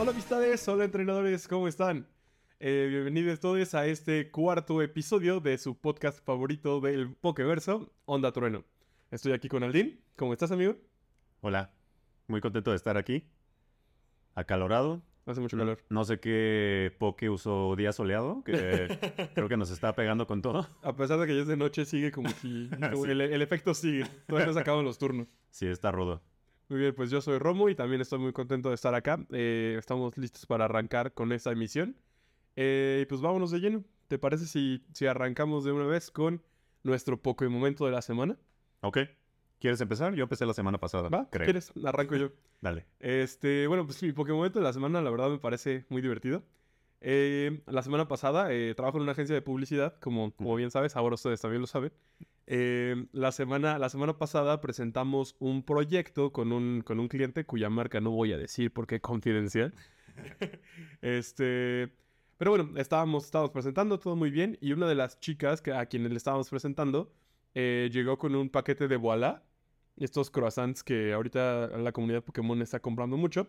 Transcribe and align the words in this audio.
Hola 0.00 0.12
amistades, 0.12 0.66
hola 0.66 0.86
entrenadores, 0.86 1.46
¿cómo 1.46 1.68
están? 1.68 2.08
Eh, 2.58 2.86
bienvenidos 2.88 3.38
todos 3.38 3.74
a 3.74 3.84
este 3.84 4.30
cuarto 4.30 4.80
episodio 4.80 5.40
de 5.40 5.58
su 5.58 5.78
podcast 5.78 6.24
favorito 6.24 6.80
del 6.80 7.14
Pokeverso, 7.14 7.92
Onda 8.06 8.32
Trueno. 8.32 8.64
Estoy 9.10 9.32
aquí 9.32 9.48
con 9.48 9.62
Aldín. 9.62 10.00
¿Cómo 10.16 10.32
estás, 10.32 10.52
amigo? 10.52 10.74
Hola, 11.42 11.74
muy 12.28 12.40
contento 12.40 12.70
de 12.70 12.76
estar 12.76 12.96
aquí. 12.96 13.28
Acalorado. 14.34 15.02
Hace 15.26 15.42
mucho 15.42 15.58
calor. 15.58 15.84
No 15.90 16.02
sé 16.04 16.18
qué 16.18 16.96
Poke 16.98 17.28
usó 17.28 17.76
día 17.76 17.92
soleado, 17.92 18.42
que 18.42 18.48
creo 19.34 19.50
que 19.50 19.58
nos 19.58 19.70
está 19.70 19.94
pegando 19.94 20.26
con 20.26 20.40
todo. 20.40 20.66
A 20.82 20.96
pesar 20.96 21.18
de 21.18 21.26
que 21.26 21.36
ya 21.36 21.42
es 21.42 21.46
de 21.46 21.58
noche, 21.58 21.84
sigue 21.84 22.10
como 22.10 22.30
si... 22.30 22.70
el 23.06 23.42
efecto 23.42 23.74
sigue. 23.74 24.06
Todavía 24.26 24.46
no 24.46 24.54
se 24.54 24.60
acaban 24.60 24.82
los 24.82 24.96
turnos. 24.96 25.28
Sí, 25.50 25.66
está 25.66 25.92
rudo. 25.92 26.22
Muy 26.70 26.78
bien, 26.78 26.94
pues 26.94 27.10
yo 27.10 27.20
soy 27.20 27.38
Romo 27.38 27.68
y 27.68 27.74
también 27.74 28.00
estoy 28.00 28.20
muy 28.20 28.32
contento 28.32 28.68
de 28.68 28.76
estar 28.76 28.94
acá. 28.94 29.18
Eh, 29.32 29.74
estamos 29.76 30.16
listos 30.16 30.46
para 30.46 30.66
arrancar 30.66 31.12
con 31.12 31.32
esta 31.32 31.50
emisión. 31.50 31.96
Eh, 32.54 33.00
y 33.02 33.06
pues 33.06 33.20
vámonos 33.20 33.50
de 33.50 33.58
lleno. 33.58 33.82
¿Te 34.06 34.20
parece 34.20 34.46
si, 34.46 34.84
si 34.92 35.06
arrancamos 35.06 35.64
de 35.64 35.72
una 35.72 35.86
vez 35.86 36.12
con 36.12 36.44
nuestro 36.84 37.20
Pokémon 37.20 37.54
momento 37.54 37.86
de 37.86 37.90
la 37.90 38.02
semana? 38.02 38.38
Ok. 38.82 38.98
¿Quieres 39.58 39.80
empezar? 39.80 40.14
Yo 40.14 40.22
empecé 40.22 40.46
la 40.46 40.54
semana 40.54 40.78
pasada. 40.78 41.08
¿Va? 41.08 41.28
creo. 41.28 41.44
¿Quieres? 41.44 41.72
Arranco 41.84 42.14
yo. 42.14 42.30
Dale. 42.60 42.86
Este, 43.00 43.66
bueno, 43.66 43.84
pues 43.84 44.00
mi 44.04 44.12
Pokémon 44.12 44.38
momento 44.38 44.60
de 44.60 44.64
la 44.64 44.72
semana, 44.72 45.02
la 45.02 45.10
verdad, 45.10 45.28
me 45.28 45.38
parece 45.38 45.86
muy 45.88 46.00
divertido. 46.00 46.44
Eh, 47.00 47.62
la 47.66 47.82
semana 47.82 48.06
pasada 48.06 48.52
eh, 48.52 48.74
trabajo 48.76 48.98
en 48.98 49.02
una 49.02 49.12
agencia 49.12 49.34
de 49.34 49.42
publicidad, 49.42 49.98
como, 49.98 50.32
como 50.36 50.54
bien 50.54 50.70
sabes, 50.70 50.94
ahora 50.94 51.16
ustedes 51.16 51.40
también 51.40 51.62
lo 51.62 51.66
saben. 51.66 51.92
Eh, 52.52 53.06
la, 53.12 53.30
semana, 53.30 53.78
la 53.78 53.88
semana 53.88 54.18
pasada 54.18 54.60
presentamos 54.60 55.36
un 55.38 55.62
proyecto 55.62 56.32
con 56.32 56.50
un, 56.50 56.82
con 56.82 56.98
un 56.98 57.06
cliente 57.06 57.46
cuya 57.46 57.70
marca 57.70 58.00
no 58.00 58.10
voy 58.10 58.32
a 58.32 58.38
decir 58.38 58.72
porque 58.72 58.96
es 58.96 59.00
confidencial. 59.00 59.72
este, 61.00 61.94
pero 62.38 62.50
bueno, 62.50 62.76
estábamos, 62.76 63.26
estábamos 63.26 63.52
presentando 63.52 64.00
todo 64.00 64.16
muy 64.16 64.32
bien 64.32 64.58
y 64.60 64.72
una 64.72 64.88
de 64.88 64.96
las 64.96 65.20
chicas 65.20 65.62
que, 65.62 65.72
a 65.72 65.86
quienes 65.86 66.10
le 66.10 66.16
estábamos 66.16 66.50
presentando 66.50 67.12
eh, 67.54 67.88
llegó 67.92 68.18
con 68.18 68.34
un 68.34 68.50
paquete 68.50 68.88
de 68.88 68.96
Voilà, 68.96 69.44
estos 69.96 70.28
croissants 70.28 70.82
que 70.82 71.12
ahorita 71.12 71.68
la 71.78 71.92
comunidad 71.92 72.24
Pokémon 72.24 72.60
está 72.62 72.80
comprando 72.80 73.16
mucho, 73.16 73.46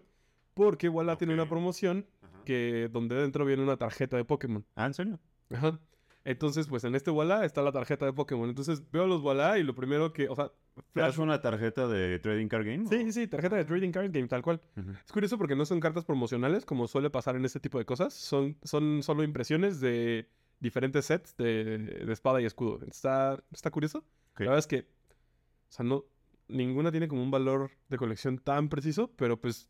porque 0.54 0.90
Voilà 0.90 1.18
tiene 1.18 1.34
una 1.34 1.50
promoción 1.50 2.06
Ajá. 2.22 2.44
que 2.46 2.88
donde 2.92 3.16
dentro 3.16 3.46
viene 3.46 3.64
una 3.64 3.78
tarjeta 3.78 4.16
de 4.16 4.26
Pokémon. 4.26 4.64
Ah, 4.76 4.86
¿en 4.86 4.94
serio? 4.94 5.20
Ajá. 5.50 5.80
Entonces, 6.24 6.68
pues 6.68 6.84
en 6.84 6.96
este 6.96 7.10
Voilà 7.10 7.46
está 7.46 7.62
la 7.62 7.72
tarjeta 7.72 8.06
de 8.06 8.14
Pokémon. 8.14 8.48
Entonces 8.48 8.84
veo 8.92 9.08
los 9.08 9.22
Voilà 9.22 9.58
y 9.58 9.64
lo 9.64 9.74
primero 9.74 10.14
que, 10.14 10.30
o 10.30 10.36
sea, 10.36 10.52
¿Es 10.96 11.18
una 11.18 11.42
tarjeta 11.42 11.88
de 11.88 12.20
Trading 12.20 12.48
Card 12.48 12.66
Game? 12.66 12.88
Sí, 12.88 13.06
sí, 13.06 13.12
sí, 13.12 13.28
tarjeta 13.28 13.56
de 13.56 13.66
Trading 13.66 13.92
Card 13.92 14.12
Game, 14.12 14.28
tal 14.28 14.42
cual. 14.42 14.62
Es 15.04 15.12
curioso 15.12 15.38
porque 15.38 15.56
no 15.56 15.66
son 15.66 15.80
cartas 15.80 16.06
promocionales 16.06 16.66
como 16.66 16.88
suele 16.88 17.10
pasar 17.10 17.36
en 17.36 17.46
este 17.46 17.60
tipo 17.60 17.78
de 17.78 17.86
cosas. 17.86 18.14
Son, 18.14 18.58
son 18.64 19.04
solo 19.04 19.24
impresiones 19.24 19.82
de 19.82 20.30
diferentes 20.60 21.06
sets 21.06 21.36
de, 21.38 21.78
de 21.78 22.14
espada 22.14 22.42
y 22.42 22.46
escudo. 22.46 22.80
Está, 22.88 23.44
está 23.52 23.72
curioso. 23.72 24.06
La 24.38 24.46
verdad 24.46 24.60
es 24.60 24.68
que, 24.68 24.80
o 24.80 25.72
sea, 25.72 25.86
no, 25.86 26.06
ninguna 26.48 26.92
tiene 26.92 27.08
como 27.08 27.24
un 27.24 27.32
valor 27.32 27.72
de 27.90 27.98
colección 27.98 28.38
tan 28.38 28.70
preciso, 28.70 29.12
pero 29.16 29.40
pues 29.40 29.70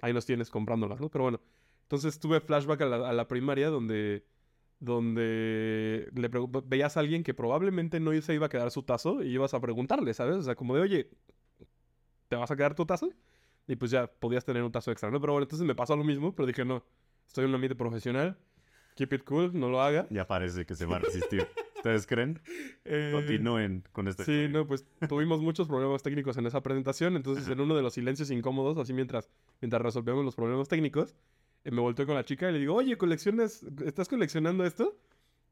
ahí 0.00 0.12
los 0.12 0.26
tienes 0.26 0.50
comprándolas, 0.50 1.00
¿no? 1.00 1.10
Pero 1.10 1.24
bueno, 1.24 1.40
entonces 1.82 2.18
tuve 2.18 2.40
flashback 2.40 2.80
a 2.82 2.86
la, 2.86 3.08
a 3.08 3.12
la 3.12 3.28
primaria 3.28 3.68
donde, 3.68 4.24
donde 4.80 6.10
le 6.14 6.30
veías 6.64 6.96
a 6.96 7.00
alguien 7.00 7.22
que 7.22 7.34
probablemente 7.34 8.00
no 8.00 8.18
se 8.20 8.34
iba 8.34 8.46
a 8.46 8.48
quedar 8.48 8.70
su 8.70 8.82
tazo 8.82 9.22
y 9.22 9.28
ibas 9.28 9.54
a 9.54 9.60
preguntarle, 9.60 10.12
¿sabes? 10.14 10.36
O 10.36 10.42
sea, 10.42 10.54
como 10.54 10.74
de, 10.74 10.80
oye, 10.80 11.10
¿te 12.28 12.36
vas 12.36 12.50
a 12.50 12.56
quedar 12.56 12.74
tu 12.74 12.86
tazo? 12.86 13.10
Y 13.68 13.76
pues 13.76 13.90
ya 13.90 14.06
podías 14.06 14.44
tener 14.44 14.62
un 14.62 14.72
tazo 14.72 14.90
extra, 14.90 15.10
¿no? 15.10 15.20
Pero 15.20 15.34
bueno, 15.34 15.44
entonces 15.44 15.66
me 15.66 15.74
pasó 15.74 15.94
lo 15.96 16.02
mismo, 16.02 16.34
pero 16.34 16.46
dije, 16.46 16.64
no, 16.64 16.82
estoy 17.26 17.44
en 17.44 17.50
un 17.50 17.56
ambiente 17.56 17.76
profesional, 17.76 18.38
keep 18.96 19.12
it 19.12 19.24
cool, 19.24 19.50
no 19.52 19.68
lo 19.68 19.82
haga. 19.82 20.06
Ya 20.10 20.26
parece 20.26 20.64
que 20.64 20.74
se 20.74 20.86
va 20.86 20.96
a 20.96 21.00
resistir. 21.00 21.46
¿Ustedes 21.76 22.06
creen? 22.06 22.40
Eh, 22.84 23.10
Continúen 23.12 23.84
con 23.92 24.06
este. 24.08 24.24
Sí, 24.24 24.48
no, 24.50 24.66
pues 24.66 24.84
tuvimos 25.08 25.40
muchos 25.40 25.66
problemas 25.66 26.02
técnicos 26.02 26.36
en 26.36 26.44
esa 26.46 26.62
presentación, 26.62 27.16
entonces 27.16 27.48
en 27.48 27.58
uno 27.58 27.74
de 27.74 27.82
los 27.82 27.94
silencios 27.94 28.30
incómodos, 28.30 28.76
así 28.76 28.92
mientras, 28.92 29.30
mientras 29.62 29.80
resolvíamos 29.80 30.24
los 30.24 30.36
problemas 30.36 30.68
técnicos, 30.68 31.16
me 31.64 31.80
volteé 31.80 32.06
con 32.06 32.14
la 32.14 32.24
chica 32.24 32.48
y 32.48 32.52
le 32.54 32.58
digo, 32.60 32.74
oye, 32.74 32.96
¿coleccionas, 32.96 33.62
estás 33.84 34.08
coleccionando 34.08 34.64
esto? 34.64 34.98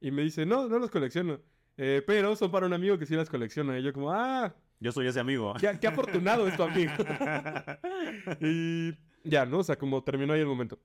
Y 0.00 0.10
me 0.10 0.22
dice, 0.22 0.46
no, 0.46 0.69
no 0.69 0.78
los 0.78 0.91
colecciono, 0.91 1.41
eh, 1.76 2.02
pero 2.06 2.34
son 2.36 2.50
para 2.50 2.66
un 2.66 2.72
amigo 2.72 2.98
que 2.98 3.06
sí 3.06 3.14
las 3.14 3.28
colecciona. 3.28 3.78
Y 3.78 3.82
yo 3.82 3.92
como, 3.92 4.12
ah, 4.12 4.54
Yo 4.80 4.92
soy 4.92 5.06
ese 5.08 5.20
amigo. 5.20 5.54
qué, 5.60 5.76
qué 5.80 5.86
afortunado 5.88 6.47
es 6.48 6.56
tu 6.56 6.62
amigo. 6.62 6.92
y 8.41 8.94
ya, 9.24 9.47
¿no? 9.47 9.58
O 9.58 9.64
sea, 9.64 9.76
como 9.76 10.02
terminó 10.02 10.32
ahí 10.32 10.41
el 10.41 10.47
momento. 10.47 10.78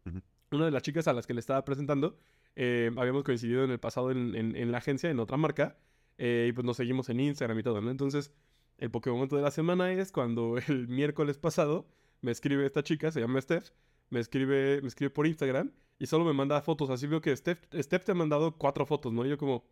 Una 0.52 0.66
de 0.66 0.72
las 0.72 0.84
chicas 0.84 1.08
a 1.08 1.14
las 1.14 1.26
que 1.28 1.34
le 1.34 1.40
estaba 1.40 1.64
presentando, 1.66 2.18
eh, 2.56 2.92
habíamos 2.98 3.24
coincidido 3.24 3.64
en 3.64 3.72
el 3.72 3.80
pasado 3.80 4.12
en, 4.12 4.36
en- 4.36 4.56
en 4.56 4.72
la 4.72 4.78
agencia, 4.80 5.10
en 5.10 5.20
otra 5.20 5.38
marca, 5.38 5.78
eh, 6.18 6.48
y 6.50 6.54
pues 6.54 6.66
nos 6.66 6.78
seguimos 6.78 7.10
en 7.10 7.20
Instagram 7.20 7.58
y 7.60 7.64
todo, 7.64 7.82
¿no? 7.82 7.90
Entonces, 7.90 8.32
el 8.78 8.92
Pokémon 8.92 9.28
de 9.28 9.42
la 9.42 9.52
semana 9.52 9.92
es 9.94 10.12
cuando 10.12 10.56
el 10.68 10.88
miércoles 10.88 11.38
pasado 11.38 11.88
me 12.22 12.32
escribe 12.32 12.66
esta 12.66 12.84
chica, 12.84 13.12
se 13.12 13.20
llama 13.22 13.42
Steph, 13.42 13.70
me 14.10 14.20
escribe, 14.20 14.82
me 14.82 14.88
escribe 14.88 15.10
por 15.10 15.28
Instagram 15.28 15.72
y 16.00 16.06
solo 16.08 16.26
me 16.26 16.34
manda 16.34 16.62
fotos. 16.62 16.90
Así 16.90 17.08
veo 17.08 17.22
que 17.22 17.36
Steph, 17.36 17.60
Steph 17.74 18.06
te 18.06 18.12
ha 18.12 18.16
mandado 18.16 18.58
cuatro 18.58 18.86
fotos, 18.86 19.14
¿no? 19.14 19.26
Y 19.26 19.30
yo 19.30 19.38
como, 19.38 19.66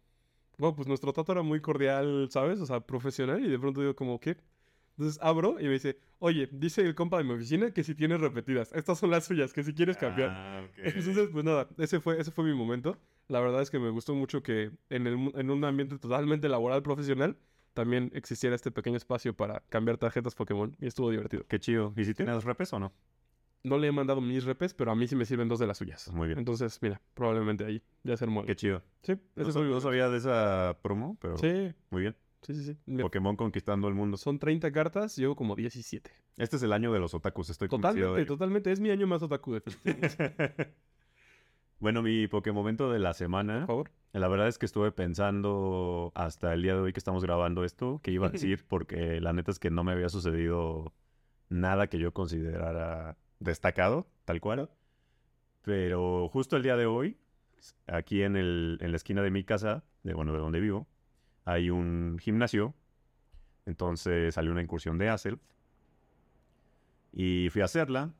bueno, 0.57 0.75
pues 0.75 0.87
nuestro 0.87 1.13
trato 1.13 1.31
era 1.31 1.41
muy 1.41 1.61
cordial, 1.61 2.27
¿sabes? 2.31 2.59
O 2.59 2.65
sea, 2.65 2.79
profesional. 2.79 3.43
Y 3.43 3.49
de 3.49 3.59
pronto 3.59 3.81
digo 3.81 3.95
como, 3.95 4.19
¿qué? 4.19 4.37
Entonces 4.97 5.19
abro 5.23 5.59
y 5.59 5.63
me 5.63 5.71
dice, 5.71 5.97
oye, 6.19 6.47
dice 6.51 6.81
el 6.81 6.95
compa 6.95 7.17
de 7.17 7.23
mi 7.23 7.33
oficina 7.33 7.71
que 7.71 7.83
si 7.83 7.95
tienes 7.95 8.19
repetidas. 8.19 8.71
Estas 8.73 8.99
son 8.99 9.09
las 9.09 9.25
suyas, 9.25 9.53
que 9.53 9.63
si 9.63 9.73
quieres 9.73 9.97
cambiar. 9.97 10.29
Ah, 10.31 10.63
ok. 10.69 10.77
Entonces, 10.95 11.29
pues 11.31 11.43
nada, 11.43 11.67
ese 11.77 11.99
fue, 11.99 12.19
ese 12.19 12.31
fue 12.31 12.45
mi 12.45 12.53
momento. 12.53 12.97
La 13.27 13.39
verdad 13.39 13.61
es 13.61 13.71
que 13.71 13.79
me 13.79 13.89
gustó 13.89 14.13
mucho 14.13 14.43
que 14.43 14.71
en, 14.89 15.07
el 15.07 15.31
en 15.35 15.49
un 15.49 15.63
ambiente 15.63 15.97
totalmente 15.97 16.49
laboral, 16.49 16.83
profesional, 16.83 17.37
también 17.73 18.11
existiera 18.13 18.55
este 18.55 18.69
pequeño 18.69 18.97
espacio 18.97 19.33
para 19.35 19.61
cambiar 19.69 19.97
tarjetas 19.97 20.35
Pokémon. 20.35 20.75
Y 20.79 20.87
estuvo 20.87 21.09
divertido. 21.09 21.45
Qué 21.47 21.59
chido. 21.59 21.93
¿Y 21.95 22.05
si 22.05 22.13
tienes 22.13 22.43
repes 22.43 22.71
o 22.73 22.79
no? 22.79 22.93
No 23.63 23.77
le 23.77 23.87
he 23.87 23.91
mandado 23.91 24.21
mis 24.21 24.43
repes, 24.43 24.73
pero 24.73 24.91
a 24.91 24.95
mí 24.95 25.07
sí 25.07 25.15
me 25.15 25.25
sirven 25.25 25.47
dos 25.47 25.59
de 25.59 25.67
las 25.67 25.77
suyas. 25.77 26.11
Muy 26.11 26.27
bien. 26.27 26.39
Entonces, 26.39 26.79
mira, 26.81 26.99
probablemente 27.13 27.63
ahí 27.65 27.81
ya 28.03 28.17
se 28.17 28.23
armó. 28.25 28.43
Qué 28.43 28.55
chido. 28.55 28.81
Sí, 29.03 29.13
No, 29.35 29.43
no 29.63 29.81
sabía 29.81 30.09
de 30.09 30.17
esa 30.17 30.77
promo, 30.81 31.17
pero 31.21 31.37
Sí, 31.37 31.71
muy 31.91 32.01
bien. 32.01 32.15
sí, 32.41 32.55
sí. 32.55 32.63
sí. 32.85 32.97
Pokémon 33.01 33.35
conquistando 33.35 33.87
el 33.87 33.93
mundo. 33.93 34.17
Son 34.17 34.39
30 34.39 34.71
cartas, 34.71 35.15
llevo 35.15 35.35
como 35.35 35.55
17. 35.55 36.09
Este 36.37 36.55
es 36.55 36.63
el 36.63 36.73
año 36.73 36.91
de 36.91 36.99
los 36.99 37.13
otakus, 37.13 37.49
estoy 37.51 37.67
Totalmente, 37.69 38.19
de 38.19 38.25
totalmente. 38.25 38.71
Es 38.71 38.79
mi 38.79 38.89
año 38.89 39.05
más 39.05 39.21
otaku, 39.21 39.53
definitivamente. 39.53 40.73
Bueno, 41.79 42.03
mi 42.03 42.27
Pokémon 42.27 42.61
momento 42.61 42.91
de 42.91 42.99
la 42.99 43.09
Por 43.09 43.15
semana. 43.15 43.65
favor. 43.65 43.89
La 44.13 44.27
verdad 44.27 44.47
es 44.47 44.59
que 44.59 44.67
estuve 44.67 44.91
pensando 44.91 46.11
hasta 46.13 46.53
el 46.53 46.61
día 46.61 46.75
de 46.75 46.81
hoy 46.81 46.93
que 46.93 46.99
estamos 46.99 47.23
grabando 47.23 47.63
esto, 47.63 47.99
que 48.03 48.11
iba 48.11 48.27
a 48.27 48.29
decir, 48.29 48.63
porque 48.67 49.19
la 49.19 49.33
neta 49.33 49.49
es 49.49 49.57
que 49.57 49.71
no 49.71 49.83
me 49.83 49.91
había 49.91 50.07
sucedido 50.09 50.93
nada 51.49 51.87
que 51.87 51.97
yo 51.97 52.13
considerara 52.13 53.17
destacado, 53.41 54.07
tal 54.25 54.39
cual. 54.39 54.69
Pero 55.63 56.29
justo 56.29 56.55
el 56.55 56.63
día 56.63 56.77
de 56.77 56.85
hoy, 56.85 57.17
aquí 57.87 58.23
en, 58.23 58.35
el, 58.35 58.77
en 58.81 58.91
la 58.91 58.97
esquina 58.97 59.21
de 59.21 59.31
mi 59.31 59.43
casa, 59.43 59.83
de, 60.03 60.13
bueno, 60.13 60.31
de 60.31 60.39
donde 60.39 60.59
vivo, 60.59 60.87
hay 61.43 61.69
un 61.69 62.17
gimnasio. 62.19 62.73
Entonces 63.65 64.33
salió 64.33 64.51
una 64.51 64.61
incursión 64.61 64.97
de 64.97 65.09
Acer. 65.09 65.37
Y 67.11 67.49
fui 67.49 67.61
a 67.61 67.65
hacerla. 67.65 68.13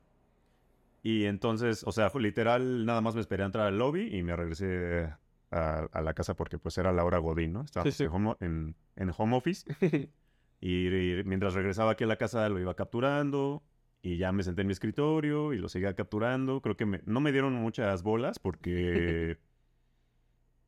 Y 1.02 1.24
entonces, 1.24 1.82
o 1.84 1.92
sea, 1.92 2.12
literal, 2.14 2.84
nada 2.86 3.00
más 3.00 3.14
me 3.14 3.20
esperé 3.20 3.42
a 3.42 3.46
entrar 3.46 3.66
al 3.66 3.78
lobby 3.78 4.14
y 4.14 4.22
me 4.22 4.36
regresé 4.36 5.12
a, 5.50 5.88
a 5.90 6.00
la 6.00 6.14
casa 6.14 6.34
porque 6.34 6.58
pues 6.58 6.78
era 6.78 6.92
la 6.92 7.04
hora 7.04 7.18
Godín, 7.18 7.52
¿no? 7.54 7.62
Estaba 7.62 7.84
Sí, 7.84 7.92
sí. 7.92 8.04
En, 8.04 8.10
home, 8.10 8.36
en, 8.40 8.76
en 8.96 9.12
home 9.16 9.36
office. 9.36 9.64
Y, 10.64 10.86
y 10.86 11.24
mientras 11.24 11.54
regresaba 11.54 11.90
aquí 11.90 12.04
a 12.04 12.06
la 12.06 12.14
casa 12.14 12.48
lo 12.48 12.60
iba 12.60 12.74
capturando. 12.74 13.64
Y 14.02 14.16
ya 14.16 14.32
me 14.32 14.42
senté 14.42 14.62
en 14.62 14.66
mi 14.66 14.72
escritorio 14.72 15.52
y 15.52 15.58
lo 15.58 15.68
seguía 15.68 15.94
capturando. 15.94 16.60
Creo 16.60 16.76
que 16.76 16.86
me- 16.86 17.00
no 17.06 17.20
me 17.20 17.32
dieron 17.32 17.54
muchas 17.54 18.02
bolas 18.02 18.38
porque... 18.40 19.38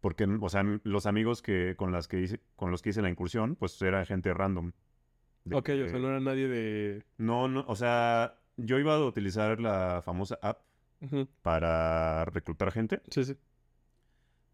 Porque, 0.00 0.24
o 0.24 0.48
sea, 0.50 0.62
los 0.82 1.06
amigos 1.06 1.40
que 1.40 1.76
con, 1.76 1.90
las 1.90 2.08
que 2.08 2.20
hice, 2.20 2.40
con 2.56 2.70
los 2.70 2.82
que 2.82 2.90
hice 2.90 3.00
la 3.00 3.08
incursión, 3.08 3.56
pues 3.56 3.80
era 3.80 4.04
gente 4.04 4.34
random. 4.34 4.72
De 5.44 5.56
ok, 5.56 5.70
o 5.84 5.88
sea, 5.88 5.98
no 5.98 6.08
era 6.08 6.20
nadie 6.20 6.46
de... 6.46 7.02
no, 7.16 7.48
no, 7.48 7.64
o 7.66 7.74
sea, 7.74 8.34
yo 8.56 8.78
iba 8.78 8.94
a 8.94 9.04
utilizar 9.04 9.60
la 9.60 10.02
famosa 10.04 10.38
app 10.42 10.60
para 11.42 12.24
reclutar 12.26 12.70
gente, 12.72 13.00
Sí, 13.10 13.24
sí. 13.24 13.34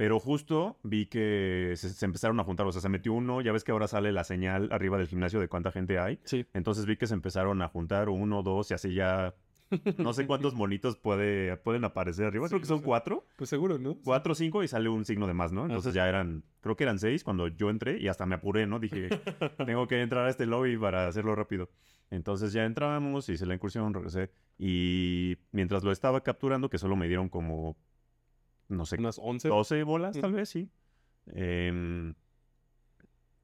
Pero 0.01 0.19
justo 0.19 0.79
vi 0.83 1.05
que 1.05 1.75
se, 1.77 1.91
se 1.91 2.07
empezaron 2.07 2.41
a 2.41 2.45
juntar, 2.45 2.67
o 2.67 2.73
sea, 2.73 2.81
se 2.81 2.89
metió 2.89 3.13
uno, 3.13 3.43
ya 3.43 3.53
ves 3.53 3.65
que 3.65 3.73
ahora 3.73 3.87
sale 3.87 4.13
la 4.13 4.25
señal 4.25 4.71
arriba 4.73 4.97
del 4.97 5.09
gimnasio 5.09 5.41
de 5.41 5.49
cuánta 5.49 5.71
gente 5.73 5.99
hay, 5.99 6.19
Sí. 6.25 6.47
entonces 6.55 6.87
vi 6.87 6.97
que 6.97 7.07
se 7.07 7.13
empezaron 7.13 7.61
a 7.61 7.69
juntar 7.69 8.09
uno, 8.09 8.43
dos 8.43 8.71
y 8.71 8.75
así 8.75 8.95
ya 8.95 9.35
No 9.99 10.15
sé 10.15 10.27
cuántos 10.27 10.55
monitos 10.55 10.97
puede, 10.97 11.55
pueden 11.59 11.85
aparecer 11.85 12.25
arriba. 12.25 12.47
Sí, 12.47 12.53
Creo 12.53 12.61
que 12.63 12.67
son 12.67 12.81
cuatro. 12.81 13.27
Pues 13.37 13.51
seguro, 13.51 13.79
¿no? 13.79 13.99
Cuatro 14.03 14.33
o 14.33 14.35
cinco 14.35 14.63
y 14.65 14.69
sale 14.69 14.89
un 14.89 15.05
signo 15.05 15.27
de 15.27 15.35
más, 15.35 15.53
¿no? 15.53 15.65
Entonces 15.67 15.91
Ajá. 15.95 16.07
ya 16.07 16.09
eran, 16.09 16.45
creo 16.63 16.77
que 16.77 16.85
eran 16.85 16.99
seis 16.99 17.23
cuando 17.23 17.47
yo 17.49 17.69
entré 17.69 17.99
y 18.01 18.09
hasta 18.09 18.25
me 18.25 18.37
apuré, 18.37 18.67
¿no? 18.67 18.79
Dije, 18.81 19.11
tengo 19.67 19.87
que 19.87 20.01
entrar 20.01 20.27
a 20.27 20.31
este 20.31 20.47
lobby 20.47 20.79
para 20.79 21.07
hacerlo 21.09 21.35
rápido. 21.37 21.69
Entonces 22.11 22.55
ya 22.55 22.65
entramos, 22.65 23.29
hice 23.29 23.45
la 23.45 23.53
incursión, 23.55 23.93
regresé. 23.93 24.31
Y 24.59 25.37
mientras 25.53 25.85
lo 25.85 25.93
estaba 25.93 26.23
capturando, 26.23 26.71
que 26.71 26.79
solo 26.79 26.97
me 26.97 27.07
dieron 27.07 27.29
como, 27.29 27.77
no 28.71 28.87
sé, 28.87 28.97
Unas 28.99 29.19
11. 29.23 29.49
12 29.49 29.83
bolas, 29.85 30.17
Mm. 30.17 30.21
tal 30.21 30.33
vez, 30.33 30.49
sí. 30.49 30.71
Em, 31.27 32.15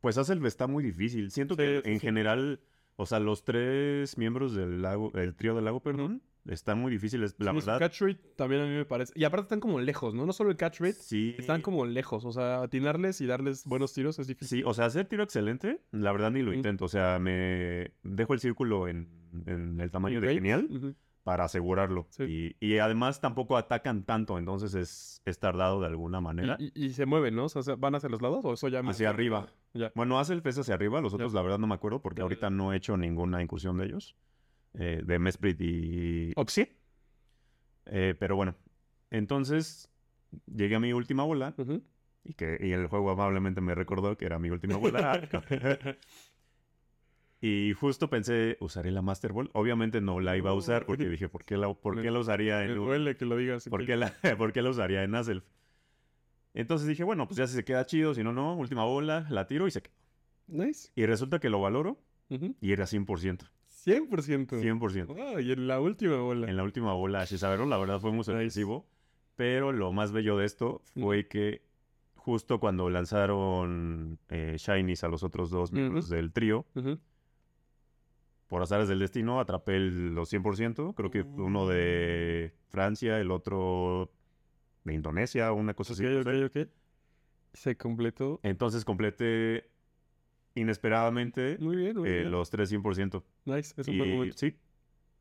pues 0.00 0.17
está 0.17 0.67
muy 0.67 0.82
difícil. 0.84 1.31
Siento 1.31 1.55
Sí, 1.55 1.58
que 1.62 1.82
sí, 1.84 1.90
en 1.90 2.00
sí. 2.00 2.06
general, 2.06 2.61
o 2.96 3.06
sea, 3.06 3.20
los 3.20 3.44
tres 3.44 4.17
miembros 4.19 4.55
del 4.55 4.82
lago, 4.82 5.12
el 5.14 5.34
trío 5.34 5.55
del 5.55 5.64
lago, 5.64 5.81
perdón, 5.81 6.23
están 6.46 6.78
muy 6.78 6.93
difíciles. 6.93 7.34
La 7.38 7.52
verdad, 7.52 7.78
catch 7.81 8.00
rate 8.02 8.20
también 8.37 8.62
a 8.62 8.67
mí 8.67 8.70
me 8.75 8.84
parece. 8.84 9.12
Y 9.17 9.25
aparte 9.25 9.43
están 9.46 9.58
como 9.61 9.81
lejos, 9.81 10.14
¿no? 10.14 10.26
No 10.26 10.32
solo 10.32 10.50
el 10.50 10.56
catch 10.56 10.78
rate, 10.81 10.93
sí. 10.94 11.34
están 11.38 11.61
como 11.61 11.84
lejos. 11.87 12.25
O 12.25 12.31
sea, 12.32 12.62
atinarles 12.62 13.20
y 13.20 13.26
darles 13.26 13.64
buenos 13.64 13.93
tiros 13.93 14.19
es 14.20 14.29
difícil. 14.29 14.58
Sí, 14.61 14.64
o 14.64 14.72
sea, 14.72 14.84
hacer 14.84 15.06
tiro 15.06 15.25
excelente, 15.25 15.81
la 15.90 16.12
verdad 16.12 16.31
ni 16.31 16.43
lo 16.43 16.52
Mm. 16.52 16.55
intento. 16.55 16.84
O 16.84 16.88
sea, 16.88 17.19
me 17.19 17.93
dejo 18.05 18.32
el 18.32 18.38
círculo 18.40 18.87
en, 18.87 19.08
en 19.46 19.81
el 19.81 19.90
tamaño 19.90 20.20
de 20.20 20.34
genial. 20.34 20.69
Para 21.26 21.43
asegurarlo. 21.46 22.06
Sí. 22.11 22.55
Y, 22.61 22.64
y 22.64 22.78
además 22.78 23.20
tampoco 23.20 23.56
atacan 23.56 24.05
tanto, 24.05 24.38
entonces 24.38 24.75
es, 24.75 25.23
es 25.25 25.40
tardado 25.40 25.81
de 25.81 25.88
alguna 25.88 26.20
manera. 26.20 26.56
Y, 26.61 26.67
y- 26.73 26.84
y 26.87 26.90
se 26.90 27.05
mueven, 27.05 27.34
¿no? 27.34 27.46
O 27.46 27.49
sea, 27.49 27.75
¿van 27.75 27.96
hacia 27.96 28.08
los 28.08 28.23
lados 28.23 28.44
o 28.44 28.52
eso 28.52 28.69
ya 28.69 28.81
me- 28.81 28.90
Hacia 28.90 29.11
arriba. 29.11 29.49
Ya. 29.75 29.90
Bueno, 29.96 30.20
hace 30.20 30.34
el 30.34 30.43
pez 30.43 30.56
hacia 30.56 30.75
arriba, 30.75 31.00
los 31.00 31.11
Ya. 31.11 31.17
otros 31.17 31.34
la 31.34 31.43
verdad 31.43 31.58
no 31.58 31.67
me 31.67 31.75
acuerdo 31.75 32.00
porque 32.00 32.20
Ya, 32.20 32.23
ahorita 32.23 32.49
no 32.50 32.73
he 32.73 32.76
hecho 32.76 32.96
ninguna 32.96 33.43
incursión 33.43 33.76
de 33.76 33.87
ellos. 33.87 34.14
eh, 34.75 35.02
de 35.05 35.19
Mesprit 35.19 35.61
y 35.61 36.32
Oxy. 36.37 36.69
Eh, 37.87 38.14
pero 38.19 38.37
bueno, 38.37 38.55
entonces 39.11 39.90
llegué 40.46 40.76
a 40.76 40.81
mi 40.81 40.93
última 40.93 41.25
bola 41.25 41.55
y, 42.25 42.34
que, 42.34 42.56
y 42.61 42.70
el 42.70 42.87
juego 42.87 43.11
amablemente 43.11 43.61
me 43.61 43.75
recordó 43.75 44.17
que 44.17 44.26
era 44.26 44.38
mi 44.38 44.50
última 44.50 44.76
bola. 44.76 45.20
y 47.41 47.73
justo 47.75 48.09
pensé, 48.11 48.56
usaré 48.61 48.91
la 48.91 49.03
Master 49.03 49.33
Ball. 49.33 49.50
Obviamente 49.53 50.00
no 50.00 50.21
la 50.21 50.37
iba 50.37 50.50
a 50.50 50.55
usar 50.55 50.87
porque 50.87 51.09
dije, 51.09 51.29
¿por 51.29 51.44
qué 51.44 51.56
la, 51.56 51.73
por 51.75 52.00
qué 52.00 52.11
la 52.11 52.19
usaría 52.21 52.59
Me 52.59 52.65
en 52.67 52.79
un- 52.79 52.87
duele 52.87 53.17
que 53.17 53.25
lo 53.27 53.37
digas. 53.37 53.69
¿Por 53.69 53.85
qué, 53.87 53.97
la, 53.97 54.12
¿Por 54.38 54.53
qué 54.53 54.62
la 54.62 54.71
usaría 54.71 55.03
en 55.05 55.15
Azelf? 55.15 55.44
Entonces 56.55 56.88
dije, 56.88 57.05
bueno, 57.05 57.27
pues 57.27 57.37
ya 57.37 57.47
si 57.47 57.55
se 57.55 57.65
queda 57.65 57.85
chido, 57.85 58.15
si 58.15 58.23
no, 58.25 58.33
no, 58.33 58.56
última 58.56 58.85
bola, 58.85 59.27
la 59.31 59.47
tiro 59.47 59.67
y 59.67 59.71
se 59.71 59.83
quedó. 59.83 59.94
Nice. 60.49 60.91
Y 60.94 61.05
resulta 61.06 61.38
que 61.38 61.50
lo 61.50 61.61
valoro 61.61 61.99
Ujú. 62.31 62.56
y 62.61 62.73
era 62.73 62.87
100%. 62.87 63.50
100%. 63.69 64.61
100%. 64.61 65.17
Ah, 65.19 65.41
y 65.41 65.53
en 65.53 65.67
la 65.69 65.81
última 65.81 66.17
bola. 66.19 66.49
En 66.49 66.56
la 66.56 66.62
última 66.62 66.94
bola, 66.94 67.25
Shizaberon, 67.25 67.69
la 67.69 67.77
verdad 67.79 68.00
fue 68.00 68.12
muy 68.12 68.25
sorpresivo. 68.25 68.87
Pero 69.37 69.71
lo 69.73 69.93
más 69.93 70.12
bello 70.12 70.39
de 70.39 70.47
esto 70.47 70.81
fue 70.94 71.29
que 71.29 71.61
justo 72.15 72.59
cuando 72.59 72.89
lanzaron 72.89 74.19
eh, 74.31 74.56
Shinies 74.59 75.05
a 75.05 75.09
los 75.09 75.23
otros 75.23 75.50
dos 75.50 75.73
miembros 75.73 76.09
del 76.09 76.32
trío. 76.32 76.65
Por 78.48 78.62
azares 78.62 78.88
del 78.88 78.98
destino, 79.00 79.40
atrapé 79.40 79.76
el- 79.76 80.14
los 80.14 80.28
100%. 80.28 80.93
Creo 80.94 81.10
que 81.10 81.22
uno 81.22 81.66
de 81.66 82.54
Francia, 82.69 83.19
el 83.20 83.31
otro 83.31 84.10
de 84.84 84.94
Indonesia, 84.94 85.52
una 85.52 85.75
cosa 85.75 85.93
así. 85.94 86.02
no 86.04 86.20
ok, 86.20 86.25
sé. 86.25 86.44
ok. 86.64 86.69
Se 87.54 87.76
completó. 87.76 88.38
Entonces 88.43 88.84
completé 88.84 89.70
inesperadamente 90.54 91.58
Muy 91.58 91.76
bien, 91.76 91.96
muy 91.98 92.08
eh, 92.08 92.19
bien. 92.20 92.31
los 92.31 92.50
3 92.50 92.69
100%. 92.70 93.22
Nice, 93.44 93.75
es 93.76 93.88
un 93.88 93.98
buen 93.98 94.10
momento. 94.12 94.37
sí, 94.38 94.56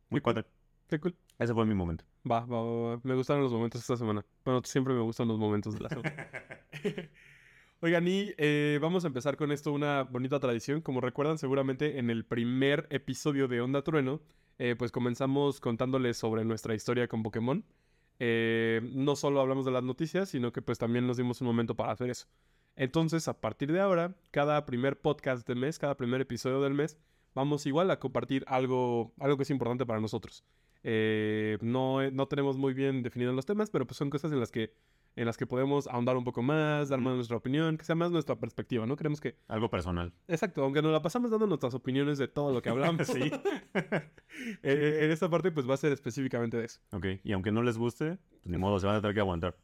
muy 0.10 0.22
padre. 0.22 0.46
Qué 0.88 1.00
cool. 1.00 1.16
Ese 1.40 1.54
fue 1.54 1.66
mi 1.66 1.74
momento. 1.74 2.06
Va, 2.30 2.42
va, 2.46 2.62
va, 2.62 2.90
va. 2.96 3.02
Me 3.04 3.16
gustaron 3.16 3.42
los 3.44 3.52
momentos 3.52 3.82
esta 3.82 3.98
semana. 3.98 4.24
Bueno, 4.46 4.62
siempre 4.64 4.94
me 4.94 5.02
gustan 5.02 5.28
los 5.28 5.38
momentos 5.40 5.74
de 5.74 5.80
la 5.82 5.90
semana. 5.90 6.16
Oigan, 7.82 8.08
y 8.08 8.34
eh, 8.38 8.80
vamos 8.82 9.04
a 9.04 9.08
empezar 9.08 9.36
con 9.36 9.52
esto, 9.52 9.74
una 9.74 10.04
bonita 10.04 10.40
tradición. 10.40 10.82
Como 10.82 11.02
recuerdan, 11.02 11.38
seguramente 11.38 12.00
en 12.00 12.10
el 12.10 12.26
primer 12.26 12.88
episodio 12.90 13.50
de 13.50 13.60
Onda 13.60 13.84
Trueno, 13.84 14.22
eh, 14.58 14.76
pues 14.78 14.94
comenzamos 14.94 15.60
contándoles 15.60 16.16
sobre 16.16 16.46
nuestra 16.46 16.74
historia 16.74 17.10
con 17.10 17.22
Pokémon. 17.22 17.66
Eh, 18.20 18.80
no 18.94 19.18
solo 19.18 19.42
hablamos 19.42 19.66
de 19.66 19.72
las 19.72 19.84
noticias, 19.84 20.30
sino 20.30 20.54
que 20.54 20.62
pues 20.62 20.78
también 20.78 21.06
nos 21.06 21.18
dimos 21.18 21.42
un 21.42 21.48
momento 21.48 21.76
para 21.76 21.92
hacer 21.92 22.10
eso. 22.10 22.28
Entonces, 22.78 23.28
a 23.28 23.42
partir 23.42 23.72
de 23.74 23.82
ahora, 23.82 24.16
cada 24.32 24.66
primer 24.66 25.00
podcast 25.02 25.46
del 25.46 25.58
mes, 25.58 25.78
cada 25.78 25.98
primer 25.98 26.22
episodio 26.22 26.62
del 26.62 26.74
mes, 26.74 26.98
vamos 27.34 27.66
igual 27.66 27.92
a 27.92 28.00
compartir 28.00 28.46
algo, 28.48 29.14
algo 29.20 29.36
que 29.36 29.44
es 29.44 29.50
importante 29.50 29.86
para 29.86 30.00
nosotros. 30.00 30.46
No, 30.82 32.10
no 32.10 32.28
tenemos 32.28 32.58
muy 32.58 32.74
bien 32.74 33.04
definidos 33.04 33.36
los 33.36 33.46
temas, 33.46 33.70
pero 33.70 33.86
pues 33.86 33.98
son 33.98 34.10
cosas 34.10 34.32
en 34.32 34.40
las 34.40 34.52
que 34.52 34.72
en 35.16 35.26
las 35.26 35.38
que 35.38 35.46
podemos 35.46 35.88
ahondar 35.88 36.18
un 36.18 36.24
poco 36.24 36.42
más, 36.42 36.90
dar 36.90 37.00
más 37.00 37.16
nuestra 37.16 37.38
opinión, 37.38 37.78
que 37.78 37.86
sea 37.86 37.96
más 37.96 38.12
nuestra 38.12 38.36
perspectiva, 38.36 38.86
¿no? 38.86 38.96
Queremos 38.96 39.22
que... 39.22 39.38
Algo 39.48 39.70
personal. 39.70 40.14
Exacto, 40.28 40.64
aunque 40.64 40.82
nos 40.82 40.92
la 40.92 41.02
pasamos 41.02 41.32
dando 41.32 41.48
nuestras 41.48 41.74
opiniones 41.74 42.18
de 42.18 42.28
todo 42.28 42.52
lo 42.54 42.62
que 42.62 42.70
hablamos, 42.70 43.08
sí. 43.08 43.32
Eh, 44.64 45.00
en 45.04 45.12
esta 45.12 45.30
parte 45.30 45.50
pues 45.50 45.68
va 45.68 45.76
a 45.76 45.78
ser 45.78 45.94
específicamente 45.94 46.58
de 46.58 46.66
eso. 46.66 46.82
Ok, 46.92 47.06
y 47.24 47.32
aunque 47.32 47.54
no 47.54 47.64
les 47.64 47.78
guste, 47.78 48.18
pues 48.42 48.52
ni 48.52 48.58
modo, 48.58 48.80
se 48.80 48.86
van 48.86 48.98
a 48.98 49.02
tener 49.02 49.14
que 49.14 49.22
aguantar. 49.22 49.58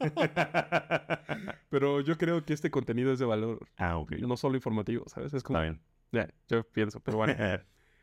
Pero 1.70 2.00
yo 2.00 2.18
creo 2.18 2.44
que 2.44 2.52
este 2.52 2.70
contenido 2.70 3.12
es 3.12 3.20
de 3.20 3.24
valor, 3.24 3.66
ah, 3.76 3.98
ok. 3.98 4.12
no 4.18 4.36
solo 4.36 4.56
informativo, 4.56 5.04
¿sabes? 5.08 5.32
Es 5.32 5.44
como... 5.44 5.60
Está 5.60 5.70
bien. 5.70 5.80
Ya, 6.10 6.28
yo 6.48 6.64
pienso, 6.64 7.00
pero 7.00 7.18
bueno. 7.18 7.34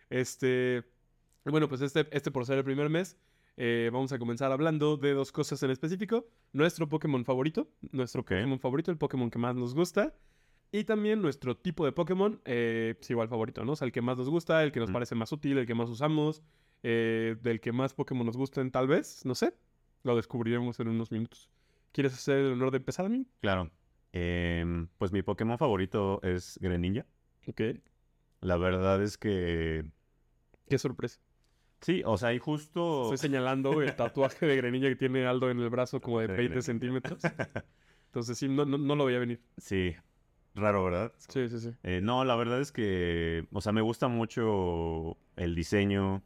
Este, 0.09 0.83
bueno, 1.45 1.67
pues 1.67 1.81
este, 1.81 2.07
este 2.11 2.31
por 2.31 2.45
ser 2.45 2.57
el 2.57 2.63
primer 2.63 2.89
mes, 2.89 3.17
eh, 3.57 3.89
vamos 3.93 4.11
a 4.11 4.19
comenzar 4.19 4.51
hablando 4.51 4.97
de 4.97 5.13
dos 5.13 5.31
cosas 5.31 5.61
en 5.63 5.71
específico. 5.71 6.25
Nuestro 6.53 6.87
Pokémon 6.89 7.23
favorito, 7.25 7.69
nuestro 7.91 8.21
Ok. 8.21 8.29
Pokémon 8.29 8.59
favorito, 8.59 8.91
el 8.91 8.97
Pokémon 8.97 9.29
que 9.29 9.39
más 9.39 9.55
nos 9.55 9.73
gusta. 9.75 10.13
Y 10.71 10.85
también 10.85 11.21
nuestro 11.21 11.55
tipo 11.55 11.85
de 11.85 11.91
Pokémon, 11.91 12.41
eh, 12.45 12.95
pues 12.97 13.09
igual 13.11 13.27
favorito, 13.29 13.63
¿no? 13.63 13.73
O 13.73 13.75
sea, 13.75 13.85
el 13.85 13.91
que 13.91 14.01
más 14.01 14.17
nos 14.17 14.27
gusta, 14.29 14.63
el 14.63 14.71
que 14.71 14.79
nos 14.79 14.89
Mm. 14.89 14.93
parece 14.93 15.13
más 15.15 15.31
útil, 15.31 15.57
el 15.59 15.67
que 15.67 15.75
más 15.75 15.87
usamos, 15.89 16.41
eh, 16.81 17.35
del 17.43 17.59
que 17.61 17.71
más 17.71 17.93
Pokémon 17.93 18.25
nos 18.25 18.35
gusten 18.37 18.71
tal 18.71 18.87
vez, 18.87 19.23
no 19.25 19.35
sé. 19.35 19.53
Lo 20.01 20.15
descubriremos 20.15 20.79
en 20.79 20.87
unos 20.87 21.11
minutos. 21.11 21.49
¿Quieres 21.91 22.13
hacer 22.15 22.37
el 22.39 22.53
honor 22.53 22.71
de 22.71 22.77
empezar 22.77 23.05
a 23.05 23.09
mí? 23.09 23.27
Claro. 23.39 23.69
Em, 24.13 24.87
pues 24.97 25.11
mi 25.11 25.21
Pokémon 25.21 25.57
favorito 25.59 26.19
es 26.23 26.57
Greninja. 26.59 27.05
Ok. 27.47 27.61
La 28.41 28.57
verdad 28.57 29.01
es 29.03 29.17
que... 29.17 29.85
Qué 30.69 30.77
sorpresa. 30.79 31.19
Sí, 31.83 32.01
o 32.05 32.17
sea, 32.17 32.33
y 32.33 32.39
justo... 32.39 33.03
Estoy 33.13 33.29
señalando 33.29 33.81
el 33.81 33.93
tatuaje 33.95 34.45
de 34.45 34.55
Greninja 34.55 34.87
que 34.87 34.95
tiene 34.95 35.25
Aldo 35.25 35.51
en 35.51 35.59
el 35.59 35.69
brazo 35.69 35.99
como 35.99 36.19
de 36.19 36.27
De 36.27 36.33
20 36.33 36.43
Greninja. 36.43 36.65
centímetros. 36.65 37.21
Entonces 38.05 38.37
sí, 38.37 38.47
no, 38.47 38.63
no, 38.63 38.77
no 38.77 38.95
lo 38.95 39.05
veía 39.05 39.19
venir. 39.19 39.41
Sí, 39.57 39.93
raro, 40.55 40.85
¿verdad? 40.85 41.11
Sí, 41.17 41.49
sí, 41.49 41.59
sí. 41.59 41.71
Eh, 41.83 41.99
no, 42.01 42.23
la 42.23 42.35
verdad 42.35 42.61
es 42.61 42.71
que, 42.71 43.47
o 43.51 43.59
sea, 43.59 43.73
me 43.73 43.81
gusta 43.81 44.07
mucho 44.07 45.17
el 45.35 45.55
diseño. 45.55 46.23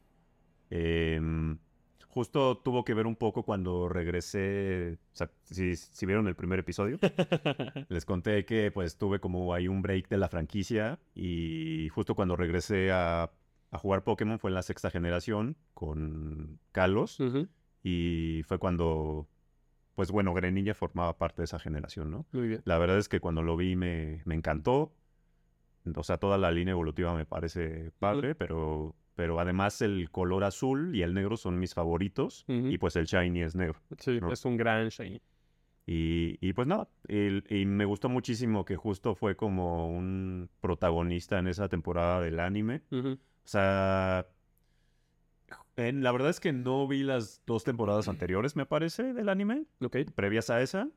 Em, 0.70 1.58
justo 2.06 2.58
tuvo 2.58 2.84
que 2.84 2.94
ver 2.94 3.06
un 3.06 3.16
poco 3.16 3.42
cuando 3.42 3.88
regresé, 3.88 4.98
o 5.12 5.16
sea, 5.16 5.30
si, 5.44 5.74
si 5.74 6.06
vieron 6.06 6.28
el 6.28 6.36
primer 6.36 6.60
episodio, 6.60 6.98
les 7.88 8.04
conté 8.04 8.44
que 8.44 8.70
pues 8.70 8.96
tuve 8.96 9.18
como 9.18 9.52
ahí 9.54 9.66
un 9.66 9.82
break 9.82 10.08
de 10.08 10.18
la 10.18 10.28
franquicia 10.28 11.00
y 11.14 11.88
justo 11.88 12.14
cuando 12.14 12.36
regresé 12.36 12.92
a, 12.92 13.30
a 13.70 13.78
jugar 13.78 14.02
Pokémon 14.04 14.38
fue 14.38 14.50
en 14.50 14.54
la 14.54 14.62
sexta 14.62 14.90
generación 14.90 15.56
con 15.74 16.58
Kalos 16.72 17.18
y 17.82 18.42
fue 18.46 18.58
cuando, 18.58 19.28
pues 19.94 20.10
bueno, 20.10 20.34
Greninja 20.34 20.74
formaba 20.74 21.16
parte 21.18 21.42
de 21.42 21.44
esa 21.44 21.58
generación, 21.58 22.10
¿no? 22.10 22.26
Muy 22.32 22.48
bien. 22.48 22.62
La 22.64 22.78
verdad 22.78 22.98
es 22.98 23.08
que 23.08 23.20
cuando 23.20 23.42
lo 23.42 23.56
vi 23.56 23.76
me, 23.76 24.22
me 24.24 24.34
encantó. 24.34 24.92
O 25.96 26.02
sea, 26.02 26.18
toda 26.18 26.36
la 26.38 26.50
línea 26.50 26.72
evolutiva 26.72 27.14
me 27.14 27.24
parece 27.24 27.92
padre, 27.98 28.34
pero, 28.34 28.94
pero 29.14 29.40
además 29.40 29.80
el 29.80 30.10
color 30.10 30.44
azul 30.44 30.94
y 30.94 31.02
el 31.02 31.14
negro 31.14 31.36
son 31.36 31.58
mis 31.58 31.72
favoritos. 31.72 32.44
Y 32.48 32.76
pues 32.78 32.96
el 32.96 33.06
shiny 33.06 33.42
es 33.42 33.54
negro. 33.54 33.80
Sí, 33.98 34.18
no. 34.20 34.30
es 34.32 34.44
un 34.44 34.56
gran 34.56 34.88
shiny. 34.88 35.20
Y, 35.86 36.36
y 36.46 36.52
pues 36.52 36.68
nada, 36.68 36.86
y, 37.08 37.60
y 37.60 37.64
me 37.64 37.86
gustó 37.86 38.10
muchísimo 38.10 38.66
que 38.66 38.76
justo 38.76 39.14
fue 39.14 39.36
como 39.36 39.88
un 39.88 40.50
protagonista 40.60 41.38
en 41.38 41.46
esa 41.46 41.70
temporada 41.70 42.20
del 42.20 42.40
anime. 42.40 42.82
Ujú, 42.90 43.18
O 43.48 43.50
sea, 43.50 44.26
en- 45.76 46.02
la 46.02 46.12
verdad 46.12 46.28
es 46.28 46.38
que 46.38 46.52
no 46.52 46.86
vi 46.86 47.02
las 47.02 47.40
dos 47.46 47.64
temporadas 47.64 48.06
anteriores, 48.06 48.56
me 48.56 48.66
parece, 48.66 49.14
del 49.14 49.30
anime. 49.30 49.64
Ok. 49.80 49.96
previas 50.14 50.50
a 50.50 50.60
esa. 50.60 50.90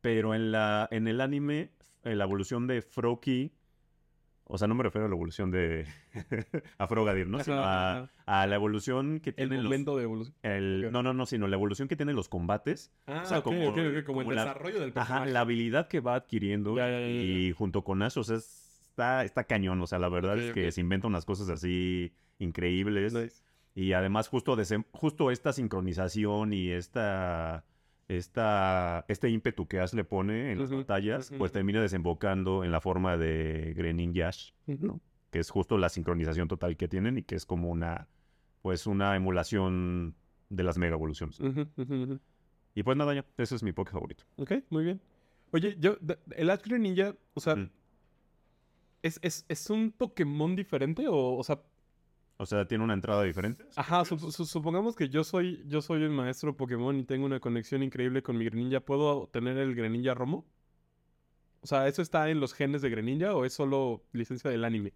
Pero 0.00 0.34
en 0.34 0.50
la 0.50 0.88
en 0.90 1.06
el 1.06 1.20
anime, 1.20 1.70
en 2.02 2.18
la 2.18 2.24
evolución 2.24 2.66
de 2.66 2.82
Froakie, 2.82 3.52
o 4.48 4.58
sea, 4.58 4.66
no 4.66 4.74
me 4.74 4.82
refiero 4.82 5.06
a 5.06 5.08
la 5.08 5.14
evolución 5.14 5.52
de 5.52 5.86
a 6.78 6.88
Frogadir, 6.88 7.28
¿no? 7.28 7.38
Sino 7.38 7.58
a, 7.62 7.98
Ajá, 7.98 8.10
a 8.26 8.46
la 8.48 8.56
evolución 8.56 9.20
que 9.20 9.30
El 9.30 9.36
tienen 9.36 9.58
los 9.58 9.64
momento 9.66 9.96
de 9.96 10.02
evolución. 10.02 10.34
el- 10.42 10.90
no, 10.90 11.04
no, 11.04 11.14
no, 11.14 11.24
sino 11.24 11.46
la 11.46 11.54
evolución 11.54 11.86
que 11.86 11.94
tienen 11.94 12.16
los 12.16 12.28
combates. 12.28 12.90
Ah, 13.06 13.24
sea, 13.24 13.38
ok, 13.38 13.44
como- 13.44 14.22
el 14.22 14.34
la- 14.34 14.42
desarrollo 14.44 14.80
del 14.80 14.90
Ajá, 14.90 15.04
personaje. 15.04 15.30
la 15.32 15.40
habilidad 15.40 15.86
que 15.86 16.00
va 16.00 16.16
adquiriendo 16.16 16.74
Ya, 16.76 16.88
ya, 16.90 16.98
ya, 16.98 17.06
ya. 17.06 17.12
y 17.12 17.52
junto 17.52 17.84
con 17.84 18.02
eso, 18.02 18.20
o 18.20 18.24
sea, 18.24 18.36
es- 18.38 18.64
está, 18.96 19.24
está 19.24 19.44
cañón, 19.44 19.78
o 19.82 19.86
sea, 19.86 19.98
la 19.98 20.08
verdad 20.08 20.38
es 20.38 20.54
que 20.54 20.72
se 20.72 20.80
inventa 20.80 21.06
unas 21.06 21.26
cosas 21.26 21.50
así 21.50 22.12
increíbles. 22.38 23.12
Nice. 23.12 23.42
Y 23.74 23.92
además 23.92 24.28
justo, 24.28 24.56
justo 24.92 25.30
esta 25.30 25.52
sincronización 25.52 26.54
y 26.54 26.70
esta, 26.70 27.66
esta, 28.08 29.04
este 29.08 29.28
ímpetu 29.28 29.66
que 29.68 29.80
Ash 29.80 29.92
le 29.92 30.04
pone 30.04 30.52
en 30.52 30.58
las 30.60 30.70
batallas, 30.70 31.30
pues 31.36 31.52
termina 31.52 31.82
desembocando 31.82 32.64
en 32.64 32.72
la 32.72 32.80
forma 32.80 33.18
de 33.18 33.74
Grenin 33.76 34.14
Yash, 34.14 34.52
Ujú. 34.66 34.98
que 35.30 35.40
es 35.40 35.50
justo 35.50 35.76
la 35.76 35.90
sincronización 35.90 36.48
total 36.48 36.78
que 36.78 36.88
tienen 36.88 37.18
y 37.18 37.22
que 37.22 37.34
es 37.34 37.44
como 37.44 37.68
una, 37.68 38.08
pues 38.62 38.86
una 38.86 39.14
emulación 39.14 40.14
de 40.48 40.62
las 40.62 40.78
mega 40.78 40.94
evoluciones. 40.94 41.38
Y 42.74 42.82
pues 42.82 42.96
nada, 42.96 43.12
ya, 43.12 43.26
ese 43.36 43.56
es 43.56 43.62
mi 43.62 43.72
Poké 43.72 43.92
favorito. 43.92 44.24
Ok, 44.36 44.52
muy 44.70 44.84
bien. 44.84 45.02
Oye, 45.52 45.76
yo, 45.78 45.98
el 46.34 46.48
Ash 46.48 46.62
Greninja, 46.62 47.14
o 47.34 47.40
sea, 47.40 47.56
Mm. 47.56 47.70
¿Es, 49.06 49.18
es, 49.22 49.44
es 49.48 49.70
un 49.70 49.92
Pokémon 49.92 50.54
diferente? 50.56 51.06
O, 51.08 51.36
o 51.36 51.42
sea, 51.44 51.60
O 52.38 52.44
sea, 52.46 52.66
tiene 52.66 52.84
una 52.84 52.94
entrada 52.94 53.22
diferente. 53.22 53.64
ajá, 53.76 54.02
sup- 54.04 54.30
su- 54.30 54.44
supongamos 54.44 54.94
que 54.96 55.08
yo 55.08 55.24
soy, 55.24 55.62
yo 55.66 55.80
soy 55.80 56.02
un 56.04 56.14
maestro 56.14 56.56
Pokémon 56.56 56.98
y 56.98 57.04
tengo 57.04 57.24
una 57.26 57.40
conexión 57.40 57.82
increíble 57.82 58.22
con 58.22 58.36
mi 58.36 58.44
Greninja. 58.44 58.80
¿Puedo 58.80 59.28
tener 59.28 59.56
el 59.56 59.74
Greninja 59.74 60.14
Romo? 60.14 60.44
O 61.62 61.66
sea, 61.66 61.88
¿eso 61.88 62.02
está 62.02 62.28
en 62.30 62.38
los 62.38 62.52
genes 62.54 62.82
de 62.82 62.90
Greninja 62.90 63.34
o 63.34 63.44
es 63.44 63.52
solo 63.54 64.04
licencia 64.12 64.50
del 64.50 64.64
anime? 64.64 64.92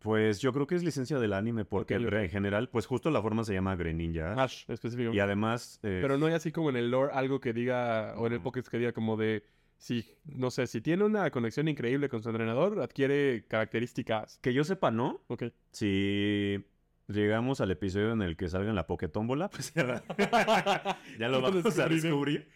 Pues 0.00 0.40
yo 0.40 0.52
creo 0.54 0.66
que 0.66 0.76
es 0.76 0.82
licencia 0.82 1.18
del 1.18 1.34
anime, 1.34 1.66
porque 1.66 1.94
en 1.94 2.30
general, 2.30 2.70
pues 2.70 2.86
justo 2.86 3.10
la 3.10 3.20
forma 3.20 3.44
se 3.44 3.52
llama 3.52 3.76
Greninja. 3.76 4.32
Ash. 4.42 4.64
Y 5.12 5.18
además, 5.18 5.78
eh, 5.82 5.98
Pero 6.00 6.16
no 6.16 6.24
hay 6.26 6.32
así 6.32 6.52
como 6.52 6.70
en 6.70 6.76
el 6.76 6.90
lore 6.90 7.12
algo 7.12 7.38
que 7.38 7.52
diga, 7.52 8.14
o 8.16 8.26
en 8.26 8.32
el. 8.34 8.40
Pokédex 8.40 8.70
que 8.70 8.78
diga 8.78 8.92
como 8.92 9.18
de, 9.18 9.44
si, 9.80 10.04
no 10.26 10.50
sé, 10.50 10.66
si 10.66 10.82
tiene 10.82 11.04
una 11.04 11.30
conexión 11.30 11.66
increíble 11.66 12.10
con 12.10 12.22
su 12.22 12.28
entrenador, 12.28 12.80
adquiere 12.80 13.46
características. 13.48 14.38
que 14.42 14.52
yo 14.52 14.62
sepa, 14.62 14.90
¿no? 14.90 15.22
Ok. 15.28 15.44
Si 15.72 16.62
llegamos 17.08 17.62
al 17.62 17.70
episodio 17.70 18.12
en 18.12 18.20
el 18.20 18.36
que 18.36 18.48
salga 18.50 18.68
en 18.68 18.76
la 18.76 18.86
Pokétómbola, 18.86 19.48
pues 19.48 19.72
ya, 19.72 20.04
ya 21.18 21.28
lo 21.28 21.40
vamos 21.40 21.78
a 21.78 21.88
descubrir. 21.88 22.46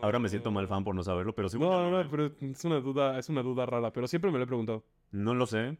Ahora 0.00 0.20
me 0.20 0.28
siento 0.28 0.50
mal 0.52 0.68
fan 0.68 0.84
por 0.84 0.94
no 0.94 1.02
saberlo, 1.02 1.34
pero 1.34 1.48
sí. 1.48 1.58
No, 1.58 1.90
no, 1.90 2.02
no, 2.02 2.10
pero 2.10 2.32
es 2.40 2.64
una 2.64 2.80
duda, 2.80 3.18
es 3.18 3.28
una 3.28 3.42
duda 3.42 3.66
rara, 3.66 3.92
pero 3.92 4.06
siempre 4.06 4.30
me 4.30 4.38
lo 4.38 4.44
he 4.44 4.46
preguntado. 4.46 4.84
No 5.10 5.34
lo 5.34 5.46
sé. 5.46 5.76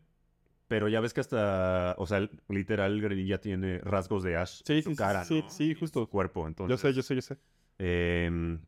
Pero 0.69 0.89
ya 0.89 0.99
ves 1.01 1.15
que 1.15 1.21
hasta, 1.21 1.95
o 1.97 2.07
sea, 2.09 2.29
literal, 2.49 3.01
Greninja 3.01 3.39
tiene 3.39 3.79
rasgos 3.79 4.25
de 4.25 4.37
Ash. 4.37 4.63
Sí, 4.67 4.83
su 4.83 4.91
sí, 4.91 4.97
cara, 4.97 5.25
sí, 5.25 5.43
¿no? 5.43 5.49
sí, 5.49 5.75
justo. 5.77 6.01
Su 6.01 6.09
cuerpo, 6.09 6.45
entonces. 6.49 6.71
Yo 6.71 6.77
sé, 6.77 6.93
yo 6.93 7.03
sé, 7.03 7.15
yo 7.15 7.23
sé. 7.23 7.39
em, 7.79 8.59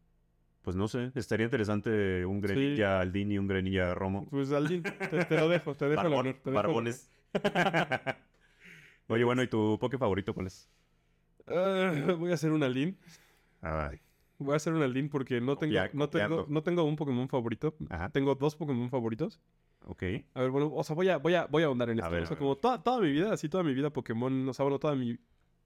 pues 0.69 0.77
no 0.77 0.87
sé, 0.87 1.13
estaría 1.15 1.45
interesante 1.47 2.27
un 2.27 2.43
Greninja 2.43 3.01
Aldini 3.01 3.37
y 3.37 3.39
un 3.39 3.49
Greninja 3.49 3.95
Romo. 3.95 4.27
Pues 4.29 4.53
Aldin, 4.53 4.83
te, 4.83 5.25
te 5.25 5.37
lo 5.39 5.49
dejo, 5.49 5.75
te 5.75 5.89
dejo 5.89 6.03
el 6.23 6.37
barbones. 6.53 7.11
Oye, 9.09 9.25
bueno, 9.25 9.43
¿y 9.43 9.49
tu 9.49 9.79
Poké 9.81 9.97
favorito 9.97 10.35
cuál 10.35 10.49
es? 10.49 10.69
Ah, 11.47 12.15
voy 12.19 12.33
a 12.33 12.35
hacer 12.35 12.53
un 12.53 12.63
Aldin. 12.63 12.99
Ay, 13.63 13.99
Voy 14.37 14.53
a 14.53 14.57
hacer 14.57 14.75
un 14.75 14.83
Aldin 14.83 15.09
porque 15.09 15.41
no 15.41 15.57
tengo, 15.57 15.75
no 15.95 16.11
tengo, 16.11 16.45
no 16.51 16.63
tengo 16.63 16.85
un 16.85 16.97
Pokémon 16.97 17.27
favorito. 17.31 17.75
Ajá, 17.89 18.11
Tengo 18.11 18.35
dos 18.35 18.55
Pokémon 18.55 18.91
favoritos. 18.91 19.41
ok. 19.87 20.03
A 20.35 20.43
ver, 20.43 20.51
bueno, 20.51 20.71
o 20.75 20.85
sea, 20.85 20.95
voy 20.95 21.09
a, 21.09 21.17
voy 21.17 21.35
a, 21.35 21.47
voy 21.47 21.63
a 21.63 21.67
ahondar 21.67 21.89
en 21.89 21.99
A 22.01 22.03
esto. 22.03 22.13
ver, 22.15 22.25
o 22.25 22.27
sea, 22.27 22.37
como 22.37 22.57
toda, 22.57 22.83
toda 22.83 23.01
mi 23.01 23.11
vida, 23.11 23.33
así 23.33 23.49
toda 23.49 23.65
mi 23.65 23.73
vida 23.73 23.89
Pokémon, 23.89 24.47
o 24.47 24.53
sea, 24.53 24.65
bueno, 24.65 24.79
toda 24.79 24.95
mi 24.95 25.19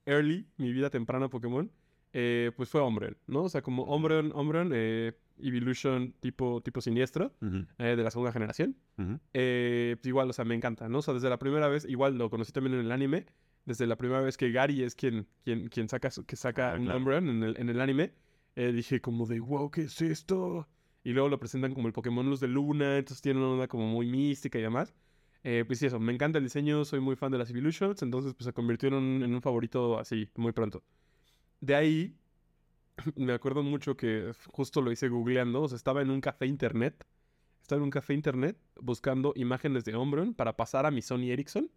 early, 0.07 0.47
mi 0.59 0.73
vida 0.73 0.91
temprana 0.91 1.29
Pokémon, 1.29 1.69
eh, 2.13 2.51
pues 2.57 2.69
fue 2.69 2.83
Umbreon, 2.83 3.17
¿no? 3.27 3.45
O 3.45 3.49
sea, 3.49 3.63
como 3.63 3.85
Umbreon, 3.85 4.33
Umbreon, 4.35 4.71
eh, 4.75 5.13
Evolution 5.39 6.13
tipo, 6.21 6.61
tipo 6.63 6.81
siniestro, 6.81 7.33
eh, 7.79 7.97
de 7.97 8.03
la 8.03 8.11
segunda 8.11 8.33
generación. 8.33 8.77
Eh, 9.33 9.97
pues 9.99 10.07
igual, 10.07 10.31
o 10.31 10.33
sea, 10.33 10.45
me 10.45 10.55
encanta, 10.55 10.89
¿no? 10.89 10.99
O 10.99 11.03
sea, 11.03 11.15
desde 11.15 11.29
la 11.31 11.39
primera 11.39 11.69
vez, 11.69 11.85
igual 11.89 12.17
lo 12.19 12.31
conocí 12.31 12.53
también 12.53 12.75
en 12.75 12.87
el 12.87 12.93
anime, 12.93 13.27
desde 13.65 13.87
la 13.87 13.97
primera 13.97 14.21
vez 14.21 14.37
que 14.37 14.51
Gary 14.53 14.83
es 14.83 14.95
quien, 14.95 15.27
quien, 15.45 15.69
quien 15.69 15.89
saca, 15.89 16.11
que 16.27 16.37
saca 16.37 16.73
Ah, 16.73 16.77
un 16.77 16.85
claro. 16.85 16.99
Umbreon 16.99 17.29
en 17.29 17.43
el, 17.43 17.57
en 17.59 17.69
el 17.69 17.81
anime, 17.81 18.13
eh, 18.57 18.73
dije 18.73 19.01
como 19.01 19.27
de, 19.27 19.41
wow, 19.41 19.71
¿qué 19.71 19.83
es 19.83 20.01
esto? 20.03 20.69
Y 21.05 21.13
luego 21.13 21.29
lo 21.29 21.41
presentan 21.41 21.75
como 21.75 21.89
el 21.89 21.93
Pokémon 21.93 22.29
Luz 22.29 22.41
de 22.41 22.49
Luna, 22.49 22.99
entonces 22.99 23.23
tiene 23.23 23.41
una 23.41 23.49
onda 23.51 23.69
como 23.69 23.87
muy 23.87 24.07
mística 24.07 24.59
y 24.59 24.63
demás. 24.63 24.95
Pues 25.43 25.81
sí, 25.81 25.87
eso, 25.87 25.99
me 25.99 26.13
encanta 26.13 26.39
el 26.39 26.45
diseño, 26.45 26.85
soy 26.85 27.01
muy 27.01 27.17
fan 27.17 27.33
de 27.33 27.39
las 27.39 27.51
Evolutions, 27.51 28.01
entonces 28.03 28.33
pues 28.35 28.45
se 28.45 28.53
convirtió 28.53 28.89
en 28.91 28.95
un, 28.95 29.23
en 29.25 29.35
un 29.35 29.43
favorito 29.43 29.99
así, 29.99 30.29
muy 30.37 30.53
pronto. 30.53 30.85
De 31.63 31.75
ahí, 31.77 32.15
me 33.17 33.33
acuerdo 33.33 33.63
mucho 33.63 33.97
que 33.97 34.33
justo 34.49 34.83
lo 34.83 34.93
hice 34.93 35.09
googleando, 35.09 35.63
o 35.63 35.69
sea, 35.69 35.77
estaba 35.77 36.03
en 36.03 36.11
un 36.11 36.21
café 36.21 36.45
internet, 36.47 37.07
estaba 37.63 37.79
en 37.79 37.85
un 37.85 37.91
café 37.91 38.15
internet 38.15 38.59
buscando 38.81 39.33
imágenes 39.37 39.85
de 39.85 39.97
Umbreon 39.97 40.35
para 40.35 40.57
pasar 40.57 40.85
a 40.87 40.91
mi 40.91 41.01
Sony 41.03 41.31
Ericsson 41.31 41.71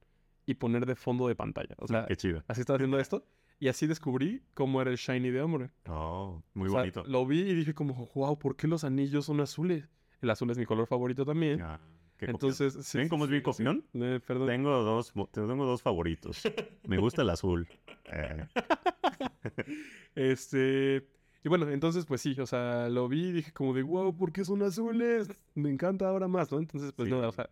y 0.48 0.56
poner 0.56 0.86
de 0.86 0.96
fondo 0.96 1.28
de 1.28 1.36
pantalla. 1.36 1.76
O 1.78 1.88
sea, 1.88 2.06
Qué 2.08 2.16
chido. 2.16 2.44
así 2.48 2.62
estaba 2.62 2.78
haciendo 2.78 3.00
esto. 3.00 3.26
Y 3.60 3.70
así 3.70 3.88
descubrí 3.88 4.42
cómo 4.54 4.82
era 4.82 4.92
el 4.92 4.98
shiny 4.98 5.30
de 5.30 5.42
Umbreon. 5.44 5.72
Oh, 5.88 6.44
muy 6.56 6.68
O 6.68 6.72
sea, 6.72 6.80
bonito. 6.82 7.04
lo 7.06 7.26
vi 7.26 7.40
y 7.42 7.54
dije 7.56 7.74
como, 7.74 8.10
wow, 8.16 8.38
¿por 8.38 8.56
qué 8.58 8.68
los 8.68 8.84
anillos 8.84 9.26
son 9.26 9.40
azules? 9.40 9.88
El 10.22 10.30
azul 10.32 10.50
es 10.50 10.58
mi 10.58 10.66
color 10.66 10.88
favorito 10.88 11.24
también. 11.26 11.62
Ah. 11.62 11.80
Entonces, 12.20 12.78
sí, 12.86 12.98
¿Ven 13.00 13.10
cómo 13.10 13.26
es 13.26 13.30
bien 13.32 13.44
copión? 13.44 13.84
Eh, 13.94 14.20
perdón. 14.26 14.48
Tengo 14.48 14.72
dos, 14.84 15.14
tengo 15.32 15.66
dos 15.66 15.82
favoritos. 15.82 16.44
Me 16.88 16.98
gusta 16.98 17.22
el 17.24 17.30
azul. 17.30 17.68
Eh, 18.06 18.46
Este. 20.16 21.08
Y 21.44 21.50
bueno, 21.50 21.70
entonces, 21.70 22.06
pues 22.06 22.22
sí, 22.22 22.36
o 22.40 22.46
sea, 22.48 22.90
lo 22.90 23.08
vi 23.08 23.28
y 23.28 23.32
dije 23.34 23.52
como 23.52 23.74
de, 23.74 23.84
wow, 23.84 24.16
¿por 24.18 24.32
qué 24.32 24.44
son 24.44 24.64
azules? 24.64 25.30
Me 25.54 25.70
encanta 25.70 26.08
ahora 26.08 26.28
más, 26.28 26.52
¿no? 26.52 26.58
Entonces, 26.58 26.92
pues 26.94 27.08
Sí. 27.08 27.14
nada, 27.14 27.28
o 27.30 27.32
sea, 27.32 27.50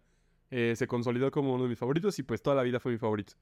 eh, 0.50 0.74
se 0.76 0.88
consolidó 0.88 1.30
como 1.30 1.54
uno 1.54 1.64
de 1.64 1.70
mis 1.70 1.78
favoritos 1.78 2.18
y 2.18 2.24
pues 2.24 2.42
toda 2.42 2.56
la 2.56 2.64
vida 2.64 2.80
fue 2.80 2.94
mi 2.94 2.98
favorito. 2.98 3.34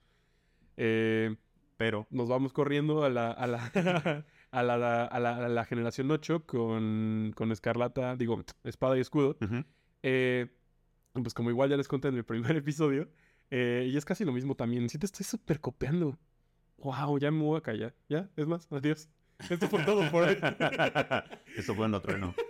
Eh, 0.75 1.35
pero, 1.77 2.05
nos 2.09 2.27
vamos 2.27 2.51
corriendo 2.51 3.03
a 3.05 3.09
la, 3.09 3.31
a 3.31 3.47
la, 3.47 3.63
a 4.51 4.63
la, 4.63 5.05
a 5.05 5.19
la, 5.19 5.35
a 5.45 5.49
la 5.49 5.65
generación 5.65 6.11
8 6.11 6.43
con, 6.45 7.31
con 7.35 7.51
Escarlata, 7.53 8.17
digo, 8.17 8.43
Espada 8.65 8.97
y 8.97 9.01
Escudo. 9.01 9.37
ujú, 9.41 9.63
Eh, 10.03 10.47
pues 11.13 11.33
como 11.33 11.49
igual 11.49 11.69
ya 11.69 11.77
les 11.77 11.87
conté 11.87 12.07
en 12.09 12.15
el 12.15 12.23
primer 12.23 12.55
episodio, 12.57 13.09
eh, 13.49 13.89
y 13.91 13.97
es 13.97 14.05
casi 14.05 14.23
lo 14.25 14.31
mismo 14.31 14.55
también. 14.55 14.87
Sí 14.89 14.97
te 14.97 15.05
estoy 15.05 15.25
súper 15.25 15.59
copiando. 15.59 16.17
Wow, 16.77 17.19
ya 17.19 17.29
me 17.31 17.43
voy 17.43 17.57
a 17.57 17.61
callar. 17.61 17.93
Ya, 18.09 18.29
es 18.35 18.47
más, 18.47 18.67
adiós. 18.71 19.07
Esto 19.49 19.67
fue 19.67 19.83
todo 19.83 20.09
por 20.11 20.23
hoy. 20.23 20.37
Eso 21.57 21.75
fue 21.75 21.85
en 21.85 21.93
otro, 21.93 22.17
no. 22.17 22.33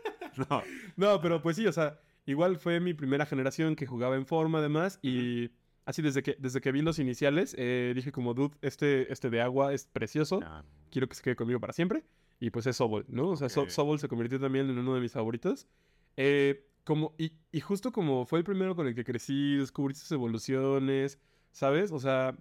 No. 0.50 0.64
No, 0.96 1.22
pero 1.22 1.42
pues 1.42 1.58
sí, 1.58 1.68
o 1.68 1.74
sea, 1.74 2.00
igual 2.26 2.58
fue 2.58 2.80
mi 2.80 2.94
primera 2.94 3.26
generación 3.26 3.76
que 3.76 3.86
jugaba 3.86 4.16
en 4.16 4.26
forma 4.26 4.60
además 4.60 4.98
y 5.02 5.52
así 5.86 6.02
desde 6.02 6.24
que, 6.24 6.38
desde 6.40 6.62
que 6.62 6.72
vi 6.72 6.82
los 6.82 7.00
iniciales 7.00 7.54
eh, 7.58 7.92
dije 7.94 8.14
como, 8.14 8.34
dude, 8.34 8.56
este, 8.62 9.12
este 9.12 9.30
de 9.30 9.42
agua 9.42 9.74
es 9.74 9.88
precioso, 9.88 10.40
Ah, 10.44 10.64
quiero 10.90 11.10
que 11.10 11.16
se 11.16 11.22
quede 11.22 11.36
conmigo 11.36 11.60
para 11.60 11.74
siempre 11.74 12.06
y 12.40 12.50
pues 12.50 12.66
es 12.66 12.78
Sobol, 12.78 13.04
¿no? 13.10 13.32
O 13.32 13.36
sea, 13.36 13.50
So- 13.50 13.64
Ok. 13.64 13.70
Sobol 13.72 14.00
se 14.00 14.08
convirtió 14.08 14.40
también 14.40 14.70
en 14.70 14.78
uno 14.78 14.96
de 14.96 15.02
mis 15.02 15.12
favoritos. 15.12 15.68
Eh, 16.16 16.66
como, 16.84 17.14
y, 17.18 17.34
y 17.52 17.60
justo 17.60 17.92
como 17.92 18.26
fue 18.26 18.40
el 18.40 18.46
primero 18.46 18.76
con 18.76 18.88
el 18.88 18.96
que 18.96 19.04
crecí, 19.04 19.56
descubrí 19.58 19.94
sus 19.96 20.12
evoluciones, 20.12 21.20
¿sabes? 21.52 21.92
O 21.92 22.00
sea, 22.00 22.36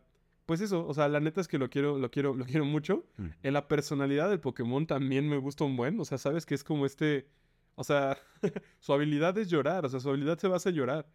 pues 0.47 0.61
eso, 0.61 0.85
o 0.85 0.95
sea, 0.95 1.09
la 1.09 1.21
neta 1.21 1.41
es 1.41 1.47
que 1.47 1.59
lo 1.59 1.71
quiero, 1.71 1.97
lo 1.99 2.11
quiero, 2.11 2.35
lo 2.35 2.45
quiero 2.45 2.65
mucho. 2.65 3.05
mm. 3.19 3.27
En 3.45 3.53
la 3.53 3.69
personalidad 3.69 4.29
del 4.29 4.41
Pokémon 4.41 4.87
también 4.87 5.29
me 5.29 5.37
gusta 5.37 5.65
un 5.65 5.77
buen. 5.77 6.01
O 6.01 6.05
sea, 6.05 6.19
sabes 6.19 6.45
que 6.45 6.55
es 6.57 6.65
como 6.65 6.87
este. 6.87 7.29
O 7.77 7.85
sea, 7.85 8.19
su 8.81 8.93
habilidad 8.93 9.39
es 9.39 9.49
llorar. 9.49 9.87
O 9.87 9.89
sea, 9.89 10.01
su 10.01 10.09
habilidad 10.09 10.39
se 10.39 10.49
basa 10.49 10.71
en 10.71 10.75
llorar. 10.75 11.07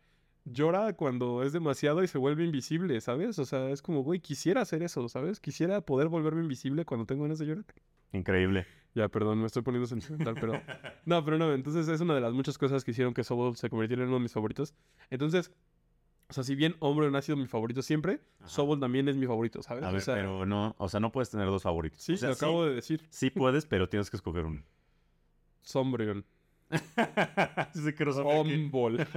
Llora 0.45 0.93
cuando 0.93 1.43
es 1.43 1.51
demasiado 1.51 2.01
y 2.01 2.07
se 2.07 2.17
vuelve 2.17 2.45
invisible, 2.45 3.01
¿sabes? 3.01 3.37
O 3.39 3.45
sea, 3.45 3.71
es 3.71 3.81
como, 3.81 4.03
güey, 4.03 4.21
quisiera 4.21 4.61
hacer 4.61 4.83
eso, 4.83 5.09
¿sabes? 5.09 5.41
Quisiera 5.41 5.81
poder 5.81 6.07
volverme 6.07 6.41
invisible 6.41 6.85
cuando 6.85 7.05
tengo 7.05 7.23
ganas 7.23 7.39
de 7.39 7.47
llorar. 7.47 7.65
Increíble. 8.13 8.65
Ya, 8.95 9.09
perdón, 9.09 9.39
me 9.39 9.45
estoy 9.45 9.61
poniendo 9.61 9.85
sentimental, 9.87 10.35
pero. 10.39 10.53
No, 11.05 11.23
pero 11.23 11.37
no, 11.37 11.53
entonces 11.53 11.87
es 11.87 12.01
una 12.01 12.15
de 12.15 12.21
las 12.21 12.33
muchas 12.33 12.57
cosas 12.57 12.83
que 12.83 12.89
hicieron 12.91 13.13
que 13.13 13.23
Sobol 13.23 13.55
se 13.55 13.69
convirtiera 13.69 14.01
en 14.01 14.07
uno 14.07 14.17
de 14.17 14.23
mis 14.23 14.31
favoritos. 14.33 14.73
Entonces, 15.11 15.51
o 16.29 16.33
sea, 16.33 16.43
si 16.43 16.55
bien 16.55 16.75
Umbreon 16.79 17.15
ha 17.15 17.21
sido 17.21 17.37
mi 17.37 17.45
favorito 17.45 17.83
siempre, 17.83 18.21
Ajá. 18.39 18.47
Sobol 18.49 18.79
también 18.79 19.07
es 19.07 19.15
mi 19.15 19.27
favorito, 19.27 19.61
¿sabes? 19.61 19.83
A 19.83 19.89
o 19.89 19.91
ver, 19.93 20.01
sea, 20.01 20.15
pero 20.15 20.45
no, 20.47 20.73
o 20.79 20.89
sea, 20.89 20.99
no 20.99 21.11
puedes 21.11 21.29
tener 21.29 21.45
dos 21.45 21.61
favoritos. 21.61 22.01
sí, 22.01 22.13
o 22.13 22.17
sea, 22.17 22.29
lo 22.29 22.33
acabo 22.35 22.65
de 22.65 22.73
decir. 22.75 23.05
sí 23.11 23.29
puedes, 23.29 23.67
pero 23.67 23.87
tienes 23.87 24.09
que 24.09 24.17
escoger 24.17 24.45
uno. 24.45 24.63
Sombreon. 25.61 26.25
sí, 27.73 27.93
quiero 27.95 28.13
saber 28.13 28.45
qué- 28.47 28.55
Ombol. 28.55 29.07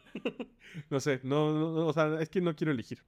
no 0.90 1.00
sé, 1.00 1.20
no, 1.24 1.52
no, 1.52 1.72
no, 1.72 1.86
o 1.88 1.92
sea, 1.92 2.20
es 2.20 2.30
que 2.30 2.40
no 2.40 2.54
quiero 2.56 2.72
elegir. 2.72 3.02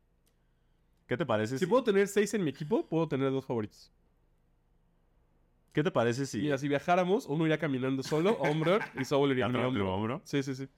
¿Qué 1.07 1.17
te 1.17 1.25
parece 1.25 1.55
Si 1.59 1.65
si, 1.65 1.67
puedo 1.71 1.83
tener 1.83 2.07
seis 2.09 2.33
en 2.35 2.45
mi 2.45 2.51
equipo, 2.51 2.87
puedo 2.87 3.09
tener 3.09 3.31
dos 3.31 3.45
favoritos. 3.47 3.91
¿Qué 5.73 5.83
te 5.85 5.91
parece 5.91 6.27
si 6.27 6.39
Mira, 6.39 6.59
si 6.59 6.67
viajáramos, 6.69 7.27
uno 7.27 7.45
iría 7.47 7.59
caminando 7.59 8.03
solo, 8.03 8.37
Umbreon, 8.39 8.81
y 8.99 9.05
Sobol 9.05 9.31
iría 9.33 9.49
mi 9.49 9.55
lo 9.59 9.69
hombro. 9.69 9.95
hombro? 9.95 10.23
Sí, 10.25 10.43
sí, 10.43 10.55
sí. 10.55 10.69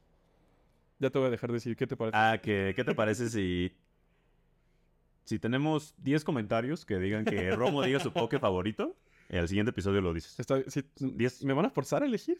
Ya 0.99 1.11
te 1.11 1.19
voy 1.19 1.29
a 1.29 1.31
dejar 1.31 1.51
decir, 1.51 1.75
¿qué 1.77 1.87
te 1.87 1.97
parece? 1.97 2.17
Ah, 2.17 2.39
que, 2.43 2.73
¿qué 2.77 2.85
te 2.85 2.95
parece 2.95 3.29
si 3.31 3.73
si 5.25 5.39
tenemos 5.39 5.95
10 5.99 6.25
comentarios 6.25 6.85
que 6.85 6.99
digan 6.99 7.25
que 7.25 7.51
Romo 7.57 7.83
diga 7.83 8.01
su 8.01 8.13
poke 8.13 8.39
favorito? 8.39 8.97
En 9.29 9.39
el 9.39 9.49
siguiente 9.49 9.71
episodio 9.71 10.01
lo 10.01 10.13
dices. 10.13 10.39
Está- 10.39 10.63
Diez. 10.99 11.43
¿Me 11.45 11.55
van 11.55 11.65
a 11.67 11.71
forzar 11.71 12.03
a 12.03 12.07
elegir? 12.07 12.39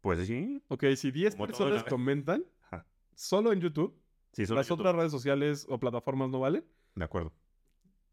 Pues 0.00 0.26
sí. 0.26 0.60
Ok, 0.68 0.84
si 0.96 1.10
10 1.12 1.36
Como 1.36 1.46
todo 1.46 1.58
personas 1.68 1.84
comentan, 1.84 2.44
Ajá. 2.62 2.84
solo 3.14 3.52
en 3.52 3.60
YouTube, 3.60 3.96
Sí, 4.32 4.46
solo 4.46 4.58
las 4.58 4.66
YouTube. 4.68 4.80
otras 4.80 4.96
redes 4.96 5.12
sociales 5.12 5.66
o 5.68 5.78
plataformas 5.78 6.28
no 6.30 6.40
valen, 6.40 6.64
De 6.96 7.04
acuerdo. 7.04 7.32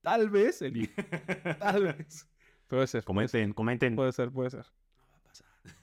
tal 0.01 0.29
vez 0.29 0.61
el 0.61 0.77
hijo. 0.77 0.93
Tal 1.59 1.83
vez. 1.85 2.28
Puede 2.69 2.87
ser. 2.87 3.03
Comenten, 3.03 3.51
comenten. 3.53 3.95
Puede 3.95 4.13
ser, 4.13 4.31
puede 4.31 4.51
ser. 4.51 4.65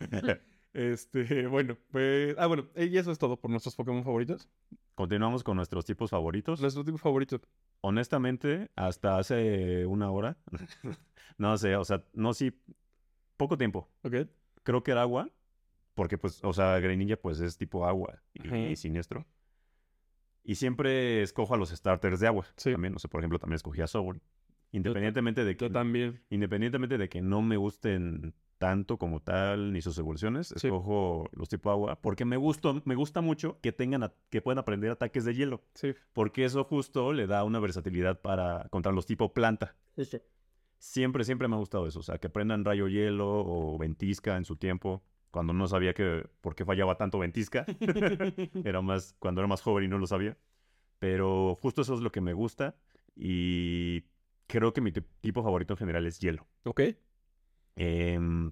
Este, 0.77 1.47
bueno, 1.47 1.79
pues. 1.91 2.37
Ah, 2.37 2.47
bueno, 2.47 2.67
y 2.77 2.99
eso 2.99 3.11
es 3.11 3.19
todo 3.19 3.39
por 3.41 3.51
nuestros 3.51 3.75
Pokémon 3.75 4.05
favoritos. 4.05 4.47
Continuamos 4.95 5.43
con 5.43 5.57
nuestros 5.57 5.87
tipos 5.87 6.11
favoritos. 6.11 6.61
Nuestro 6.61 6.85
tipo 6.85 6.99
favorito. 6.99 7.41
Honestamente, 7.81 8.71
hasta 8.77 9.17
hace 9.17 9.87
una 9.87 10.11
hora, 10.11 10.37
no 11.39 11.57
sé, 11.57 11.77
o 11.77 11.85
sea, 11.85 12.05
no 12.13 12.35
sí, 12.35 12.61
poco 13.39 13.57
tiempo. 13.57 13.89
¿Ok? 14.03 14.29
Creo 14.65 14.83
que 14.83 14.91
era 14.91 15.01
agua, 15.01 15.31
porque 15.95 16.19
pues, 16.19 16.45
o 16.45 16.53
sea, 16.53 16.79
Greninja 16.79 17.17
pues 17.17 17.41
es 17.41 17.57
tipo 17.57 17.87
agua 17.87 18.21
y, 18.35 18.77
siniestro. 18.77 19.25
Y 20.45 20.57
siempre 20.57 21.23
escojo 21.23 21.55
a 21.55 21.57
los 21.57 21.71
starters 21.71 22.21
de 22.21 22.27
agua. 22.27 22.45
Sí. 22.57 22.73
También, 22.73 22.93
no 22.93 22.99
sé, 22.99 23.09
por 23.09 23.23
ejemplo, 23.23 23.39
también 23.39 23.57
escogí 23.57 23.81
a 23.81 23.87
Sobol. 23.87 24.21
Independientemente 24.73 25.45
de 25.45 25.57
que 25.57 25.67
Yo 25.67 25.73
también. 25.73 26.21
independientemente 26.31 26.99
de 26.99 27.09
que 27.09 27.23
no 27.23 27.43
me 27.43 27.57
gusten 27.57 28.35
tanto 28.59 28.97
como 28.99 29.21
tal 29.21 29.73
ni 29.73 29.83
sus 29.83 29.99
evoluciones, 29.99 30.49
Sí. 30.57 30.67
escojo 30.69 31.29
los 31.33 31.49
tipo 31.49 31.71
agua 31.71 32.01
porque 32.01 32.25
me 32.25 32.37
gustó, 32.39 32.81
me 32.87 32.95
gusta 32.95 33.21
mucho 33.21 33.59
que 33.61 33.71
tengan 33.73 34.03
a- 34.03 34.15
que 34.31 34.41
puedan 34.41 34.59
aprender 34.59 34.91
ataques 34.91 35.25
de 35.27 35.35
hielo, 35.35 35.63
Sí. 35.75 35.95
porque 36.15 36.45
eso 36.47 36.65
justo 36.65 37.13
le 37.13 37.27
da 37.27 37.45
una 37.45 37.61
versatilidad 37.61 38.21
para 38.23 38.67
contra 38.71 38.93
los 38.93 39.05
tipo 39.07 39.33
planta. 39.35 39.77
Siempre 40.79 41.25
siempre 41.25 41.49
me 41.49 41.57
ha 41.57 41.59
gustado 41.59 41.87
eso, 41.87 42.01
o 42.01 42.03
sea, 42.03 42.19
que 42.19 42.27
aprendan 42.29 42.65
rayo 42.65 42.87
hielo 42.89 43.29
o 43.45 43.79
ventisca 43.79 44.37
en 44.37 44.45
su 44.45 44.57
tiempo. 44.57 45.03
Cuando 45.31 45.53
no 45.53 45.67
sabía 45.69 45.93
que 45.95 46.27
por 46.41 46.55
qué 46.55 46.65
fallaba 46.65 46.97
tanto 46.97 47.19
ventisca, 47.19 47.67
era 48.65 48.81
más 48.83 49.15
cuando 49.19 49.41
era 49.41 49.49
más 49.49 49.61
joven 49.63 49.85
y 49.85 49.89
no 49.89 49.99
lo 49.99 50.07
sabía. 50.07 50.37
Pero 50.99 51.55
justo 51.61 51.83
eso 51.83 51.95
es 51.95 52.01
lo 52.01 52.11
que 52.11 52.21
me 52.23 52.33
gusta 52.33 52.75
y 53.15 54.05
creo 54.47 54.73
que 54.73 54.81
mi 54.81 54.93
ti- 54.93 55.03
tipo 55.21 55.43
favorito 55.43 55.75
en 55.75 55.79
general 55.79 56.07
es 56.07 56.19
hielo. 56.21 56.47
¿Ok? 56.65 56.81
Em, 57.77 58.51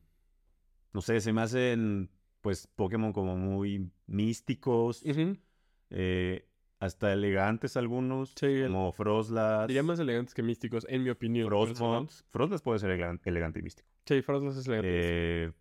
no 0.92 1.00
sé, 1.00 1.20
se 1.20 1.32
me 1.32 1.40
hacen 1.42 2.10
pues 2.40 2.66
Pokémon 2.66 3.12
como 3.12 3.36
muy 3.36 3.90
místicos, 4.06 5.02
eh, 5.90 6.46
hasta 6.78 7.12
elegantes 7.12 7.76
algunos, 7.78 8.34
Sí, 8.36 8.46
el- 8.46 8.66
como 8.68 8.92
Froslas, 8.92 9.66
Diría 9.66 9.82
más 9.82 9.98
elegantes 9.98 10.34
que 10.34 10.42
místicos, 10.42 10.86
en 10.90 11.02
mi 11.04 11.10
opinión. 11.10 11.48
Frostmoth. 11.48 12.10
Froslas 12.28 12.60
puede 12.60 12.80
ser 12.80 12.90
elegan- 12.90 13.20
elegante 13.24 13.60
y 13.60 13.62
místico. 13.62 13.88
Sí, 14.04 14.20
Frostlass 14.20 14.56
es 14.58 14.66
elegante. 14.66 14.88
Eh, 14.92 15.52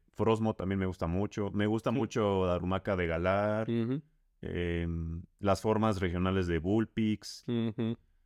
también 0.58 0.78
me 0.80 0.86
gusta 0.86 1.08
mucho. 1.08 1.50
Me 1.52 1.66
gusta 1.68 1.92
Sí. 1.92 1.96
mucho 1.98 2.46
Darumaka 2.46 2.96
de 2.98 3.08
Galar, 3.08 3.68
em, 4.42 5.24
las 5.40 5.62
formas 5.62 6.02
regionales 6.02 6.48
de 6.48 6.60
Bullpix. 6.60 7.46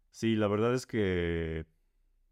Sí, 0.10 0.36
la 0.36 0.48
verdad 0.48 0.74
es 0.74 0.88
que 0.88 1.66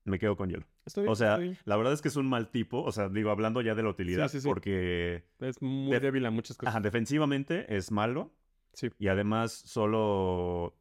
me 0.06 0.18
quedo 0.20 0.38
con 0.38 0.50
hielo. 0.50 0.66
Está 0.86 1.02
bien, 1.02 1.12
O 1.12 1.16
sea, 1.16 1.40
la 1.66 1.76
verdad 1.78 1.92
es 1.94 2.02
que 2.02 2.08
es 2.08 2.16
un 2.16 2.28
mal 2.30 2.50
tipo. 2.50 2.82
O 2.84 2.92
sea, 2.92 3.10
digo, 3.10 3.30
hablando 3.32 3.62
ya 3.62 3.76
de 3.76 3.84
la 3.84 3.90
utilidad, 3.90 4.30
sí, 4.30 4.40
sí. 4.40 4.48
porque 4.48 5.26
Es 5.40 5.62
muy 5.62 5.92
de- 5.92 6.00
débil 6.00 6.26
a 6.26 6.32
muchas 6.32 6.58
cosas. 6.58 6.74
ajá, 6.76 6.82
defensivamente 6.82 7.76
es 7.76 7.92
malo 7.92 8.32
Sí. 8.74 8.90
y 9.00 9.08
además 9.10 9.52
solo 9.52 10.76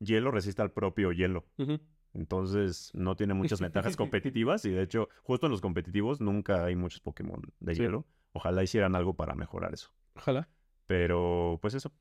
hielo 0.00 0.30
resiste 0.30 0.60
al 0.62 0.72
propio 0.72 1.12
hielo. 1.12 1.44
Entonces 2.12 2.90
no 2.94 3.16
tiene 3.16 3.34
muchas 3.34 3.60
ventajas 3.60 3.96
competitivas 3.96 4.64
y 4.64 4.70
de 4.70 4.82
hecho 4.82 5.08
justo 5.22 5.46
en 5.46 5.52
los 5.52 5.60
competitivos 5.60 6.20
nunca 6.20 6.64
hay 6.64 6.76
muchos 6.76 7.00
Pokémon 7.00 7.42
de 7.60 7.74
Sí. 7.74 7.82
hielo. 7.82 8.06
Ojalá 8.32 8.62
hicieran 8.62 8.94
algo 8.96 9.14
para 9.14 9.34
mejorar 9.34 9.74
eso. 9.74 9.90
Ojalá. 10.14 10.48
Pero 10.86 11.58
pues 11.62 11.74
eso. 11.74 11.92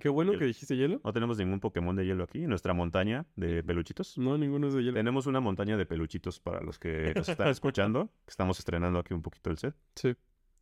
Qué 0.00 0.08
bueno 0.08 0.32
hielo. 0.32 0.40
que 0.40 0.46
dijiste 0.46 0.76
hielo. 0.76 1.00
No 1.02 1.12
tenemos 1.12 1.38
ningún 1.38 1.60
Pokémon 1.60 1.96
de 1.96 2.04
hielo 2.04 2.24
aquí. 2.24 2.40
Nuestra 2.46 2.74
montaña 2.74 3.24
de 3.36 3.62
peluchitos. 3.62 4.18
No, 4.18 4.36
ninguno 4.36 4.68
es 4.68 4.74
de 4.74 4.82
hielo. 4.82 4.94
Tenemos 4.94 5.26
una 5.26 5.40
montaña 5.40 5.76
de 5.76 5.86
peluchitos 5.86 6.40
para 6.40 6.60
los 6.60 6.78
que 6.78 7.12
nos 7.16 7.28
están 7.28 7.48
escuchando. 7.48 8.10
Estamos 8.26 8.58
estrenando 8.58 8.98
aquí 8.98 9.14
un 9.14 9.22
poquito 9.22 9.50
el 9.50 9.56
set. 9.58 9.74
Sí, 9.94 10.14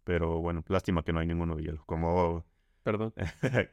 Pero 0.05 0.39
bueno, 0.41 0.65
lástima 0.69 1.03
que 1.03 1.13
no 1.13 1.19
hay 1.21 1.27
ninguno 1.27 1.57
de 1.57 1.65
hielo. 1.65 1.83
Como 1.87 2.45
perdón. 2.85 3.13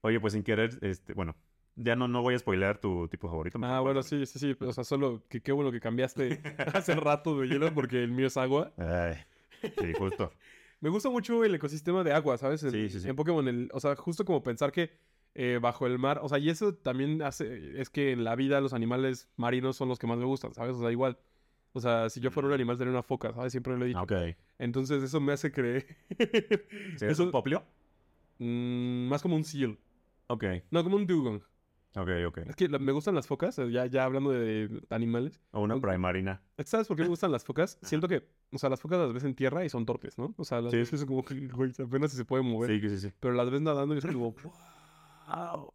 Oye, 0.00 0.20
pues 0.20 0.32
sin 0.32 0.42
querer, 0.42 0.70
este, 0.82 1.12
bueno, 1.12 1.36
ya 1.74 1.96
no, 1.96 2.08
no 2.08 2.22
voy 2.22 2.34
a 2.34 2.38
spoilear 2.38 2.78
tu 2.78 3.08
tipo 3.08 3.28
favorito. 3.28 3.58
Ah, 3.62 3.80
bueno, 3.80 4.02
sí, 4.02 4.24
sí, 4.24 4.38
sí. 4.38 4.56
O 4.60 4.72
sea, 4.72 4.84
solo 4.84 5.22
que 5.28 5.42
qué 5.42 5.52
bueno 5.52 5.70
que 5.70 5.80
cambiaste 5.80 6.40
hace 6.74 6.94
rato 6.94 7.38
de 7.38 7.48
hielo 7.48 7.74
porque 7.74 8.02
el 8.02 8.12
mío 8.12 8.28
es 8.28 8.36
agua. 8.38 8.72
Ay, 8.78 9.16
sí, 9.62 9.92
justo. 9.98 10.32
Me 10.86 10.90
gusta 10.90 11.10
mucho 11.10 11.42
el 11.42 11.52
ecosistema 11.52 12.04
de 12.04 12.12
agua, 12.12 12.38
¿sabes? 12.38 12.62
En, 12.62 12.70
Sí, 12.70 12.88
sí, 12.88 13.00
sí. 13.00 13.08
En 13.08 13.16
Pokémon, 13.16 13.48
el- 13.48 13.68
o 13.72 13.80
sea, 13.80 13.96
justo 13.96 14.24
como 14.24 14.44
pensar 14.44 14.70
que 14.70 14.92
eh, 15.34 15.58
bajo 15.60 15.84
el 15.88 15.98
mar, 15.98 16.20
o 16.22 16.28
sea, 16.28 16.38
y 16.38 16.48
eso 16.48 16.74
también 16.76 17.22
hace, 17.22 17.80
es 17.80 17.90
que 17.90 18.12
en 18.12 18.22
la 18.22 18.36
vida 18.36 18.60
los 18.60 18.72
animales 18.72 19.28
marinos 19.34 19.76
son 19.76 19.88
los 19.88 19.98
que 19.98 20.06
más 20.06 20.16
me 20.16 20.24
gustan, 20.26 20.54
¿sabes? 20.54 20.76
O 20.76 20.78
sea, 20.80 20.92
igual. 20.92 21.18
O 21.72 21.80
sea, 21.80 22.08
si 22.08 22.20
yo 22.20 22.30
fuera 22.30 22.46
un 22.46 22.54
animal 22.54 22.76
sería 22.78 22.92
una 22.92 23.02
foca, 23.02 23.32
¿sabes? 23.34 23.50
Siempre 23.50 23.76
lo 23.76 23.84
he 23.84 23.88
dicho. 23.88 24.00
Ok. 24.00 24.12
Entonces 24.60 25.02
eso 25.02 25.20
me 25.20 25.32
hace 25.32 25.50
creer. 25.50 25.88
¿Sí, 26.98 27.04
¿Es 27.04 27.18
un 27.18 27.32
poplio? 27.32 27.64
mm, 28.38 29.08
más 29.08 29.22
como 29.22 29.34
un 29.34 29.42
seal. 29.42 29.76
Ok, 30.28 30.44
No, 30.70 30.84
como 30.84 30.94
un 30.94 31.06
dugong. 31.08 31.42
Ok, 31.96 32.08
ok. 32.28 32.38
Es 32.48 32.56
que 32.56 32.68
me 32.68 32.92
gustan 32.92 33.14
las 33.14 33.26
focas, 33.26 33.58
eh, 33.58 33.70
ya, 33.70 33.86
ya 33.86 34.04
hablando 34.04 34.30
de 34.30 34.82
animales. 34.90 35.40
O 35.52 35.60
una 35.62 35.80
primarina. 35.80 36.42
¿Sabes 36.64 36.86
por 36.88 36.96
qué 36.96 37.02
me 37.02 37.08
gustan 37.08 37.32
las 37.32 37.44
focas? 37.44 37.78
Siento 37.82 38.08
que, 38.08 38.28
o 38.52 38.58
sea, 38.58 38.70
las 38.70 38.80
focas 38.80 38.98
las 38.98 39.12
ves 39.12 39.24
en 39.24 39.34
tierra 39.34 39.64
y 39.64 39.68
son 39.68 39.84
torpes, 39.86 40.16
¿no? 40.18 40.34
O 40.36 40.44
sea, 40.44 40.60
las 40.60 40.72
Sí. 40.72 40.78
ves 40.78 41.04
como 41.04 41.24
que, 41.24 41.46
güey, 41.48 41.72
apenas 41.82 42.10
si 42.12 42.16
se 42.16 42.24
pueden 42.24 42.46
mover. 42.46 42.70
Sí, 42.80 42.88
sí, 42.88 42.98
sí. 42.98 43.12
Pero 43.20 43.34
las 43.34 43.50
ves 43.50 43.60
nadando 43.60 43.94
y 43.94 43.98
es 43.98 44.06
como, 44.06 44.34
wow. 45.28 45.72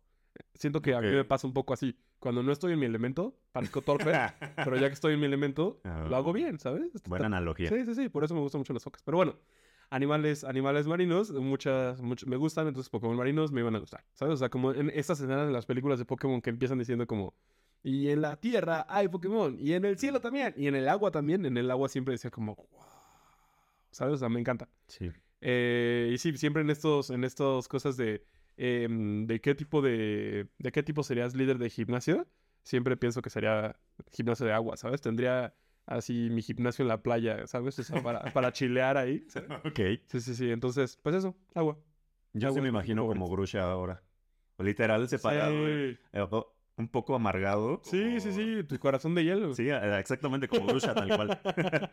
Siento 0.53 0.81
que 0.81 0.93
a 0.95 1.01
mí 1.01 1.07
me 1.09 1.25
pasa 1.25 1.47
un 1.47 1.53
poco 1.53 1.73
así. 1.73 1.97
Cuando 2.19 2.43
no 2.43 2.51
estoy 2.51 2.73
en 2.73 2.79
mi 2.79 2.85
elemento, 2.85 3.35
parezco 3.51 3.81
torpe, 3.81 4.11
pero 4.63 4.77
ya 4.77 4.87
que 4.87 4.93
estoy 4.93 5.13
en 5.15 5.19
mi 5.19 5.25
elemento, 5.25 5.81
lo 5.83 6.15
hago 6.15 6.29
Ah, 6.29 6.33
bien, 6.33 6.59
¿sabes? 6.59 6.91
Buena 7.07 7.25
analogía. 7.25 7.69
Sí, 7.69 7.83
sí, 7.85 7.95
sí, 7.95 8.09
por 8.09 8.23
eso 8.23 8.35
me 8.35 8.41
gustan 8.41 8.59
mucho 8.59 8.73
las 8.73 8.83
focas. 8.83 9.01
Pero 9.03 9.17
bueno, 9.17 9.35
animales, 9.91 10.43
animales 10.43 10.87
marinos, 10.87 11.31
muchas, 11.31 12.01
much- 12.01 12.25
me 12.25 12.37
gustan, 12.37 12.67
entonces 12.67 12.89
Pokémon 12.89 13.15
marinos 13.15 13.51
me 13.51 13.61
iban 13.61 13.75
a 13.75 13.79
gustar, 13.79 14.03
¿sabes? 14.13 14.33
O 14.33 14.37
sea, 14.37 14.49
como 14.49 14.71
en 14.73 14.89
estas 14.89 15.19
escenas 15.19 15.45
de 15.45 15.53
las 15.53 15.65
películas 15.67 15.99
de 15.99 16.05
Pokémon 16.05 16.41
que 16.41 16.49
empiezan 16.49 16.79
diciendo 16.79 17.05
como, 17.05 17.35
y 17.83 18.07
en 18.09 18.21
la 18.21 18.37
tierra 18.37 18.85
hay 18.89 19.07
Pokémon, 19.09 19.55
y 19.59 19.73
en 19.73 19.85
el 19.85 19.97
cielo 19.99 20.19
también, 20.21 20.53
y 20.57 20.67
en 20.67 20.75
el 20.75 20.87
agua 20.89 21.11
también, 21.11 21.45
en 21.45 21.57
el 21.57 21.69
agua 21.69 21.89
siempre 21.89 22.13
decía 22.13 22.31
como, 22.31 22.55
wow, 22.55 22.65
¿sabes? 23.91 24.15
O 24.15 24.17
sea, 24.17 24.29
me 24.29 24.39
encanta. 24.39 24.67
Sí. 24.87 25.11
Eh, 25.41 26.11
y 26.13 26.17
sí, 26.17 26.35
siempre 26.37 26.61
en 26.61 26.69
estos, 26.69 27.09
en 27.09 27.23
estas 27.23 27.67
cosas 27.67 27.97
de, 27.97 28.23
em, 28.57 29.25
de 29.27 29.41
qué 29.41 29.55
tipo 29.55 29.81
de, 29.81 30.47
de 30.59 30.71
qué 30.71 30.83
tipo 30.83 31.03
serías 31.03 31.35
líder 31.35 31.57
de 31.57 31.69
gimnasio, 31.69 32.27
siempre 32.63 32.95
pienso 32.97 33.21
que 33.21 33.29
sería 33.29 33.75
gimnasio 34.11 34.45
de 34.45 34.53
agua, 34.53 34.77
¿sabes? 34.77 35.01
Tendría 35.01 35.53
así 35.85 36.29
mi 36.31 36.41
gimnasio 36.41 36.83
en 36.83 36.89
la 36.89 37.01
playa, 37.01 37.45
¿sabes? 37.47 37.77
O 37.79 37.83
sea, 37.83 38.01
para, 38.03 38.31
para 38.33 38.51
chilear 38.51 38.97
ahí. 38.97 39.25
¿sabes? 39.27 39.49
Ok. 39.65 39.79
Sí, 40.07 40.21
sí, 40.21 40.35
sí. 40.35 40.51
Entonces, 40.51 40.97
pues 41.01 41.15
eso, 41.15 41.35
agua. 41.53 41.77
Yo 42.33 42.47
Agua 42.47 42.57
sí 42.57 42.61
me 42.61 42.69
imagino 42.69 43.05
como. 43.05 43.29
Grusha 43.29 43.63
ahora. 43.69 44.01
Literal 44.57 45.07
separado. 45.09 45.53
eh, 45.67 45.97
Sí. 45.99 46.07
eh, 46.13 46.27
un 46.77 46.87
poco 46.87 47.13
amargado. 47.15 47.81
sí, 47.83 48.19
sí, 48.21 48.29
como- 48.29 48.41
sí, 48.41 48.63
tu 48.63 48.79
corazón 48.79 49.13
de 49.13 49.23
hielo. 49.25 49.53
Sí, 49.53 49.67
eh, 49.69 49.99
exactamente 49.99 50.47
como 50.47 50.65
Grusha, 50.67 50.93
tal 50.93 51.09
cual. 51.09 51.39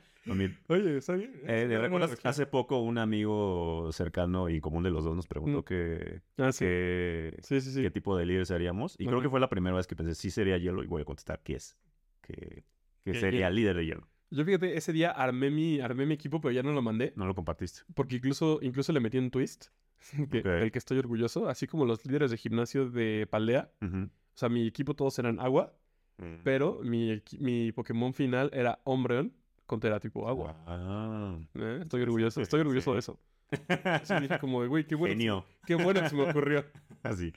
Oye, 0.68 0.96
está 0.98 1.14
bien. 1.14 1.33
Eh, 1.46 1.66
¿recuerdas? 1.81 2.18
Hace 2.24 2.46
poco 2.46 2.81
un 2.81 2.98
amigo 2.98 3.90
cercano 3.92 4.48
y 4.48 4.61
común 4.61 4.83
de 4.85 4.90
los 4.90 5.05
dos 5.05 5.16
nos 5.16 5.27
preguntó 5.27 5.61
Mm. 5.61 5.64
que, 5.64 6.20
Ah, 6.38 6.53
sí. 6.53 6.64
que- 6.64 7.37
Sí, 7.42 7.61
sí, 7.61 7.72
sí. 7.72 7.83
qué 7.83 7.90
tipo 7.90 8.16
de 8.16 8.27
líder 8.27 8.46
seríamos. 8.46 8.94
Y 8.98 9.07
creo 9.07 9.20
que 9.20 9.29
fue 9.29 9.40
la 9.40 9.48
primera 9.48 9.74
vez 9.77 9.87
que 9.87 9.96
pensé, 9.96 10.14
sí 10.14 10.31
sería 10.31 10.59
hielo, 10.59 10.83
y 10.85 10.87
voy 10.87 11.03
a 11.03 11.05
contestar 11.05 11.40
que 11.42 11.57
es. 11.57 11.77
Que, 12.22 12.64
que 13.12 13.14
Que 13.14 13.21
sería 13.21 13.47
hielo. 13.49 13.57
líder 13.57 13.77
de 13.77 13.87
hielo. 13.87 14.09
Yo 14.31 14.44
fíjate, 14.44 14.77
ese 14.77 14.92
día 14.92 15.11
armé 15.11 15.51
mi, 15.51 15.81
armé 15.81 16.05
mi 16.07 16.14
equipo, 16.14 16.40
pero 16.40 16.53
ya 16.53 16.62
no 16.62 16.73
lo 16.73 16.83
mandé. 16.83 17.12
No 17.16 17.27
lo 17.27 17.35
compartiste. 17.35 17.81
Porque 17.94 18.16
incluso, 18.16 18.59
incluso 18.62 18.92
le 18.92 19.01
metí 19.01 19.16
un 19.18 19.31
twist, 19.31 19.66
que, 20.31 20.38
Ok. 20.40 20.44
del 20.44 20.71
que 20.71 20.79
estoy 20.79 20.99
orgulloso, 20.99 21.49
así 21.49 21.66
como 21.66 21.85
los 21.87 22.05
líderes 22.05 22.31
de 22.31 22.37
gimnasio 22.37 22.90
de 22.90 23.27
Paldea. 23.31 23.71
Ujú. 23.81 24.05
O 24.05 24.37
sea, 24.38 24.49
mi 24.49 24.66
equipo 24.66 24.94
todos 24.94 25.18
eran 25.18 25.40
agua, 25.40 25.75
Mm. 26.21 26.42
pero 26.42 26.81
mi, 26.83 27.23
mi 27.38 27.71
Pokémon 27.71 28.12
final 28.12 28.51
era 28.53 28.81
Umbreon 28.85 29.33
con 29.66 29.79
tipo 30.01 30.29
agua. 30.29 30.57
Ah. 30.66 31.38
¿eh? 31.55 31.79
Estoy 31.83 32.03
orgulloso, 32.03 32.40
estoy 32.40 32.61
orgulloso 32.61 32.92
de 32.94 32.99
eso. 32.99 33.21
Sí, 34.03 34.14
dije 34.23 34.38
como, 34.40 34.66
güey, 34.66 34.85
qué 34.85 34.94
bueno, 34.97 35.12
Genio. 35.14 35.44
qué 35.64 35.75
bueno 35.77 36.03
que 36.03 36.09
se 36.09 36.16
me 36.16 36.29
ocurrió. 36.29 36.64
Así. 37.03 37.33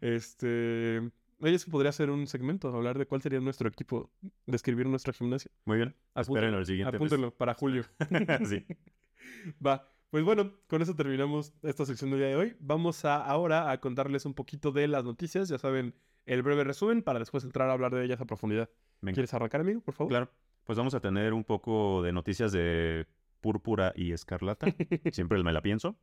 Este, 0.00 1.10
oye, 1.40 1.54
eso 1.54 1.70
podría 1.70 1.92
ser 1.92 2.10
un 2.10 2.26
segmento, 2.26 2.68
hablar 2.74 2.98
de 2.98 3.06
cuál 3.06 3.22
sería 3.22 3.40
nuestro 3.40 3.68
equipo, 3.68 4.10
describir 4.46 4.86
nuestro 4.86 5.12
gimnasio. 5.12 5.50
Muy 5.64 5.78
bien. 5.78 5.96
Apúntenlo, 6.14 6.58
el 6.58 6.66
siguiente. 6.66 6.92
mes. 6.92 6.96
Apúntenlo 6.98 7.34
para 7.34 7.54
julio. 7.54 7.84
sí. 8.44 8.66
Va, 9.66 9.90
pues 10.10 10.24
bueno, 10.24 10.52
con 10.66 10.82
eso 10.82 10.94
terminamos 10.94 11.52
esta 11.62 11.84
sección 11.84 12.10
del 12.10 12.20
día 12.20 12.28
de 12.28 12.36
hoy. 12.36 12.56
Vamos 12.60 13.04
a 13.04 13.16
ahora 13.16 13.70
a 13.70 13.80
contarles 13.80 14.26
un 14.26 14.34
poquito 14.34 14.72
de 14.72 14.88
las 14.88 15.04
noticias, 15.04 15.48
ya 15.48 15.58
saben, 15.58 15.94
el 16.26 16.42
breve 16.42 16.64
resumen 16.64 17.02
para 17.02 17.18
después 17.18 17.44
entrar 17.44 17.70
a 17.70 17.72
hablar 17.72 17.94
de 17.94 18.04
ellas 18.04 18.20
a 18.20 18.24
profundidad. 18.24 18.68
Venga. 19.00 19.14
¿Quieres 19.14 19.32
arrancar, 19.34 19.60
amigo, 19.60 19.80
por 19.80 19.94
favor? 19.94 20.10
Claro. 20.10 20.30
Pues 20.64 20.76
vamos 20.76 20.94
a 20.94 21.00
tener 21.00 21.32
un 21.32 21.44
poco 21.44 22.02
de 22.02 22.12
noticias 22.12 22.52
de 22.52 23.06
púrpura 23.40 23.92
y 23.96 24.12
escarlata. 24.12 24.66
Siempre 25.12 25.42
me 25.42 25.52
la 25.52 25.62
pienso. 25.62 25.96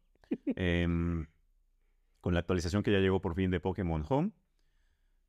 Em, 0.45 1.28
con 2.21 2.34
la 2.34 2.39
actualización 2.41 2.84
que 2.84 2.91
ya 2.91 3.00
llegó 3.00 3.21
por 3.21 3.36
fin 3.36 3.52
de 3.52 3.60
Pokémon 3.60 4.04
Home. 4.10 4.32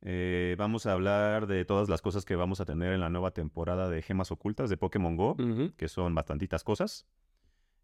Eh, 0.01 0.55
vamos 0.57 0.85
a 0.85 0.93
hablar 0.93 1.45
de 1.47 1.65
todas 1.65 1.89
las 1.89 2.01
cosas 2.01 2.23
que 2.25 2.35
vamos 2.35 2.61
a 2.61 2.65
tener 2.65 2.93
en 2.93 3.01
la 3.01 3.09
nueva 3.09 3.31
temporada 3.31 3.89
de 3.89 4.01
Gemas 4.01 4.31
Ocultas 4.31 4.69
de 4.69 4.77
Pokémon 4.77 5.15
Go, 5.17 5.35
que 5.77 5.87
son 5.87 6.15
bastantitas 6.15 6.63
cosas. 6.63 7.05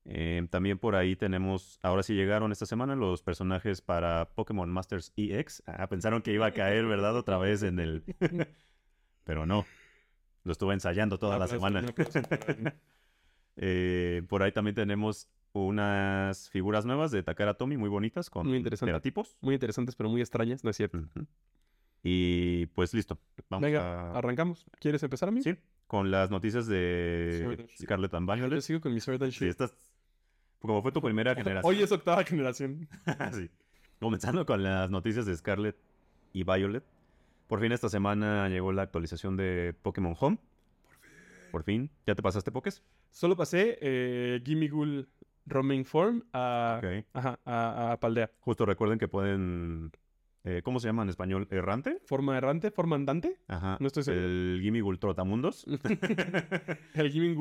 Eh, 0.05 0.47
también 0.51 0.77
por 0.77 0.95
ahí 0.95 1.15
tenemos, 1.15 1.79
ahora 1.81 2.03
sí 2.03 2.13
llegaron 2.13 2.51
esta 2.51 2.67
semana 2.67 2.95
los 2.95 3.23
personajes 3.23 3.81
para 3.81 4.29
Pokémon 4.35 4.69
Masters 4.69 5.11
EX. 5.17 5.63
Ah, 5.65 5.87
pensaron 5.87 6.21
que 6.21 6.31
iba 6.31 6.45
a 6.45 6.51
caer, 6.51 6.85
¿verdad? 6.85 7.15
Otra 7.15 7.37
vez 7.37 7.63
en 7.63 7.79
el... 7.79 8.03
Pero 9.23 9.47
no, 9.47 9.65
lo 10.43 10.51
estuve 10.51 10.75
ensayando 10.75 11.17
toda 11.17 11.39
la 11.39 11.45
Aplausos, 11.45 11.57
semana. 11.69 11.79
él. 11.79 12.73
Eh, 13.57 14.21
por 14.27 14.43
ahí 14.43 14.51
también 14.51 14.75
tenemos 14.75 15.29
unas 15.53 16.49
figuras 16.49 16.85
nuevas 16.85 17.11
de 17.11 17.23
Takara 17.23 17.53
Tomy 17.53 17.77
muy 17.77 17.87
bonitas 17.87 18.29
con 18.29 18.45
Muy 18.47 18.57
interesante. 18.57 18.89
teratipos. 18.89 19.37
Muy 19.39 19.53
interesantes, 19.53 19.95
pero 19.95 20.09
muy 20.09 20.19
extrañas, 20.19 20.65
¿no 20.65 20.69
es 20.71 20.75
cierto? 20.75 20.99
Y 22.07 22.67
pues 22.67 22.93
listo. 22.93 23.17
Vamos 23.49 23.63
Venga, 23.65 24.11
a... 24.11 24.17
arrancamos. 24.19 24.63
¿Quieres 24.79 25.01
empezar 25.01 25.29
a 25.29 25.31
mí? 25.31 25.41
Sí, 25.41 25.55
con 25.87 26.11
las 26.11 26.29
noticias 26.29 26.67
de 26.67 27.39
Sword 27.41 28.13
and 28.13 28.13
and 28.15 28.29
Yo 28.29 28.35
Violet. 28.35 28.61
sigo 28.61 28.79
con 28.79 28.93
mi 28.93 28.99
Sword 28.99 29.23
and 29.23 29.31
Sí, 29.31 29.39
Shield. 29.39 29.49
estas... 29.51 29.73
Como 30.59 30.83
fue 30.83 30.91
tu 30.91 31.01
primera 31.01 31.33
generación. 31.35 31.63
Hoy 31.73 31.81
es 31.81 31.91
octava 31.91 32.23
generación. 32.23 32.87
Sí. 33.33 33.49
Comenzando 33.99 34.45
con 34.45 34.61
las 34.61 34.91
noticias 34.91 35.25
de 35.25 35.35
Scarlet 35.35 35.75
y 36.31 36.43
Violet. 36.43 36.83
Por 37.47 37.59
fin 37.59 37.71
esta 37.71 37.89
semana 37.89 38.49
llegó 38.49 38.71
la 38.71 38.83
actualización 38.83 39.35
de 39.35 39.73
Pokémon 39.81 40.15
Home. 40.19 40.37
Por 41.51 41.63
fin. 41.63 41.89
¿Ya 42.05 42.13
te 42.13 42.21
pasaste 42.21 42.51
Pokés? 42.51 42.83
Solo 43.09 43.35
pasé 43.35 43.79
eh, 43.81 44.41
Gimme 44.45 44.67
Ghoul 44.67 45.07
Roaming 45.47 45.85
Form 45.85 46.21
a, 46.33 46.79
Ok. 46.83 47.05
ajá, 47.13 47.39
a, 47.45 47.93
a 47.93 47.99
Paldea. 47.99 48.29
Justo 48.41 48.65
recuerden 48.67 48.99
que 48.99 49.07
pueden... 49.07 49.91
eh, 50.47 50.61
¿Cómo 50.63 50.79
se 50.79 50.87
llama 50.87 51.01
en 51.03 51.09
español? 51.09 51.47
¿Errante? 51.49 51.99
Forma 52.05 52.37
errante, 52.37 52.69
forma 52.71 52.95
andante. 52.95 53.37
Ajá. 53.47 53.77
No 53.79 53.87
estoy 53.87 54.03
seguro. 54.03 54.23
El 54.25 54.59
Gimmigul 54.61 54.99
Trotamundos. 54.99 55.65
El 56.93 57.11
Gimme 57.11 57.33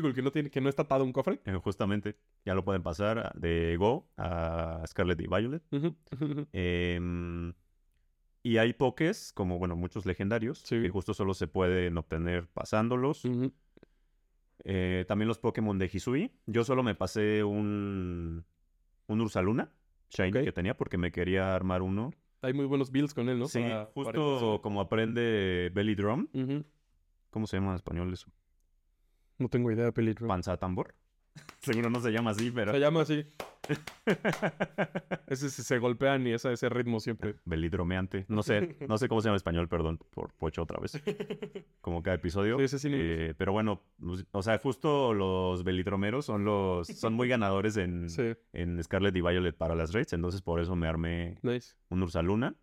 Ghoul 0.00 0.14
que 0.14 0.22
no, 0.22 0.32
tiene, 0.32 0.50
que 0.50 0.60
no 0.62 0.68
está 0.70 0.82
atado 0.82 1.02
a 1.02 1.04
un 1.04 1.12
cofre. 1.12 1.40
Eh, 1.44 1.54
Justamente. 1.62 2.16
Ya 2.44 2.54
lo 2.54 2.64
pueden 2.64 2.82
pasar 2.82 3.32
de 3.38 3.76
Go 3.76 4.08
a 4.16 4.82
Scarlet 4.86 5.20
y 5.20 5.26
Violet. 5.26 5.62
Em, 6.52 7.52
y 8.42 8.56
hay 8.56 8.72
pokés, 8.72 9.32
como 9.34 9.58
bueno, 9.58 9.76
muchos 9.76 10.06
legendarios, 10.06 10.60
Sí. 10.60 10.80
que 10.80 10.88
justo 10.88 11.12
solo 11.14 11.34
se 11.34 11.46
pueden 11.48 11.98
obtener 11.98 12.46
pasándolos. 12.48 13.22
Eh, 14.64 15.04
también 15.06 15.28
los 15.28 15.38
Pokémon 15.38 15.78
de 15.78 15.90
Hisui. 15.92 16.32
Yo 16.46 16.64
solo 16.64 16.82
me 16.82 16.94
pasé 16.94 17.44
un, 17.44 18.44
un 19.08 19.20
Ursaluna 19.20 19.70
Shiny 20.10 20.32
que 20.44 20.52
tenía 20.52 20.76
porque 20.76 20.96
me 20.98 21.12
quería 21.12 21.54
armar 21.54 21.82
uno. 21.82 22.12
Hay 22.42 22.52
muy 22.52 22.66
buenos 22.66 22.90
builds 22.90 23.14
con 23.14 23.28
él, 23.28 23.38
¿no? 23.38 23.48
Sí, 23.48 23.60
Para- 23.60 23.86
justo 23.86 24.60
como 24.62 24.80
aprende 24.80 25.70
Belly 25.74 25.94
Drum. 25.94 26.26
¿Cómo 27.30 27.46
se 27.46 27.56
llama 27.56 27.70
en 27.70 27.76
español 27.76 28.12
eso? 28.12 28.30
No 29.38 29.48
tengo 29.48 29.70
idea 29.70 29.84
de 29.84 29.92
Pelitro. 29.92 30.26
Panza 30.26 30.56
tambor. 30.56 30.94
Seguro 31.66 31.90
no 31.90 31.98
se 31.98 32.12
llama 32.12 32.30
así, 32.30 32.52
pero. 32.52 32.70
Se 32.70 32.78
llama 32.78 33.00
así. 33.00 33.26
Ese 35.26 35.50
se, 35.50 35.64
se 35.64 35.78
golpean 35.80 36.24
y 36.24 36.32
ese, 36.32 36.52
ese 36.52 36.68
ritmo 36.68 37.00
siempre. 37.00 37.34
Belidromeante. 37.44 38.24
No 38.28 38.44
sé, 38.44 38.76
no 38.88 38.96
sé 38.98 39.08
cómo 39.08 39.20
se 39.20 39.26
llama 39.26 39.34
en 39.34 39.38
español, 39.38 39.68
perdón, 39.68 39.98
por 40.10 40.32
pocho 40.34 40.62
otra 40.62 40.78
vez. 40.78 41.02
Como 41.80 42.04
cada 42.04 42.14
episodio. 42.14 42.56
Sí, 42.58 42.64
ese 42.64 42.78
sí. 42.78 42.88
Eh, 42.92 43.34
pero 43.36 43.50
bueno, 43.50 43.82
pues, 43.98 44.24
o 44.30 44.42
sea, 44.44 44.58
justo 44.58 45.12
los 45.12 45.64
belidromeros 45.64 46.24
son 46.24 46.44
los 46.44 46.86
son 46.86 47.14
muy 47.14 47.26
ganadores 47.26 47.76
en, 47.78 48.10
sí, 48.10 48.34
en 48.52 48.80
Scarlet 48.84 49.16
y 49.16 49.20
Violet 49.20 49.56
para 49.56 49.74
las 49.74 49.92
raids, 49.92 50.12
entonces 50.12 50.42
por 50.42 50.60
eso 50.60 50.76
me 50.76 50.86
armé 50.86 51.40
nice. 51.42 51.74
un 51.88 52.00
Ursaluna. 52.04 52.54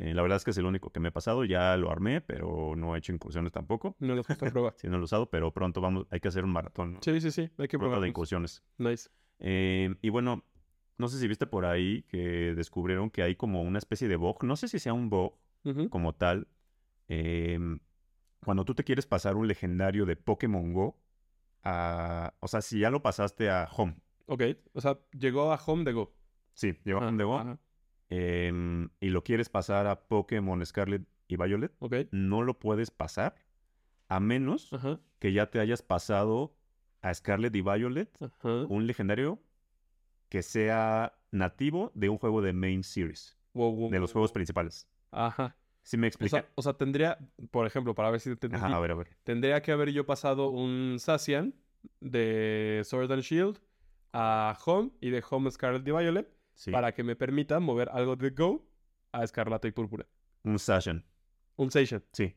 Eh, 0.00 0.14
la 0.14 0.22
verdad 0.22 0.36
es 0.36 0.44
que 0.44 0.52
es 0.52 0.58
el 0.58 0.64
único 0.64 0.90
que 0.90 1.00
me 1.00 1.08
he 1.08 1.12
pasado, 1.12 1.44
ya 1.44 1.76
lo 1.76 1.90
armé, 1.90 2.20
pero 2.20 2.74
no 2.76 2.94
he 2.94 2.98
hecho 2.98 3.12
incursiones 3.12 3.50
tampoco. 3.50 3.96
No 3.98 4.14
lo 4.14 4.22
gusta 4.22 4.46
probar. 4.52 4.74
Sí, 4.76 4.86
no 4.86 4.92
lo 4.98 5.00
he 5.00 5.04
usado, 5.04 5.28
pero 5.28 5.52
pronto 5.52 5.80
vamos, 5.80 6.06
hay 6.10 6.20
que 6.20 6.28
hacer 6.28 6.44
un 6.44 6.52
maratón 6.52 6.92
¿no? 6.94 7.00
Sí, 7.02 7.20
sí, 7.20 7.32
sí. 7.32 7.50
Hay 7.58 7.66
que 7.66 7.78
probar. 7.80 8.00
de 8.00 8.06
incursiones. 8.08 8.62
Nice. 8.76 9.08
Eh, 9.40 9.92
y 10.00 10.08
bueno, 10.10 10.44
no 10.98 11.08
sé 11.08 11.18
si 11.18 11.26
viste 11.26 11.46
por 11.48 11.64
ahí 11.64 12.02
que 12.04 12.54
descubrieron 12.54 13.10
que 13.10 13.22
hay 13.24 13.34
como 13.34 13.62
una 13.62 13.78
especie 13.78 14.06
de 14.06 14.14
bug, 14.16 14.44
no 14.44 14.54
sé 14.54 14.68
si 14.68 14.78
sea 14.78 14.92
un 14.92 15.10
bug 15.10 15.34
como 15.90 16.14
tal. 16.14 16.46
em, 17.08 17.80
cuando 18.44 18.64
tú 18.64 18.74
te 18.74 18.84
quieres 18.84 19.06
pasar 19.06 19.34
un 19.36 19.48
legendario 19.48 20.06
de 20.06 20.14
Pokémon 20.16 20.72
Go, 20.72 20.96
a- 21.64 22.34
o 22.40 22.46
sea, 22.48 22.60
si 22.62 22.78
ya 22.80 22.90
lo 22.90 23.02
pasaste 23.02 23.50
a 23.50 23.68
Home, 23.76 23.96
Ok. 24.26 24.42
O 24.74 24.80
sea, 24.80 24.98
llegó 25.18 25.52
a 25.52 25.56
Home 25.66 25.84
de 25.84 25.92
Go. 25.92 26.14
sí, 26.52 26.74
llegó 26.84 27.00
a 27.00 27.04
Ah, 27.04 27.08
Home 27.08 27.18
de 27.18 27.24
Go, 27.24 27.38
ajá. 27.38 27.58
Em, 28.10 28.88
y 29.00 29.08
lo 29.10 29.22
quieres 29.24 29.48
pasar 29.48 29.86
a 29.86 30.00
Pokémon 30.08 30.64
Scarlet 30.64 31.02
y 31.28 31.36
Violet, 31.36 31.72
no 32.10 32.42
lo 32.42 32.58
puedes 32.58 32.90
pasar 32.90 33.34
a 34.08 34.20
menos 34.20 34.72
Ajá. 34.72 35.00
que 35.18 35.32
ya 35.32 35.50
te 35.50 35.60
hayas 35.60 35.82
pasado 35.82 36.54
a 37.02 37.12
Scarlet 37.12 37.54
y 37.54 37.60
Violet 37.60 38.10
Ajá. 38.22 38.64
un 38.68 38.86
legendario 38.86 39.38
que 40.28 40.42
sea 40.42 41.18
nativo 41.30 41.92
de 41.94 42.08
un 42.08 42.18
juego 42.18 42.42
de 42.42 42.52
main 42.52 42.82
series, 42.82 43.36
Wow, 43.54 43.74
wow, 43.74 43.90
de 43.90 43.98
los 44.00 44.10
wow, 44.10 44.14
juegos 44.14 44.32
principales. 44.32 44.86
Ajá. 45.10 45.56
¿Sí 45.82 45.96
me 45.96 46.08
O 46.08 46.28
sea, 46.28 46.46
o 46.54 46.60
sea, 46.62 46.74
tendría, 46.74 47.18
por 47.50 47.66
ejemplo, 47.66 47.94
para 47.94 48.10
ver 48.10 48.20
si 48.20 48.28
te 48.36 48.46
entendí, 48.46 48.56
Ajá, 48.56 48.76
a 48.76 48.80
ver, 48.80 48.90
a 48.90 48.94
ver. 48.94 49.08
tendría 49.24 49.62
que 49.62 49.72
haber 49.72 49.90
yo 49.90 50.04
pasado 50.04 50.50
un 50.50 50.96
Sacian 50.98 51.54
de 52.00 52.82
Sword 52.84 53.10
and 53.12 53.22
Shield 53.22 53.58
a 54.12 54.56
Home 54.66 54.90
y 55.00 55.10
de 55.10 55.22
Home 55.30 55.50
Scarlet 55.50 55.86
y 55.86 55.90
Violet 55.90 56.30
Sí. 56.58 56.72
para 56.72 56.92
que 56.92 57.04
me 57.04 57.14
permita 57.14 57.60
mover 57.60 57.88
algo 57.92 58.16
de 58.16 58.30
Go 58.30 58.66
a 59.12 59.22
Escarlata 59.22 59.68
y 59.68 59.70
Púrpura. 59.70 60.06
Un 60.42 60.58
Sashen. 60.58 61.04
Un 61.56 61.70
Sation. 61.70 62.04
Sí. 62.12 62.34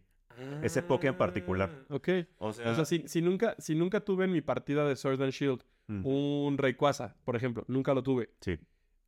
Ese 0.61 0.83
Poké 0.83 1.07
en 1.07 1.17
particular. 1.17 1.85
Ok. 1.89 2.07
O 2.37 2.53
sea, 2.53 2.71
O 2.71 2.75
sea, 2.75 2.85
si, 2.85 3.03
si 3.07 3.21
nunca, 3.21 3.55
si 3.57 3.73
nunca 3.73 3.99
tuve 4.01 4.25
en 4.25 4.31
mi 4.31 4.41
partida 4.41 4.87
de 4.87 4.95
Sword 4.95 5.21
and 5.23 5.31
Shield 5.31 5.63
mm, 5.87 6.05
un 6.05 6.57
Rayquaza, 6.59 7.15
por 7.25 7.35
ejemplo, 7.35 7.65
nunca 7.67 7.93
lo 7.95 8.03
tuve, 8.03 8.29
sí. 8.41 8.59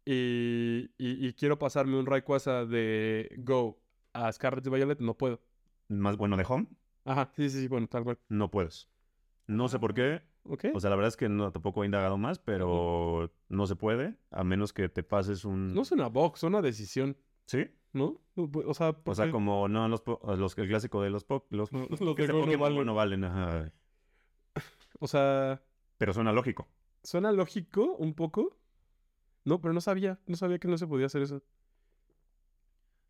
y, 0.04 0.90
y- 0.98 1.28
y 1.28 1.34
quiero 1.34 1.58
pasarme 1.60 1.98
un 1.98 2.06
Rayquaza 2.08 2.66
de 2.66 3.34
Go 3.38 3.80
a 4.14 4.32
Scarlet 4.32 4.66
y 4.66 4.70
Violet, 4.70 5.00
no 5.00 5.16
puedo. 5.18 5.42
Más 5.90 6.18
bueno 6.18 6.38
de 6.38 6.46
Home, 6.48 6.68
Ajá, 7.06 7.32
sí, 7.36 7.50
sí, 7.50 7.62
sí, 7.62 7.68
bueno, 7.68 7.88
tal 7.88 8.04
cual. 8.04 8.18
no 8.30 8.50
puedes. 8.52 8.90
No 9.48 9.68
sé 9.68 9.78
por 9.80 9.94
qué. 9.94 10.22
O 10.46 10.80
sea, 10.80 10.90
la 10.90 10.96
verdad 10.98 11.08
es 11.08 11.18
que 11.18 11.30
no 11.30 11.52
tampoco 11.52 11.84
he 11.84 11.86
indagado 11.86 12.18
más, 12.18 12.38
pero 12.40 13.32
no 13.50 13.66
se 13.66 13.76
puede, 13.76 14.18
a 14.32 14.44
menos 14.44 14.74
que 14.74 14.90
te 14.90 15.02
pases 15.04 15.46
un. 15.46 15.74
no 15.74 15.82
es 15.84 15.92
una 15.92 16.08
box, 16.10 16.40
es 16.40 16.44
una 16.44 16.62
decisión, 16.62 17.18
Sí. 17.46 17.66
¿no? 17.94 18.20
O 18.36 18.74
sea, 18.74 18.98
O 19.06 19.16
sea, 19.16 19.30
como 19.32 19.68
no 19.68 19.88
los, 19.88 20.04
los 20.38 20.58
el 20.58 20.68
clásico 20.68 21.02
de 21.02 21.10
los 21.10 21.24
po- 21.24 21.46
los, 21.50 21.72
los 22.02 22.16
que 22.16 22.28
de 22.28 22.34
Go 22.34 22.40
no 22.40 22.46
Pokémon 22.46 22.60
valen. 22.60 22.86
no 22.86 22.96
valen, 22.96 23.24
ajá. 23.24 23.72
o 25.00 25.08
sea, 25.08 25.62
Pero 25.98 26.14
suena 26.14 26.32
lógico. 26.34 26.68
suena 27.04 27.32
lógico 27.32 27.96
un 27.98 28.14
poco. 28.14 28.58
No, 29.46 29.60
pero 29.62 29.74
no 29.74 29.82
sabía, 29.82 30.20
no 30.26 30.36
sabía 30.38 30.58
que 30.60 30.68
no 30.68 30.78
se 30.78 30.88
podía 30.88 31.06
hacer 31.08 31.22
eso. 31.22 31.42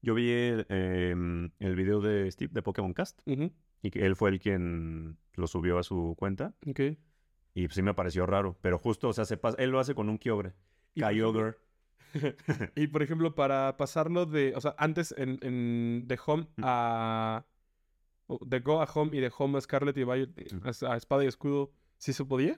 Yo 0.01 0.13
vi 0.15 0.29
el, 0.31 0.65
em, 0.69 1.51
el 1.59 1.75
video 1.75 2.01
de 2.01 2.29
Steve 2.31 2.51
de 2.53 2.61
Pokémon 2.61 2.93
Cast 2.93 3.21
y 3.25 3.89
que 3.91 4.05
él 4.05 4.15
fue 4.15 4.31
el 4.31 4.39
quien 4.39 5.17
lo 5.35 5.47
subió 5.47 5.77
a 5.79 5.83
su 5.83 6.15
cuenta 6.17 6.53
Ok. 6.67 6.81
Y 7.53 7.67
sí 7.69 7.81
me 7.81 7.93
pareció 7.93 8.25
raro, 8.25 8.57
pero 8.61 8.77
justo, 8.77 9.09
o 9.09 9.13
sea, 9.13 9.25
se 9.25 9.37
pasa, 9.37 9.57
él 9.61 9.69
lo 9.71 9.79
hace 9.79 9.93
con 9.95 10.09
un 10.09 10.17
Kyogre, 10.17 10.53
Kyogre. 10.95 11.55
Y 12.75 12.87
por 12.87 13.01
ejemplo, 13.01 13.33
para 13.33 13.75
pasarlo 13.77 14.25
de, 14.25 14.53
o 14.55 14.61
sea, 14.61 14.75
antes 14.77 15.13
en, 15.17 15.39
en 15.41 16.07
de 16.07 16.19
Home 16.25 16.47
Mm. 16.57 16.61
a 16.63 17.45
de 18.41 18.59
Go 18.61 18.81
a 18.81 18.85
Home 18.93 19.15
y 19.17 19.19
de 19.19 19.31
Home 19.37 19.57
a 19.57 19.61
Scarlet 19.61 19.97
y 19.97 20.03
Violet 20.03 20.53
Mm. 20.53 20.85
a, 20.85 20.93
a 20.93 20.97
Espada 20.97 21.23
y 21.23 21.27
Escudo, 21.27 21.71
¿sí 21.97 22.13
se 22.13 22.23
podía? 22.25 22.57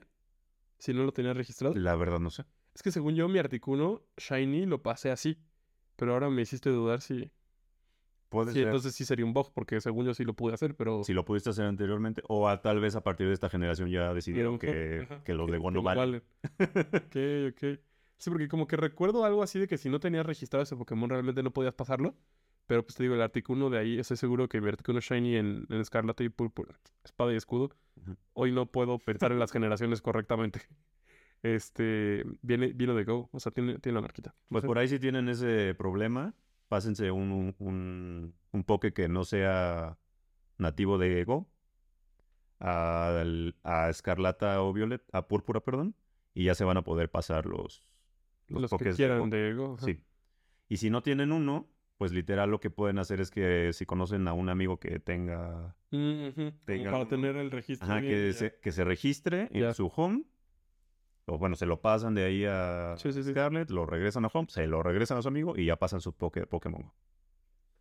Si 0.77 0.93
no 0.93 1.03
lo 1.03 1.13
tenía 1.13 1.33
registrado. 1.33 1.73
La 1.75 1.95
verdad 1.95 2.19
no 2.19 2.29
sé. 2.29 2.43
Es 2.73 2.83
que 2.83 2.91
según 2.91 3.15
yo, 3.15 3.27
mi 3.29 3.39
Articuno 3.39 4.01
Shiny 4.17 4.65
lo 4.65 4.83
pasé 4.83 5.09
así. 5.11 5.37
Pero 5.95 6.11
ahora 6.13 6.29
me 6.29 6.41
hiciste 6.41 6.69
dudar 6.69 6.99
si, 7.01 7.31
Puede 8.29 8.51
si 8.51 8.59
ser 8.59 8.67
entonces 8.67 8.95
sí 8.95 9.05
sería 9.05 9.25
un 9.25 9.33
bug, 9.33 9.51
porque 9.53 9.79
según 9.81 10.05
yo 10.05 10.13
sí 10.13 10.23
lo 10.23 10.33
pude 10.33 10.53
hacer, 10.53 10.75
pero 10.75 11.03
si 11.03 11.13
lo 11.13 11.23
pudiste 11.25 11.49
hacer 11.51 11.65
anteriormente 11.65 12.21
o 12.27 12.47
a, 12.49 12.61
tal 12.61 12.79
vez 12.79 12.95
a 12.95 13.03
partir 13.03 13.27
de 13.27 13.33
esta 13.33 13.49
generación 13.49 13.89
ya 13.89 14.13
decidieron 14.13 14.59
que, 14.59 15.07
que 15.23 15.33
los 15.33 15.49
de 15.49 15.57
Go 15.57 15.71
no 15.71 15.83
valen. 15.83 16.21
valen. 16.21 16.23
Ok, 17.05 17.15
ok. 17.53 17.79
Sí, 18.17 18.29
porque 18.29 18.47
como 18.47 18.67
que 18.67 18.77
recuerdo 18.77 19.25
algo 19.25 19.43
así 19.43 19.59
de 19.59 19.67
que 19.67 19.77
si 19.77 19.89
no 19.89 19.99
tenías 19.99 20.25
registrado 20.25 20.63
ese 20.63 20.75
Pokémon 20.75 21.09
realmente 21.09 21.43
no 21.43 21.51
podías 21.51 21.73
pasarlo. 21.73 22.15
Pero 22.67 22.83
pues 22.83 22.95
te 22.95 23.03
digo, 23.03 23.13
el 23.13 23.21
Articuno 23.21 23.69
de 23.69 23.77
ahí, 23.77 23.99
estoy 23.99 24.17
seguro 24.17 24.49
que 24.49 24.59
mi 24.59 24.69
Articuno 24.69 24.99
Shiny 24.99 25.35
en, 25.35 25.67
en 25.69 25.79
Escarlata 25.81 26.23
y 26.23 26.29
Púrpura, 26.29 26.79
Espada 27.03 27.31
y 27.31 27.35
Escudo, 27.35 27.69
Ujú. 27.97 28.15
hoy 28.33 28.51
no 28.51 28.65
puedo 28.65 28.97
pensar 28.97 29.31
en 29.31 29.37
las 29.37 29.51
generaciones 29.51 30.01
correctamente. 30.01 30.61
Este, 31.43 32.25
viene, 32.41 32.73
vino 32.73 32.95
de 32.95 33.03
Go, 33.03 33.29
o 33.31 33.39
sea, 33.39 33.51
tiene, 33.51 33.77
tiene 33.77 33.97
la 33.97 34.01
marquita. 34.01 34.33
Pues 34.49 34.63
por 34.63 34.79
ahí 34.79 34.87
si 34.87 34.97
tienen 34.97 35.29
ese 35.29 35.75
problema, 35.75 36.33
pásense 36.67 37.11
un, 37.11 37.53
un, 37.59 38.33
un, 38.51 38.63
Poké 38.63 38.93
que 38.93 39.07
no 39.07 39.23
sea 39.25 39.97
nativo 40.57 40.97
de 40.97 41.23
Go 41.23 41.47
al- 42.59 43.55
a 43.63 43.89
Escarlata 43.89 44.61
o 44.61 44.73
Violet, 44.73 45.03
a 45.11 45.27
Púrpura, 45.27 45.59
perdón, 45.61 45.95
y 46.33 46.45
ya 46.45 46.55
se 46.55 46.63
van 46.63 46.77
a 46.77 46.83
poder 46.83 47.09
pasar 47.11 47.45
los, 47.45 47.87
los, 48.47 48.61
los 48.63 48.71
que 48.71 48.77
Pokés 48.77 48.95
quieran 48.95 49.29
de 49.29 49.53
Go. 49.53 49.77
Sí. 49.77 50.01
Y 50.67 50.77
si 50.77 50.89
no 50.89 51.03
tienen 51.03 51.31
uno, 51.31 51.69
pues 51.97 52.11
literal 52.11 52.49
lo 52.49 52.59
que 52.59 52.69
pueden 52.69 52.97
hacer 52.99 53.21
es 53.21 53.29
que 53.31 53.71
si 53.73 53.85
conocen 53.85 54.27
a 54.27 54.33
un 54.33 54.49
amigo 54.49 54.79
que 54.79 54.99
tenga, 54.99 55.75
Mm, 55.91 56.27
Tenga 56.65 56.91
para 56.91 57.07
tener 57.07 57.37
el 57.37 57.51
registro. 57.51 57.87
ajá, 57.87 58.01
bien, 58.01 58.11
que, 58.11 58.33
se, 58.33 58.59
que 58.61 58.71
se 58.73 58.83
registre 58.83 59.47
en 59.51 59.61
Ya. 59.61 59.73
su 59.73 59.89
home, 59.95 60.23
o 61.27 61.37
bueno, 61.37 61.55
se 61.55 61.65
lo 61.65 61.81
pasan 61.81 62.13
de 62.15 62.23
ahí 62.25 62.45
a 62.45 62.95
Sí, 62.97 63.11
sí, 63.11 63.23
sí. 63.23 63.31
Scarlett, 63.31 63.69
lo 63.71 63.85
regresan 63.85 64.25
a 64.25 64.29
home, 64.33 64.47
se 64.49 64.67
lo 64.67 64.83
regresan 64.83 65.17
a 65.17 65.21
su 65.21 65.27
amigo 65.27 65.57
y 65.57 65.65
ya 65.65 65.75
pasan 65.77 66.01
su 66.01 66.13
poke- 66.13 66.45
Pokémon. 66.47 66.91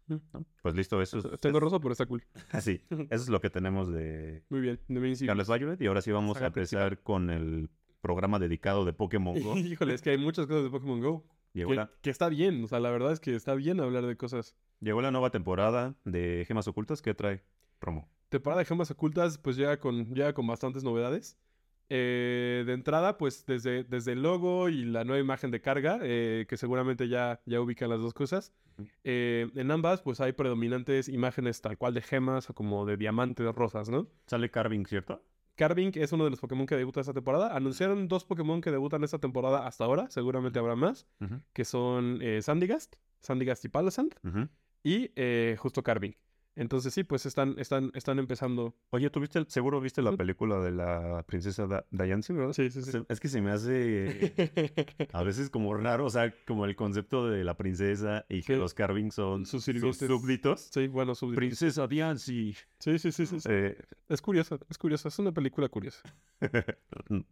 Mm. 0.07 0.15
¿no? 0.33 0.45
Pues 0.63 0.75
listo, 0.75 1.01
eso 1.01 1.19
es, 1.19 1.41
Tengo 1.41 1.61
rosa, 1.61 1.79
pero 1.81 1.93
está 1.93 2.07
cool. 2.07 2.23
así. 2.53 2.83
Eso 2.91 3.23
es 3.23 3.29
lo 3.29 3.41
que 3.41 3.51
tenemos 3.51 3.91
de 3.93 4.43
Muy 4.51 4.61
bien. 4.61 4.81
De. 4.89 5.17
Scarlet 5.17 5.47
Violet 5.47 5.81
y 5.83 5.87
ahora 5.87 6.03
sí 6.03 6.11
vamos 6.13 6.37
a 6.43 6.51
principal. 6.51 6.83
empezar 6.87 7.03
con 7.03 7.31
el 7.31 7.71
programa 8.03 8.39
dedicado 8.39 8.85
de 8.85 8.93
Pokémon 8.93 9.41
Go. 9.43 9.57
Híjole, 9.57 9.95
es 9.95 10.03
que 10.03 10.11
hay 10.11 10.19
muchas 10.19 10.47
cosas 10.47 10.65
de 10.65 10.71
Pokémon 10.71 11.01
Go. 11.01 11.25
Llegó 11.55 11.71
Que, 11.71 11.77
la, 11.77 11.91
que 12.03 12.11
está 12.11 12.29
bien. 12.29 12.63
O 12.65 12.67
sea, 12.69 12.81
la 12.81 12.91
verdad 12.91 13.13
es 13.13 13.21
que 13.21 13.35
está 13.35 13.55
bien 13.55 13.81
hablar 13.81 14.05
de 14.07 14.17
cosas. 14.17 14.55
llegó 14.81 15.01
la 15.01 15.11
nueva 15.11 15.31
temporada 15.31 15.95
de 16.05 16.45
Gemas 16.47 16.69
Ocultas 16.69 17.01
que 17.01 17.15
trae 17.15 17.43
promo. 17.79 18.09
Temporada 18.29 18.59
de 18.61 18.65
gemas 18.65 18.91
ocultas, 18.91 19.39
pues 19.39 19.57
llega 19.57 19.79
con, 19.79 20.13
llega 20.13 20.33
con 20.35 20.47
bastantes 20.47 20.83
novedades. 20.83 21.39
Eh, 21.97 22.65
de 22.67 22.73
entrada, 22.73 23.19
pues 23.19 23.47
desde, 23.47 23.85
desde 23.85 24.15
el 24.15 24.23
logo 24.23 24.69
y 24.69 24.85
la 24.85 25.05
nueva 25.05 25.21
imagen 25.21 25.53
de 25.53 25.61
carga, 25.61 26.01
eh, 26.03 26.45
que 26.49 26.57
seguramente 26.57 27.07
ya, 27.07 27.41
ya 27.47 27.61
ubican 27.61 27.89
las 27.89 28.01
dos 28.01 28.13
cosas. 28.13 28.53
Eh, 29.05 29.49
en 29.55 29.71
ambas, 29.71 30.03
pues 30.03 30.21
hay 30.21 30.33
predominantes 30.33 31.09
imágenes 31.09 31.61
tal 31.61 31.79
cual 31.79 31.95
de 31.95 32.03
gemas 32.03 32.51
o 32.51 32.55
como 32.55 32.85
de 32.85 32.97
diamantes 32.97 33.47
rosas, 33.55 33.91
¿no? 33.91 34.09
Sale 34.27 34.51
Carving, 34.51 34.87
¿cierto? 34.87 35.23
Carving 35.55 35.93
es 35.95 36.11
uno 36.11 36.25
de 36.25 36.31
los 36.31 36.41
Pokémon 36.41 36.67
que 36.67 36.75
debuta 36.75 36.99
esta 36.99 37.13
temporada. 37.13 37.55
Anunciaron 37.55 38.09
dos 38.09 38.25
Pokémon 38.25 38.61
que 38.61 38.73
debutan 38.73 39.05
esta 39.05 39.21
temporada 39.21 39.65
hasta 39.65 39.85
ahora, 39.85 40.11
seguramente 40.11 40.59
habrá 40.59 40.75
más, 40.75 41.07
que 41.53 41.65
son 41.65 42.19
Sandygast, 42.41 42.97
Sandygast 43.21 43.65
y 43.67 43.69
Palossand, 43.69 44.17
ujú. 44.25 44.49
y 44.83 45.13
justo 45.59 45.85
Carving. 45.85 46.17
Entonces 46.57 46.95
sí, 46.95 47.03
pues 47.03 47.27
están, 47.27 47.57
están, 47.59 47.90
están 47.95 48.21
empezando. 48.21 48.77
Oye, 48.90 49.11
¿tú 49.11 49.19
viste, 49.19 49.40
el- 49.40 49.49
seguro 49.49 49.81
viste 49.81 50.03
la 50.03 50.12
película 50.17 50.61
de 50.61 50.71
la 50.71 51.25
princesa 51.27 51.67
Da- 51.67 51.85
Diancie, 51.90 52.33
verdad? 52.35 52.53
Sí, 52.53 52.71
sí, 52.71 52.81
sí. 52.83 52.99
Es 53.09 53.19
que 53.19 53.27
se 53.29 53.40
me 53.40 53.51
hace 53.51 55.09
a 55.12 55.23
veces 55.25 55.51
como 55.51 55.75
raro, 55.75 56.05
o 56.07 56.11
sea, 56.11 56.33
como 56.47 56.64
el 56.64 56.77
concepto 56.77 57.29
de 57.29 57.43
la 57.43 57.57
princesa 57.57 58.25
y 58.29 58.43
que 58.43 58.55
Sí. 58.55 58.57
los 58.61 58.73
Carving 58.73 59.11
son 59.11 59.47
Sus 59.47 59.64
sus 59.64 59.97
súbditos. 59.99 60.69
Sí, 60.73 60.87
bueno, 60.87 61.17
su... 61.17 61.33
Princesa 61.35 61.88
Diancie. 61.88 62.55
Sí, 62.79 62.99
sí, 62.99 63.11
sí, 63.11 63.27
sí. 63.27 63.40
sí. 63.40 63.49
Eh, 63.51 63.77
Es 64.09 64.23
curioso, 64.23 64.61
es 64.71 64.79
curioso. 64.79 65.09
Es 65.09 65.19
una 65.19 65.33
película 65.33 65.69
curiosa. 65.69 66.03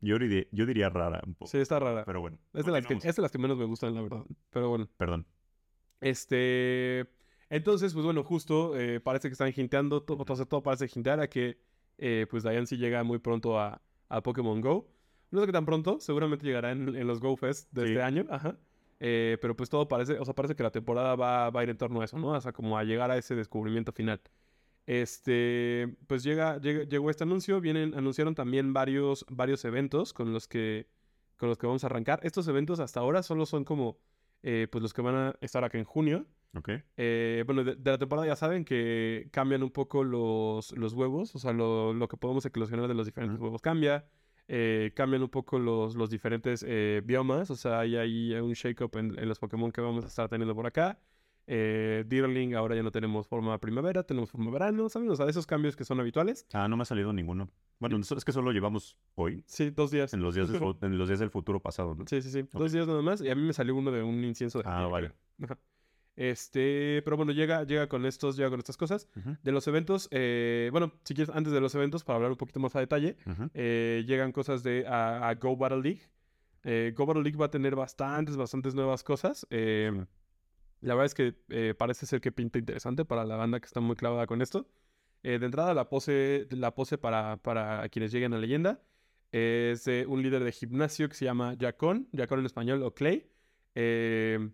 yo, 0.01 0.19
diría, 0.19 0.47
yo 0.51 0.67
diría 0.67 0.89
rara 0.89 1.23
un 1.25 1.35
poco. 1.35 1.49
Sí, 1.51 1.59
está 1.59 1.79
rara. 1.79 2.05
Pero 2.05 2.21
bueno. 2.23 2.39
Es 2.55 2.65
de, 2.67 2.73
las 2.73 2.85
que, 2.87 2.95
es 2.95 3.15
de 3.17 3.23
las 3.23 3.31
que 3.31 3.39
menos 3.39 3.57
me 3.57 3.67
gustan, 3.67 3.95
la 3.95 4.03
verdad. 4.03 4.25
Pero 4.51 4.69
bueno. 4.69 4.89
Perdón. 4.97 5.27
Este. 6.01 7.07
Entonces, 7.53 7.93
pues 7.93 8.03
bueno, 8.05 8.25
justo 8.25 8.79
eh, 8.79 8.99
parece 8.99 9.29
que 9.29 9.33
están 9.33 9.53
hinteando, 9.55 10.03
todo, 10.03 10.25
todo, 10.25 10.47
todo 10.47 10.63
parece 10.63 10.89
hintear 10.95 11.21
a 11.21 11.29
que 11.29 11.59
eh, 11.99 12.27
pues 12.31 12.43
Diancie 12.45 12.79
llega 12.79 13.05
muy 13.05 13.19
pronto 13.19 13.59
a, 13.61 13.83
a 14.09 14.23
Pokémon 14.23 14.59
Go. 14.63 14.89
No 15.31 15.41
sé 15.41 15.47
qué 15.47 15.53
tan 15.53 15.67
pronto, 15.67 16.01
seguramente 16.01 16.47
llegará 16.47 16.73
en, 16.73 16.97
en 16.97 17.07
los 17.07 17.21
Go 17.21 17.37
Fest 17.37 17.71
de 17.73 17.83
Sí. 17.83 17.89
este 17.93 18.03
año, 18.03 18.25
ajá. 18.31 18.57
Eh, 19.01 19.37
pero 19.43 19.55
pues 19.55 19.69
todo 19.69 19.87
parece, 19.87 20.19
o 20.19 20.25
sea, 20.25 20.33
parece 20.35 20.55
que 20.57 20.63
la 20.63 20.71
temporada 20.71 21.15
va, 21.15 21.51
va 21.51 21.61
a 21.61 21.63
ir 21.63 21.69
en 21.69 21.77
torno 21.77 22.01
a 22.01 22.07
eso, 22.07 22.19
¿no? 22.19 22.29
O 22.29 22.41
sea, 22.41 22.53
como 22.53 22.79
a 22.79 22.85
llegar 22.85 23.11
a 23.11 23.19
ese 23.19 23.35
descubrimiento 23.35 23.93
final. 23.93 24.21
Este, 24.87 25.95
pues 26.07 26.23
llega, 26.23 26.59
llega- 26.59 26.85
llegó 26.85 27.11
este 27.11 27.25
anuncio, 27.25 27.61
vienen, 27.61 27.95
anunciaron 27.95 28.35
también 28.35 28.73
varios, 28.73 29.25
varios 29.29 29.65
eventos 29.65 30.13
con 30.13 30.33
los 30.33 30.49
que, 30.49 30.87
con 31.37 31.49
los 31.49 31.59
que 31.59 31.67
vamos 31.67 31.85
a 31.85 31.89
arrancar. 31.89 32.21
Estos 32.23 32.49
eventos 32.49 32.81
hasta 32.81 33.01
ahora 33.01 33.23
solo 33.23 33.47
son 33.47 33.65
como, 33.65 33.99
eh, 34.43 34.69
pues 34.71 34.83
los 34.83 34.93
que 34.93 35.03
van 35.03 35.15
a 35.15 35.35
estar 35.41 35.65
acá 35.65 35.79
en 35.79 35.85
junio. 35.85 36.27
Ok. 36.55 36.69
Eh, 36.97 37.43
bueno, 37.47 37.65
de, 37.65 37.77
de 37.77 37.91
la 37.91 37.99
temporada 37.99 38.27
ya 38.27 38.37
saben 38.37 38.65
que 38.65 39.29
cambian 39.33 39.63
un 39.63 39.71
poco 39.71 40.05
los, 40.05 40.73
los 40.77 40.93
huevos, 40.93 41.35
o 41.35 41.39
sea, 41.39 41.53
lo, 41.53 41.95
lo 41.95 42.09
que 42.09 42.17
podemos 42.17 42.45
eclosionar 42.45 42.89
de 42.89 42.95
los 42.95 43.07
diferentes 43.07 43.41
huevos 43.41 43.63
cambia. 43.63 44.05
eh, 44.49 44.93
cambian 44.95 45.23
un 45.23 45.31
poco 45.31 45.59
los, 45.59 45.95
los 45.95 46.11
diferentes 46.11 46.65
eh, 46.69 47.01
biomas, 47.05 47.51
o 47.51 47.57
sea, 47.57 47.81
hay 47.81 47.97
ahí 47.97 48.35
un 48.35 48.53
shake-up 48.53 48.91
en, 48.99 49.19
en 49.19 49.29
los 49.29 49.39
Pokémon 49.39 49.71
que 49.73 49.81
vamos 49.81 50.05
a 50.05 50.09
estar 50.09 50.29
teniendo 50.29 50.55
por 50.55 50.67
acá. 50.67 50.99
Eh, 51.47 52.05
Deerling, 52.07 52.55
ahora 52.55 52.77
ya 52.77 52.83
no 52.83 52.93
tenemos 52.93 53.27
forma 53.27 53.59
primavera, 53.59 54.03
tenemos 54.05 54.31
forma 54.31 54.51
verano, 54.51 54.89
¿saben? 54.89 55.11
O 55.11 55.17
sea, 55.17 55.27
esos 55.27 55.47
cambios 55.47 55.75
que 55.75 55.85
son 55.85 55.99
habituales. 56.01 56.47
Ah, 56.53 56.69
no 56.69 56.77
me 56.77 56.83
ha 56.83 56.85
salido 56.85 57.13
ninguno. 57.13 57.49
Bueno, 57.81 57.99
es 57.99 58.25
que 58.25 58.31
solo 58.33 58.53
llevamos 58.53 58.97
hoy, 59.17 59.43
Sí, 59.47 59.71
dos 59.71 59.91
días. 59.91 60.13
en 60.15 60.21
los 60.23 60.35
días, 60.37 60.49
del 60.53 60.61
fu- 60.61 60.77
en 60.83 60.99
los 60.99 61.09
días 61.09 61.19
del 61.19 61.31
futuro 61.31 61.59
pasado, 61.61 61.95
¿no? 61.97 62.05
Sí, 62.07 62.23
sí, 62.23 62.31
sí. 62.31 62.45
Dos 62.53 62.71
días 62.73 62.87
nada 62.87 63.03
más. 63.03 63.21
Y 63.23 63.29
a 63.31 63.35
mí 63.35 63.43
me 63.43 63.53
salió 63.53 63.75
uno 63.75 63.91
de 63.91 64.03
un 64.05 64.23
incienso 64.23 64.59
de 64.63 64.65
Ah, 64.69 64.87
vale. 64.87 65.13
Este, 66.15 67.01
pero 67.05 67.17
bueno, 67.17 67.33
llega, 67.33 67.65
llega 67.65 67.89
con 67.89 68.05
estos, 68.05 68.37
llega 68.37 68.51
con 68.51 68.59
estas 68.59 68.77
cosas. 68.77 69.09
De 69.43 69.53
los 69.53 69.67
eventos, 69.67 70.09
eh, 70.11 70.69
bueno, 70.71 70.93
si 71.05 71.15
quieres, 71.15 71.35
antes 71.35 71.53
de 71.53 71.61
los 71.61 71.75
eventos, 71.75 72.05
para 72.05 72.17
hablar 72.17 72.33
un 72.33 72.37
poquito 72.37 72.61
más 72.61 72.77
a 72.77 72.81
detalle, 72.81 73.17
eh, 73.55 74.05
llegan 74.07 74.33
cosas 74.33 74.63
de 74.63 74.87
a, 74.87 75.29
a 75.29 75.35
Go 75.35 75.57
Battle 75.57 75.81
League. 75.81 76.03
Eh, 76.65 76.93
Go 76.95 77.07
Battle 77.07 77.23
League 77.23 77.39
va 77.39 77.47
a 77.47 77.51
tener 77.51 77.75
bastantes, 77.75 78.37
bastantes 78.37 78.75
nuevas 78.75 79.03
cosas. 79.03 79.47
La 79.51 80.95
verdad 80.95 81.07
es 81.07 81.15
que 81.15 81.75
parece 81.79 82.07
ser 82.07 82.21
que 82.21 82.33
pinta 82.33 82.59
interesante 82.59 83.05
para 83.05 83.25
la 83.25 83.37
banda 83.37 83.61
que 83.61 83.67
está 83.67 83.81
muy 83.81 83.97
clavada 83.97 84.27
con 84.27 84.43
esto. 84.43 84.69
De 85.23 85.37
entrada, 85.37 85.73
la 85.73 85.89
pose, 85.89 86.49
la 86.51 86.75
pose 86.75 86.99
para, 86.99 87.37
para 87.39 87.89
quienes 87.89 88.13
lleguen 88.13 88.35
a 88.35 88.39
leyenda 88.39 88.83
es 89.31 89.85
de 89.85 90.05
un 90.07 90.23
líder 90.23 90.45
de 90.45 90.53
gimnasio 90.53 91.09
que 91.09 91.15
se 91.15 91.25
llama 91.25 91.57
Jacon, 91.59 92.07
Jacon 92.15 92.41
en 92.41 92.47
español 92.47 92.83
o 92.83 92.93
Clay. 92.93 93.31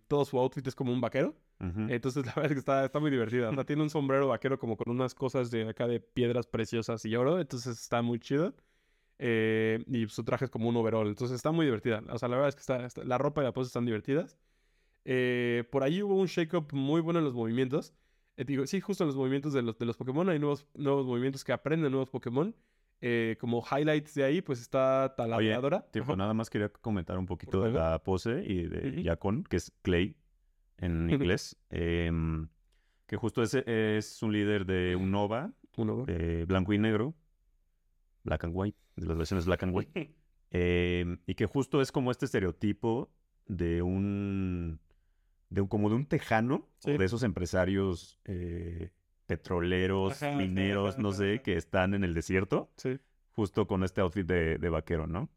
Todo 0.07 0.25
su 0.25 0.38
outfit 0.38 0.66
es 0.66 0.75
como 0.75 0.92
un 0.92 1.01
vaquero. 1.01 1.35
Entonces, 1.61 2.25
la 2.25 2.33
verdad 2.37 2.47
es 2.47 2.53
que 2.53 2.59
está, 2.61 2.85
está 2.85 3.01
muy 3.01 3.11
divertida. 3.11 3.51
O 3.51 3.55
sea, 3.55 3.64
tiene 3.64 3.83
un 3.83 3.90
sombrero 3.90 4.29
vaquero 4.29 4.59
como 4.59 4.77
con 4.77 4.90
unas 4.90 5.14
cosas 5.14 5.51
de 5.51 5.68
acá 5.68 5.87
de 5.88 5.99
piedras 6.01 6.47
preciosas 6.47 7.05
y 7.05 7.16
oro. 7.16 7.40
Entonces, 7.40 7.79
está 7.81 8.01
muy 8.03 8.21
chido. 8.21 8.55
Eh, 9.18 9.83
y 9.88 10.07
su 10.09 10.23
traje 10.23 10.44
es 10.44 10.51
como 10.51 10.68
un 10.68 10.77
overall. 10.77 11.09
Entonces, 11.09 11.35
está 11.37 11.51
muy 11.51 11.66
divertida. 11.66 12.03
O 12.11 12.18
sea, 12.18 12.29
la 12.29 12.37
verdad 12.37 12.51
es 12.51 12.55
que 12.55 12.61
está, 12.61 12.87
está- 12.87 13.05
la 13.05 13.18
ropa 13.18 13.40
y 13.40 13.44
la 13.44 13.53
pose 13.53 13.66
están 13.66 13.85
divertidas. 13.87 14.37
Eh, 15.05 15.64
por 15.71 15.83
ahí 15.83 16.03
hubo 16.03 16.14
un 16.16 16.27
shake-up 16.27 16.68
muy 16.73 17.01
bueno 17.01 17.18
en 17.18 17.25
los 17.25 17.35
movimientos. 17.35 17.92
Eh, 18.37 18.44
digo, 18.44 18.66
sí, 18.66 18.81
justo 18.81 19.03
en 19.05 19.09
los 19.09 19.16
movimientos 19.16 19.53
de 19.53 19.62
los, 19.62 19.77
de 19.79 19.87
los 19.87 19.97
Pokémon. 19.97 20.29
Hay 20.29 20.38
nuevos, 20.38 20.66
nuevos 20.75 21.07
movimientos 21.07 21.42
que 21.44 21.53
aprenden 21.53 21.90
nuevos 21.90 22.11
Pokémon. 22.11 22.55
Eh, 23.01 23.37
como 23.40 23.64
highlights 23.64 24.14
de 24.14 24.25
ahí, 24.25 24.42
pues 24.42 24.61
está 24.61 25.14
taladradora. 25.16 25.87
Tipo, 25.90 26.05
Ajá. 26.12 26.16
nada 26.16 26.35
más 26.35 26.51
quería 26.51 26.68
comentar 26.68 27.16
un 27.18 27.27
poquito 27.27 27.62
de 27.62 27.73
la 27.73 28.01
pose 28.03 28.44
y 28.47 28.64
de. 28.66 29.03
Yacon, 29.03 29.44
que 29.44 29.57
es 29.57 29.73
Clay 29.83 30.16
en 30.78 31.10
inglés. 31.10 31.56
em, 31.70 32.48
que 33.06 33.16
justo 33.16 33.42
ese 33.42 33.64
es 33.96 34.22
un 34.22 34.32
líder 34.32 34.66
de 34.66 34.94
un 34.96 35.10
Nova, 35.10 35.52
Uno, 35.76 36.04
eh, 36.08 36.44
blanco 36.46 36.72
y 36.72 36.78
negro, 36.78 37.14
black 38.24 38.44
and 38.44 38.52
white, 38.54 38.78
de 38.96 39.06
las 39.06 39.16
versiones 39.16 39.46
black 39.46 39.62
and 39.62 39.74
white. 39.74 40.14
em, 40.50 41.18
y 41.26 41.34
que 41.34 41.46
justo 41.46 41.80
es 41.80 41.92
como 41.92 42.10
este 42.10 42.26
estereotipo 42.26 43.10
de 43.46 43.82
un, 43.82 44.78
de 45.50 45.60
un 45.62 45.68
como 45.68 45.88
de 45.88 45.96
un 45.96 46.06
tejano, 46.06 46.68
o 46.84 46.90
de 46.90 47.04
esos 47.04 47.22
empresarios 47.22 48.20
eh, 48.24 48.90
petroleros, 49.26 50.22
Ajá, 50.22 50.36
mineros, 50.36 50.94
ajá, 50.94 51.02
no 51.02 51.12
sé, 51.12 51.40
que 51.42 51.56
están 51.56 51.94
en 51.94 52.04
el 52.04 52.14
desierto 52.14 52.70
sí. 52.76 52.98
justo 53.32 53.66
con 53.66 53.84
este 53.84 54.00
outfit 54.00 54.26
de, 54.26 54.58
de 54.58 54.68
vaquero, 54.68 55.06
¿no? 55.06 55.30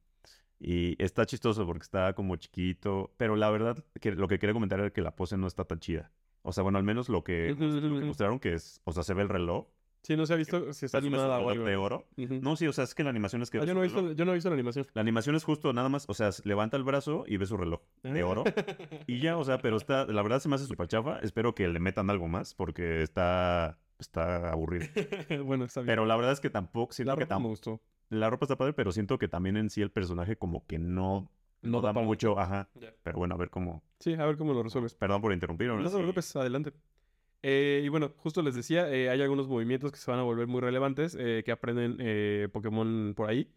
Y 0.64 0.96
está 1.04 1.26
chistoso 1.26 1.66
porque 1.66 1.82
está 1.82 2.14
como 2.14 2.36
chiquito, 2.36 3.12
pero 3.18 3.36
la 3.36 3.50
verdad 3.50 3.84
que 4.00 4.12
lo 4.12 4.28
que 4.28 4.38
quería 4.38 4.54
comentar 4.54 4.80
era 4.80 4.92
que 4.92 5.02
la 5.02 5.16
pose 5.16 5.36
no 5.36 5.48
está 5.48 5.66
tan 5.66 5.80
chida. 5.80 6.12
O 6.44 6.54
sea, 6.54 6.62
bueno, 6.62 6.78
al 6.78 6.84
menos 6.84 7.10
lo 7.10 7.24
que, 7.24 7.56
lo 7.58 8.06
mostraron 8.06 8.40
que 8.40 8.54
es, 8.54 8.80
o 8.84 8.92
sea, 8.92 9.02
se 9.04 9.14
ve 9.16 9.24
el 9.24 9.30
reloj. 9.30 9.68
Sí, 10.04 10.16
no 10.16 10.26
se 10.26 10.34
ha 10.34 10.36
visto 10.36 10.72
si 10.74 10.86
está 10.88 10.98
animada 11.00 11.38
o 11.38 11.50
reloj 11.50 11.52
algo. 11.52 11.66
de 11.66 11.76
oro. 11.76 12.08
No, 12.18 12.56
sí, 12.56 12.68
o 12.68 12.74
sea, 12.74 12.84
es 12.84 12.94
que 12.96 13.04
la 13.04 13.10
animación 13.12 13.42
es 13.44 13.50
que... 13.52 13.60
Ah, 13.60 13.66
yo, 13.66 13.74
no 13.76 13.82
he 13.82 13.84
visto, 13.84 14.12
yo 14.14 14.26
no 14.26 14.32
he 14.32 14.36
visto 14.36 14.50
la 14.50 14.56
animación. 14.56 14.88
La 14.94 15.02
animación 15.02 15.36
es 15.36 15.44
justo 15.44 15.74
nada 15.74 15.90
más, 15.90 16.06
o 16.08 16.14
sea, 16.14 16.30
levanta 16.44 16.78
el 16.78 16.84
brazo 16.84 17.24
y 17.28 17.38
ve 17.38 17.46
su 17.48 17.58
reloj 17.58 17.82
de 18.04 18.24
oro. 18.24 18.44
Y 19.08 19.20
ya, 19.20 19.38
o 19.38 19.44
sea, 19.44 19.60
pero 19.60 19.78
está, 19.78 20.06
la 20.06 20.22
verdad 20.22 20.40
se 20.40 20.50
me 20.50 20.56
hace 20.56 20.66
súper 20.66 20.88
chafa. 20.88 21.20
Espero 21.20 21.54
que 21.56 21.68
le 21.68 21.80
metan 21.80 22.10
algo 22.12 22.28
más 22.28 22.54
porque 22.56 23.02
está, 23.04 23.78
está 24.00 24.52
aburrido. 24.52 24.86
bueno, 25.46 25.66
está 25.66 25.82
bien. 25.82 25.88
Pero 25.88 26.06
la 26.06 26.16
verdad 26.16 26.34
es 26.34 26.40
que 26.40 26.50
tampoco, 26.50 26.94
siento 26.94 27.12
la 27.12 27.18
que 27.18 27.24
ropa 27.26 27.36
tam- 27.36 27.42
me 27.44 27.48
gustó. 27.50 27.82
La 28.12 28.30
ropa 28.30 28.46
está 28.46 28.56
padre, 28.58 28.74
pero 28.74 28.92
siento 28.92 29.18
que 29.18 29.28
también 29.28 29.58
en 29.58 29.70
sí 29.72 29.82
el 29.82 29.90
personaje 29.92 30.36
como 30.36 30.66
que 30.68 30.78
no, 30.78 31.32
No 31.64 31.72
no 31.72 31.82
da 31.82 31.94
para 31.94 32.06
mucho, 32.06 32.38
ajá. 32.40 32.70
Pero 33.04 33.18
bueno, 33.18 33.34
a 33.36 33.38
ver 33.38 33.50
cómo. 33.50 33.84
Sí, 34.00 34.14
a 34.14 34.26
ver 34.26 34.38
cómo 34.38 34.54
lo 34.54 34.62
resuelves. 34.64 34.94
Perdón 34.94 35.22
por 35.22 35.34
interrumpir. 35.34 35.68
No 35.70 35.82
te 35.82 35.90
sí. 35.90 35.96
preocupes, 35.96 36.36
adelante. 36.36 36.74
Eh, 37.44 37.82
y 37.84 37.90
bueno, 37.90 38.12
justo 38.18 38.44
les 38.44 38.54
decía, 38.54 38.88
eh, 38.94 39.10
hay 39.10 39.20
algunos 39.22 39.48
movimientos 39.48 39.92
que 39.92 39.98
se 39.98 40.12
van 40.12 40.20
a 40.20 40.24
volver 40.24 40.46
muy 40.48 40.62
relevantes 40.62 41.18
eh, 41.20 41.42
que 41.44 41.52
aprenden 41.52 41.98
Pokémon 42.52 43.14
por 43.16 43.30
ahí. 43.30 43.52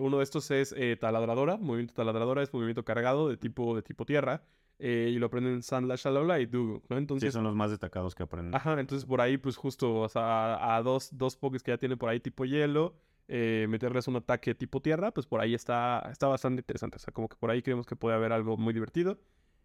Uno 0.00 0.18
de 0.18 0.22
estos 0.24 0.50
es 0.50 0.74
Taladradora. 1.00 1.56
Movimiento 1.56 1.94
Taladradora 1.94 2.42
es 2.42 2.52
movimiento 2.52 2.84
cargado 2.84 3.28
de 3.28 3.36
tipo, 3.36 3.74
de 3.76 3.82
tipo 3.82 4.04
tierra. 4.06 4.42
eh, 4.78 5.10
y 5.14 5.18
lo 5.18 5.26
aprenden 5.26 5.62
Sandlash, 5.62 6.06
Alola 6.08 6.40
y 6.40 6.46
Dugu, 6.46 6.82
¿no? 6.88 6.96
Sí, 6.96 7.00
Entonces, 7.02 7.34
son 7.34 7.44
los 7.44 7.54
más 7.54 7.68
destacados 7.70 8.14
que 8.14 8.22
aprenden. 8.22 8.54
Ajá, 8.54 8.80
entonces 8.80 9.04
por 9.06 9.20
ahí, 9.20 9.36
pues 9.36 9.56
justo, 9.58 9.94
o 10.00 10.08
sea, 10.08 10.54
a, 10.54 10.76
a 10.76 10.82
dos, 10.82 11.10
dos 11.16 11.36
pokés 11.36 11.62
que 11.62 11.70
ya 11.72 11.76
tienen 11.78 11.98
por 11.98 12.08
ahí 12.08 12.18
tipo 12.20 12.46
hielo, 12.46 12.94
eh, 13.28 13.66
meterles 13.68 14.08
un 14.08 14.16
ataque 14.16 14.54
tipo 14.54 14.80
tierra, 14.80 15.12
pues 15.12 15.26
por 15.26 15.40
ahí 15.40 15.54
está, 15.54 16.08
está 16.10 16.26
bastante 16.26 16.60
interesante. 16.60 16.96
O 16.96 16.98
sea, 16.98 17.12
como 17.12 17.28
que 17.28 17.36
por 17.36 17.50
ahí 17.50 17.62
creemos 17.62 17.86
que 17.86 17.96
puede 17.96 18.16
haber 18.16 18.32
algo 18.32 18.56
muy 18.56 18.72
divertido. 18.74 19.18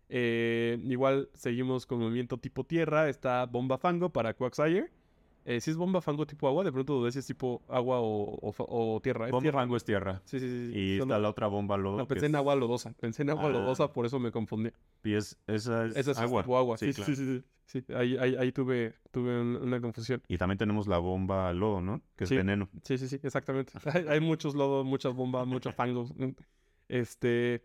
Eh, 0.09 0.79
igual 0.83 1.29
seguimos 1.33 1.85
con 1.85 1.99
movimiento 1.99 2.37
tipo 2.37 2.63
tierra. 2.63 3.09
Está 3.09 3.45
Bomba 3.45 3.77
Fango 3.77 4.11
para 4.11 4.33
Quagsire. 4.33 4.91
Eh, 5.47 5.61
si 5.61 5.69
es 5.69 5.77
Bomba 5.77 6.01
Fango 6.01 6.25
tipo 6.25 6.47
agua, 6.47 6.63
de 6.63 6.71
pronto 6.71 6.95
dudé 6.95 7.11
si 7.11 7.19
es 7.19 7.27
tipo 7.27 7.61
agua 7.69 7.99
o, 8.01 8.37
o 8.41 8.51
fa- 8.51 8.65
o 8.67 8.99
tierra. 8.99 9.25
Es 9.27 9.31
Bomba 9.31 9.43
tierra. 9.43 9.59
Fango 9.59 9.77
es 9.77 9.83
tierra. 9.83 10.21
Sí, 10.25 10.39
sí, 10.39 10.49
sí. 10.49 10.71
Y 10.77 10.99
está 10.99 11.19
la 11.19 11.29
otra 11.29 11.45
bomba 11.47 11.77
lodo. 11.77 11.97
No, 11.97 12.07
pensé 12.07 12.25
en 12.25 12.35
agua 12.35 12.55
lodosa. 12.55 12.93
Pensé 12.99 13.21
en 13.21 13.29
agua 13.29 13.45
Ah. 13.45 13.49
lodosa, 13.49 13.93
por 13.93 14.07
eso 14.07 14.19
me 14.19 14.31
confundí. 14.31 14.71
Y 15.03 15.13
es, 15.13 15.37
esa 15.45 15.85
es 15.85 15.95
Esa 15.97 16.11
es 16.11 16.17
agua. 16.17 16.41
tipo 16.41 16.57
agua. 16.57 16.77
Sí, 16.79 16.91
Sí, 16.91 17.03
sí, 17.03 17.15
sí, 17.15 17.23
claro. 17.25 17.41
sí, 17.67 17.81
sí. 17.81 17.93
Ahí, 17.93 18.17
ahí, 18.17 18.35
ahí 18.37 18.51
tuve, 18.51 18.95
tuve 19.11 19.39
un- 19.39 19.57
una 19.57 19.79
confusión. 19.79 20.23
Y 20.27 20.37
también 20.39 20.57
tenemos 20.57 20.87
la 20.87 20.97
bomba 20.97 21.53
lodo, 21.53 21.79
¿no? 21.79 22.01
Que 22.15 22.23
es 22.23 22.29
Sí. 22.31 22.37
veneno. 22.37 22.67
Sí, 22.83 22.97
sí, 22.97 23.07
sí, 23.07 23.19
exactamente. 23.21 23.73
Hay, 24.03 24.05
hay 24.07 24.19
muchos 24.21 24.55
lodos, 24.55 24.83
muchas 24.83 25.13
bombas, 25.13 25.45
muchos 25.45 25.75
fangos. 25.75 26.11
Este. 26.87 27.63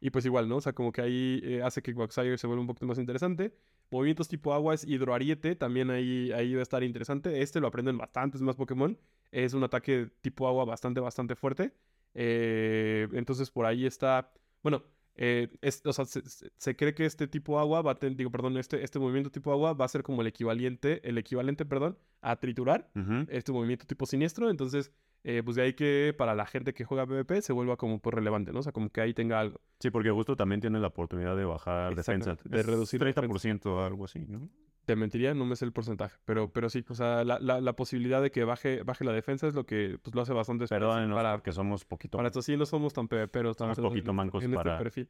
Y 0.00 0.10
pues 0.10 0.26
igual, 0.26 0.48
¿no? 0.48 0.56
O 0.56 0.60
sea, 0.60 0.74
como 0.74 0.92
que 0.92 1.00
ahí 1.00 1.40
eh, 1.42 1.62
hace 1.62 1.80
que 1.82 1.94
Quagsire 1.94 2.36
se 2.36 2.46
vuelva 2.46 2.60
un 2.60 2.66
poquito 2.66 2.84
más 2.86 2.98
interesante. 2.98 3.54
Movimientos 3.90 4.28
tipo 4.28 4.52
agua 4.54 4.74
es 4.74 4.84
hidroariete, 4.84 5.54
también 5.56 5.90
ahí, 5.90 6.32
ahí 6.32 6.54
va 6.54 6.60
a 6.60 6.62
estar 6.62 6.82
interesante. 6.82 7.42
Este 7.42 7.60
lo 7.60 7.68
aprenden 7.68 7.96
bastantes 7.98 8.40
más 8.42 8.56
Pokémon. 8.56 8.98
Es 9.30 9.54
un 9.54 9.62
ataque 9.64 10.10
tipo 10.20 10.48
agua 10.48 10.64
bastante, 10.64 11.00
bastante 11.00 11.36
fuerte. 11.36 11.72
Eh, 12.14 13.08
entonces 13.12 13.50
por 13.50 13.66
ahí 13.66 13.86
está. 13.86 14.32
Bueno, 14.62 14.82
eh, 15.16 15.48
es- 15.60 15.82
o 15.84 15.92
sea, 15.92 16.04
se, 16.06 16.76
cree 16.76 16.94
que 16.94 17.04
este 17.06 17.28
tipo 17.28 17.58
agua 17.58 17.82
va 17.82 17.92
a 17.92 17.94
tener, 17.98 18.16
digo, 18.16 18.30
perdón, 18.30 18.56
este, 18.56 18.82
este 18.82 18.98
movimiento 18.98 19.30
tipo 19.30 19.52
agua 19.52 19.72
va 19.74 19.84
a 19.84 19.88
ser 19.88 20.02
como 20.02 20.22
el 20.22 20.26
equivalente, 20.28 21.06
el 21.08 21.18
equivalente, 21.18 21.64
perdón, 21.64 21.96
a 22.20 22.36
triturar 22.36 22.90
este 23.28 23.52
movimiento 23.52 23.86
tipo 23.86 24.06
siniestro. 24.06 24.50
Entonces, 24.50 24.90
eh, 25.24 25.42
pues 25.44 25.56
de 25.56 25.62
ahí 25.62 25.72
que 25.74 26.14
para 26.16 26.34
la 26.34 26.46
gente 26.46 26.72
que 26.74 26.84
juega 26.84 27.06
PvP 27.06 27.42
se 27.42 27.52
vuelva 27.52 27.76
como 27.76 27.98
pues 27.98 28.14
relevante, 28.14 28.52
¿no? 28.52 28.60
O 28.60 28.62
sea, 28.62 28.72
como 28.72 28.90
que 28.90 29.00
ahí 29.00 29.14
tenga 29.14 29.40
algo. 29.40 29.60
Sí, 29.80 29.90
porque 29.90 30.10
justo 30.10 30.36
también 30.36 30.60
tiene 30.60 30.78
la 30.78 30.86
oportunidad 30.88 31.36
de 31.36 31.44
bajar 31.44 31.94
defensa. 31.96 32.36
De 32.44 32.60
Es 32.60 32.66
reducir 32.66 33.00
30% 33.00 33.66
o 33.66 33.84
algo 33.84 34.04
así, 34.04 34.20
¿no? 34.28 34.48
Te 34.84 34.96
mentiría, 34.96 35.32
no 35.32 35.46
me 35.46 35.56
sé 35.56 35.64
el 35.64 35.72
porcentaje, 35.72 36.18
pero, 36.26 36.52
pero 36.52 36.68
sí, 36.68 36.84
o 36.86 36.94
sea, 36.94 37.24
la, 37.24 37.38
la, 37.40 37.58
la 37.62 37.72
posibilidad 37.74 38.20
de 38.20 38.30
que 38.30 38.44
baje, 38.44 38.82
baje 38.82 39.02
la 39.02 39.12
defensa 39.12 39.46
es 39.48 39.54
lo 39.54 39.64
que 39.64 39.98
pues, 40.02 40.14
lo 40.14 40.20
hace 40.20 40.34
bastante 40.34 40.66
Perdónenos 40.66 41.16
para, 41.16 41.32
porque 41.38 41.52
somos 41.52 41.86
poquito. 41.86 42.18
para 42.18 42.28
esto 42.28 42.42
sí 42.42 42.54
no 42.58 42.66
somos 42.66 42.92
tan 42.92 43.08
PvPeros. 43.08 43.56
Somos 43.56 43.78
poquito 43.78 44.12
mancos 44.12 44.44
en 44.44 44.50
este 44.52 44.62
para- 44.62 44.76
perfil. 44.78 45.08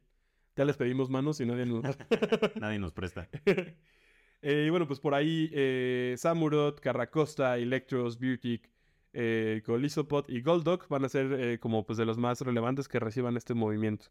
Ya 0.55 0.63
les 0.63 0.77
pedimos 0.77 1.09
manos 1.09 1.41
y 1.41 1.45
nadie 1.45 1.65
nos... 1.65 1.83
Nadie 2.55 2.79
nos 2.79 2.93
presta. 2.93 3.27
Eh, 4.41 4.65
y 4.67 4.69
bueno, 4.69 4.85
pues 4.85 4.99
por 4.99 5.15
ahí 5.15 5.49
eh, 5.53 6.13
Samurott, 6.17 6.79
Carracosta, 6.79 7.57
Electros, 7.57 8.19
Beautic, 8.19 8.69
eh, 9.15 9.63
Golisopod 9.65 10.29
y 10.29 10.41
Golduck 10.41 10.87
van 10.89 11.05
a 11.05 11.09
ser 11.09 11.31
eh, 11.33 11.59
como 11.59 11.85
pues 11.85 11.97
de 11.97 12.05
los 12.05 12.17
más 12.17 12.41
relevantes 12.41 12.87
que 12.87 12.99
reciban 12.99 13.37
este 13.37 13.53
movimiento. 13.53 14.07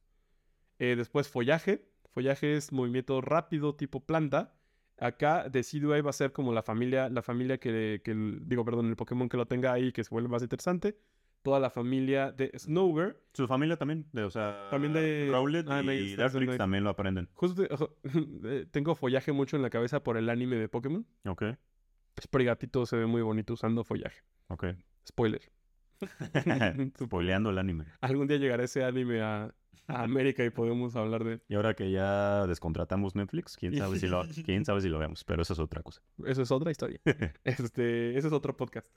Eh, 0.79 0.95
después 0.97 1.29
Follaje. 1.29 1.87
Follaje 2.13 2.57
es 2.57 2.73
movimiento 2.73 3.21
rápido 3.21 3.75
tipo 3.77 4.05
planta. 4.05 4.55
Acá 4.99 5.49
Decidueye 5.49 6.03
va 6.03 6.11
a 6.11 6.13
ser 6.13 6.33
como 6.33 6.53
la 6.53 6.63
familia, 6.63 7.09
la 7.09 7.23
familia 7.23 7.59
que, 7.59 8.01
digo, 8.43 8.65
perdón, 8.65 8.87
el 8.89 8.97
Pokémon 8.97 9.29
que 9.29 9.37
lo 9.37 9.47
tenga 9.47 9.73
ahí 9.73 9.93
que 9.93 10.05
se 10.05 10.11
vuelve 10.11 10.29
más 10.29 10.43
interesante. 10.43 10.97
Toda 11.43 11.61
la 11.61 11.69
familia 11.69 12.33
de 12.33 12.51
Snover. 12.57 13.21
Su 13.35 13.47
familia 13.47 13.77
también, 13.77 14.07
de, 14.13 14.23
o 14.25 14.31
sea, 14.31 14.69
También 14.71 14.95
de- 14.95 15.29
Rowlet 15.31 15.67
ah, 15.69 15.83
y 15.83 15.87
Nice, 15.87 16.17
Dartrix 16.17 16.57
también 16.57 16.85
lo 16.85 16.91
aprenden. 16.91 17.29
Justo 17.35 17.65
ojo, 17.71 17.97
eh, 18.45 18.67
tengo 18.71 18.95
follaje 18.95 19.33
mucho 19.33 19.57
en 19.57 19.63
la 19.63 19.69
cabeza 19.69 20.03
por 20.03 20.17
el 20.17 20.31
anime 20.31 20.57
de 20.57 20.69
Pokémon. 20.69 21.05
Ok, 21.27 21.43
Sprigatito 22.23 22.87
se 22.87 22.97
ve 22.97 23.07
muy 23.07 23.21
bonito 23.23 23.53
usando 23.55 23.85
follaje. 23.85 24.23
ok. 24.49 24.65
Spoiler. 25.07 25.43
Spoileando 27.03 27.51
el 27.51 27.59
anime. 27.59 27.87
Algún 28.01 28.27
día 28.27 28.39
llegará 28.39 28.65
ese 28.65 28.85
anime 28.85 29.23
a, 29.23 29.55
a 29.87 30.03
América 30.03 30.45
y 30.45 30.51
podemos 30.51 30.97
hablar 30.97 31.25
de... 31.25 31.41
Y 31.49 31.55
ahora 31.55 31.75
que 31.75 31.91
ya 31.91 32.47
descontratamos 32.47 33.15
Netflix, 33.15 33.57
quién 33.57 33.77
sabe 33.77 33.99
si 33.99 34.07
lo, 34.07 34.25
quién 34.45 34.65
sabe 34.65 34.81
si 34.81 34.89
lo 34.89 34.99
vemos, 34.99 35.25
pero 35.25 35.43
eso 35.43 35.53
es 35.53 35.59
otra 35.59 35.83
cosa. 35.83 36.03
Eso 36.25 36.43
es 36.43 36.51
otra 36.51 36.71
historia. 36.71 37.01
Este, 37.45 38.17
ese 38.17 38.29
es 38.29 38.33
otro 38.33 38.57
podcast. 38.57 38.89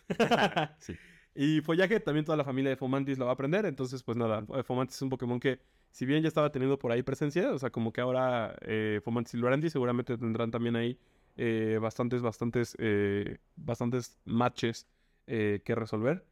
Sí. 0.79 0.95
Y 1.35 1.61
Follaje, 1.61 1.99
también 1.99 2.25
toda 2.25 2.35
la 2.35 2.43
familia 2.43 2.71
de 2.71 2.77
Fomantis 2.77 3.19
lo 3.19 3.25
va 3.25 3.31
a 3.31 3.33
aprender. 3.35 3.65
Entonces, 3.65 4.01
pues 4.01 4.17
nada, 4.17 4.43
eh, 4.55 4.63
Fomantis 4.63 4.95
es 4.95 5.01
un 5.03 5.09
Pokémon 5.09 5.39
que, 5.39 5.59
si 5.91 6.05
bien 6.05 6.23
ya 6.23 6.27
estaba 6.27 6.51
teniendo 6.51 6.79
por 6.79 6.91
ahí 6.91 7.03
presencia, 7.03 7.51
o 7.51 7.59
sea, 7.59 7.69
como 7.69 7.93
que 7.93 8.01
ahora 8.01 8.55
eh, 8.61 9.01
Fomantis 9.03 9.35
y 9.35 9.37
Lurantis 9.37 9.71
seguramente 9.71 10.17
tendrán 10.17 10.49
también 10.49 10.75
ahí 10.75 10.97
eh, 11.35 11.77
bastantes, 11.79 12.23
bastantes, 12.23 12.75
eh, 12.79 13.37
bastantes 13.55 14.17
matches 14.25 14.87
eh, 15.27 15.61
que 15.65 15.75
resolver. 15.75 16.25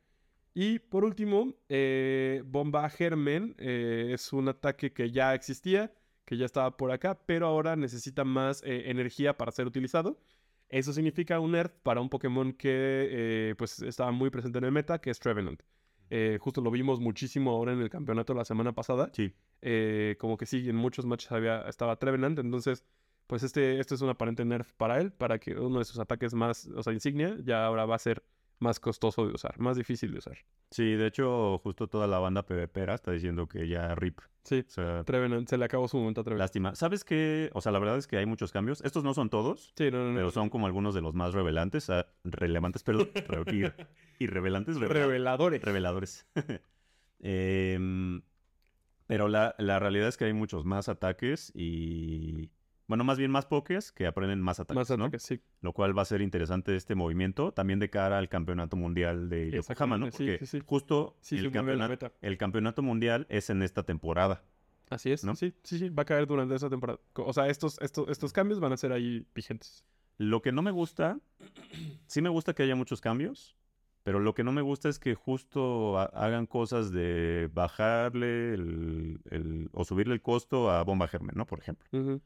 Y 0.53 0.79
por 0.79 1.03
último, 1.03 1.53
eh, 1.67 2.41
Bomba 2.45 2.89
Germen 2.89 3.55
eh, 3.57 4.11
es 4.13 4.31
un 4.31 4.47
ataque 4.47 4.93
que 4.93 5.11
ya 5.11 5.33
existía, 5.35 5.93
que 6.23 6.37
ya 6.37 6.45
estaba 6.45 6.77
por 6.77 6.91
acá, 6.91 7.19
pero 7.25 7.45
ahora 7.45 7.75
necesita 7.75 8.23
más 8.23 8.63
energía 8.63 9.37
para 9.37 9.51
ser 9.51 9.67
utilizado. 9.67 10.17
Eso 10.69 10.93
significa 10.93 11.41
un 11.41 11.51
nerf 11.51 11.73
para 11.83 11.99
un 11.99 12.09
Pokémon 12.09 12.53
que 12.53 13.53
pues 13.57 13.81
estaba 13.81 14.11
muy 14.11 14.29
presente 14.29 14.57
en 14.59 14.63
el 14.63 14.71
meta, 14.71 14.99
que 14.99 15.09
es 15.09 15.19
Trevenant. 15.19 15.61
Justo 16.39 16.61
lo 16.61 16.71
vimos 16.71 16.99
muchísimo 17.01 17.51
ahora 17.51 17.73
en 17.73 17.81
el 17.81 17.89
campeonato 17.89 18.33
la 18.33 18.45
semana 18.45 18.73
pasada. 18.73 19.11
Sí. 19.13 19.33
Como 20.17 20.37
que 20.37 20.45
sí, 20.45 20.67
en 20.69 20.77
muchos 20.77 21.05
matches 21.05 21.31
había, 21.31 21.67
estaba 21.67 21.97
Trevenant. 21.97 22.39
Entonces, 22.39 22.83
pues 23.27 23.43
este, 23.43 23.79
este 23.79 23.95
es 23.95 24.01
un 24.01 24.09
aparente 24.09 24.45
nerf 24.45 24.71
para 24.73 24.99
él, 24.99 25.11
para 25.11 25.37
que 25.37 25.53
uno 25.55 25.79
de 25.79 25.85
sus 25.85 25.99
ataques 25.99 26.33
más, 26.33 26.67
o 26.67 26.81
sea, 26.81 26.93
insignia, 26.93 27.35
ya 27.43 27.65
ahora 27.65 27.85
va 27.85 27.95
a 27.95 27.99
ser 27.99 28.23
más 28.59 28.79
costoso 28.79 29.27
de 29.27 29.33
usar, 29.33 29.59
más 29.59 29.77
difícil 29.77 30.11
de 30.11 30.19
usar. 30.19 30.37
Sí, 30.71 30.93
de 30.93 31.07
hecho, 31.07 31.57
justo 31.59 31.87
toda 31.87 32.07
la 32.07 32.19
banda 32.19 32.43
PvPera 32.45 32.95
está 32.95 33.11
diciendo 33.11 33.47
que 33.47 33.67
ya 33.67 33.93
RIP. 33.95 34.19
Sí, 34.43 34.63
O 34.67 34.69
sea, 34.69 35.03
Trevenant, 35.03 35.47
se 35.49 35.57
le 35.57 35.65
acabó 35.65 35.87
su 35.87 35.97
momento 35.97 36.21
a 36.21 36.23
Trevenant. 36.23 36.41
lástima. 36.43 36.75
¿Sabes 36.75 37.03
qué? 37.03 37.49
O 37.53 37.61
sea, 37.61 37.71
la 37.71 37.79
verdad 37.79 37.97
es 37.97 38.07
que 38.07 38.17
hay 38.17 38.25
muchos 38.25 38.51
cambios. 38.51 38.81
Estos 38.81 39.03
no 39.03 39.13
son 39.13 39.29
todos, 39.29 39.73
Sí, 39.75 39.89
no, 39.91 39.97
no, 39.99 40.09
no. 40.09 40.15
pero 40.15 40.31
son 40.31 40.49
como 40.49 40.67
algunos 40.67 40.93
de 40.95 41.01
los 41.01 41.13
más 41.15 41.33
revelantes. 41.33 41.89
ah, 41.89 42.05
relevantes, 42.23 42.83
perdón. 42.83 43.09
re- 43.27 43.73
y, 44.19 44.27
revelantes, 44.27 44.77
revela- 44.77 44.87
Reveladores. 45.05 45.61
reveladores. 45.63 46.25
Em, 47.19 48.21
pero 49.07 49.27
la, 49.27 49.55
la 49.57 49.79
realidad 49.79 50.07
es 50.09 50.17
que 50.17 50.25
hay 50.25 50.33
muchos 50.33 50.65
más 50.65 50.89
ataques 50.89 51.51
y... 51.55 52.49
Bueno, 52.87 53.03
más 53.03 53.17
bien 53.17 53.31
más 53.31 53.45
pokés 53.45 53.91
que 53.91 54.05
aprenden 54.05 54.41
más 54.41 54.59
ataques, 54.59 54.75
Más 54.89 54.97
¿no? 54.97 55.05
ataques, 55.05 55.23
sí. 55.23 55.41
Lo 55.61 55.73
cual 55.73 55.97
va 55.97 56.03
a 56.03 56.05
ser 56.05 56.21
interesante 56.21 56.75
este 56.75 56.93
movimiento 56.93 57.51
también 57.51 57.79
de 57.79 57.89
cara 57.89 58.17
al 58.19 58.29
campeonato 58.29 58.77
mundial 58.77 59.27
de 59.29 59.51
Yokohama, 59.51 59.97
¿no? 59.97 60.09
Porque 60.09 60.37
sí, 60.39 60.45
sí. 60.45 60.61
justo 60.65 61.17
el, 61.31 61.51
campeonato, 61.51 62.11
el 62.21 62.37
campeonato 62.37 62.81
mundial 62.83 63.25
es 63.29 63.49
en 63.49 63.63
esta 63.63 63.83
temporada. 63.83 64.43
Así 64.89 65.11
es, 65.11 65.23
¿no? 65.23 65.33
sí, 65.35 65.51
sí, 65.63 65.79
sí, 65.79 65.89
va 65.89 66.03
a 66.03 66.05
caer 66.05 66.27
durante 66.27 66.53
esa 66.53 66.69
temporada. 66.69 66.99
O 67.15 67.33
sea, 67.33 67.47
estos, 67.49 67.79
estos, 67.81 68.07
estos 68.07 68.31
cambios 68.31 68.59
van 68.59 68.71
a 68.71 68.77
ser 68.77 68.91
ahí 68.91 69.25
vigentes. 69.33 69.83
Lo 70.19 70.43
que 70.43 70.51
no 70.51 70.61
me 70.61 70.69
gusta, 70.69 71.19
sí 72.05 72.21
me 72.21 72.29
gusta 72.29 72.53
que 72.53 72.61
haya 72.63 72.75
muchos 72.75 73.01
cambios, 73.01 73.55
pero 74.03 74.19
lo 74.19 74.35
que 74.35 74.43
no 74.43 74.51
me 74.51 74.61
gusta 74.61 74.87
es 74.87 74.99
que 74.99 75.15
justo 75.15 75.97
ha- 75.97 76.03
hagan 76.05 76.45
cosas 76.45 76.91
de 76.91 77.49
bajarle 77.51 78.53
el, 78.53 79.19
el- 79.31 79.69
o 79.73 79.83
subirle 79.83 80.13
el 80.13 80.21
costo 80.21 80.69
a 80.69 80.83
Bomba 80.83 81.07
Germen, 81.07 81.33
¿no? 81.35 81.47
Por 81.47 81.57
ejemplo. 81.59 81.87
Ujú, 81.91 82.21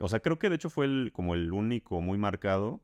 O 0.00 0.08
sea, 0.08 0.20
creo 0.20 0.38
que 0.38 0.48
de 0.48 0.56
hecho 0.56 0.70
fue 0.70 0.86
el, 0.86 1.10
como 1.12 1.34
el 1.34 1.52
único 1.52 2.00
muy 2.00 2.18
marcado, 2.18 2.82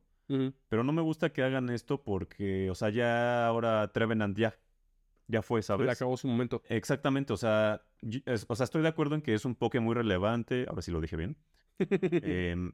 pero 0.68 0.84
no 0.84 0.92
me 0.92 1.02
gusta 1.02 1.32
que 1.32 1.42
hagan 1.42 1.70
esto 1.70 2.02
porque, 2.04 2.70
o 2.70 2.74
sea, 2.76 2.90
ya 2.90 3.46
ahora 3.46 3.90
Trevenant 3.92 4.38
ya, 4.38 4.56
ya 5.26 5.42
fue, 5.42 5.60
Se 5.62 5.66
le 5.68 5.68
¿sabes? 5.68 5.92
acabó 5.92 6.16
su 6.16 6.28
momento. 6.28 6.62
Exactamente, 6.68 7.32
o 7.32 7.36
sea, 7.36 7.82
es- 8.26 8.46
o 8.48 8.54
sea, 8.54 8.64
estoy 8.64 8.82
de 8.82 8.88
acuerdo 8.88 9.14
en 9.16 9.22
que 9.22 9.34
es 9.34 9.44
un 9.44 9.54
Poké 9.56 9.80
muy 9.80 9.94
relevante, 9.94 10.66
ahora 10.68 10.82
sí 10.82 10.90
lo 10.92 11.00
dije 11.00 11.16
bien, 11.16 11.36
em, 12.22 12.72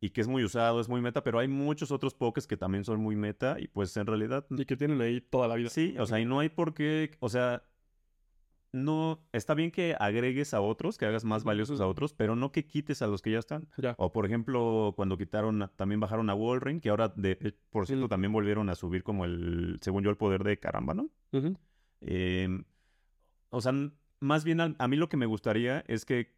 y 0.00 0.10
que 0.10 0.20
es 0.20 0.28
muy 0.28 0.44
usado, 0.44 0.80
es 0.80 0.88
muy 0.88 1.00
meta, 1.00 1.22
pero 1.22 1.38
hay 1.38 1.48
muchos 1.48 1.90
otros 1.90 2.14
Pokés 2.14 2.46
que 2.46 2.56
también 2.56 2.84
son 2.84 3.00
muy 3.00 3.16
meta 3.16 3.56
y 3.58 3.68
pues 3.68 3.96
en 3.96 4.06
realidad 4.06 4.44
y 4.50 4.64
que 4.66 4.76
tienen 4.76 5.00
ahí 5.00 5.20
toda 5.20 5.48
la 5.48 5.54
vida. 5.54 5.70
sí, 5.70 5.96
o 5.98 6.04
sea, 6.06 6.20
y 6.20 6.26
no 6.26 6.40
hay 6.40 6.50
por 6.50 6.74
qué, 6.74 7.12
o 7.20 7.28
sea, 7.28 7.62
no, 8.74 9.20
está 9.32 9.54
bien 9.54 9.70
que 9.70 9.94
agregues 10.00 10.52
a 10.52 10.60
otros, 10.60 10.98
que 10.98 11.06
hagas 11.06 11.24
más 11.24 11.44
valiosos 11.44 11.80
a 11.80 11.86
otros, 11.86 12.12
pero 12.12 12.34
no 12.34 12.50
que 12.50 12.66
quites 12.66 13.02
a 13.02 13.06
los 13.06 13.22
que 13.22 13.30
ya 13.30 13.38
están. 13.38 13.68
Ya. 13.78 13.94
O 13.98 14.10
por 14.10 14.26
ejemplo, 14.26 14.94
cuando 14.96 15.16
quitaron, 15.16 15.70
también 15.76 16.00
bajaron 16.00 16.28
a 16.28 16.34
Walrein, 16.34 16.80
que 16.80 16.90
ahora, 16.90 17.12
de, 17.14 17.38
eh, 17.40 17.52
por 17.70 17.86
cierto, 17.86 18.08
también 18.08 18.32
volvieron 18.32 18.68
a 18.68 18.74
subir 18.74 19.04
como 19.04 19.26
el, 19.26 19.78
según 19.80 20.02
yo, 20.02 20.10
el 20.10 20.16
poder 20.16 20.42
de 20.42 20.58
caramba, 20.58 20.92
¿no? 20.92 21.08
Em, 22.00 22.64
o 23.50 23.60
sea, 23.60 23.72
más 24.18 24.42
bien 24.42 24.60
a, 24.60 24.74
a 24.76 24.88
mí 24.88 24.96
lo 24.96 25.08
que 25.08 25.16
me 25.16 25.26
gustaría 25.26 25.84
es 25.86 26.04
que 26.04 26.34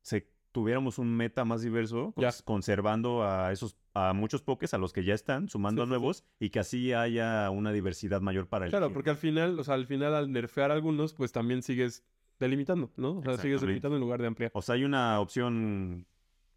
se 0.00 0.30
tuviéramos 0.52 0.98
un 0.98 1.16
meta 1.16 1.44
más 1.44 1.62
diverso, 1.62 2.14
conservando 2.44 3.22
a 3.24 3.52
esos 3.52 3.76
a 3.94 4.12
muchos 4.12 4.42
pokés, 4.42 4.72
a 4.74 4.78
los 4.78 4.92
que 4.92 5.02
ya 5.04 5.14
están, 5.14 5.48
sumando 5.48 5.82
Sí, 5.82 5.84
a 5.84 5.86
sí. 5.86 5.88
nuevos 5.90 6.24
y 6.38 6.50
que 6.50 6.60
así 6.60 6.92
haya 6.92 7.50
una 7.50 7.72
diversidad 7.72 8.20
mayor 8.20 8.46
para 8.48 8.66
el 8.66 8.70
Claro, 8.70 8.92
porque 8.92 9.10
al 9.10 9.16
final, 9.16 9.58
o 9.58 9.64
sea, 9.64 9.74
al 9.74 9.86
final 9.86 10.14
al 10.14 10.30
nerfear 10.30 10.70
algunos, 10.70 11.12
pues 11.14 11.32
también 11.32 11.62
sigues 11.62 12.04
delimitando, 12.38 12.90
¿no? 12.96 13.18
O 13.18 13.22
sea, 13.22 13.36
sigues 13.38 13.60
delimitando 13.60 13.96
en 13.96 14.00
lugar 14.00 14.20
de 14.20 14.28
ampliar. 14.28 14.50
O 14.54 14.62
sea, 14.62 14.76
hay 14.76 14.84
una 14.84 15.18
opción 15.20 16.06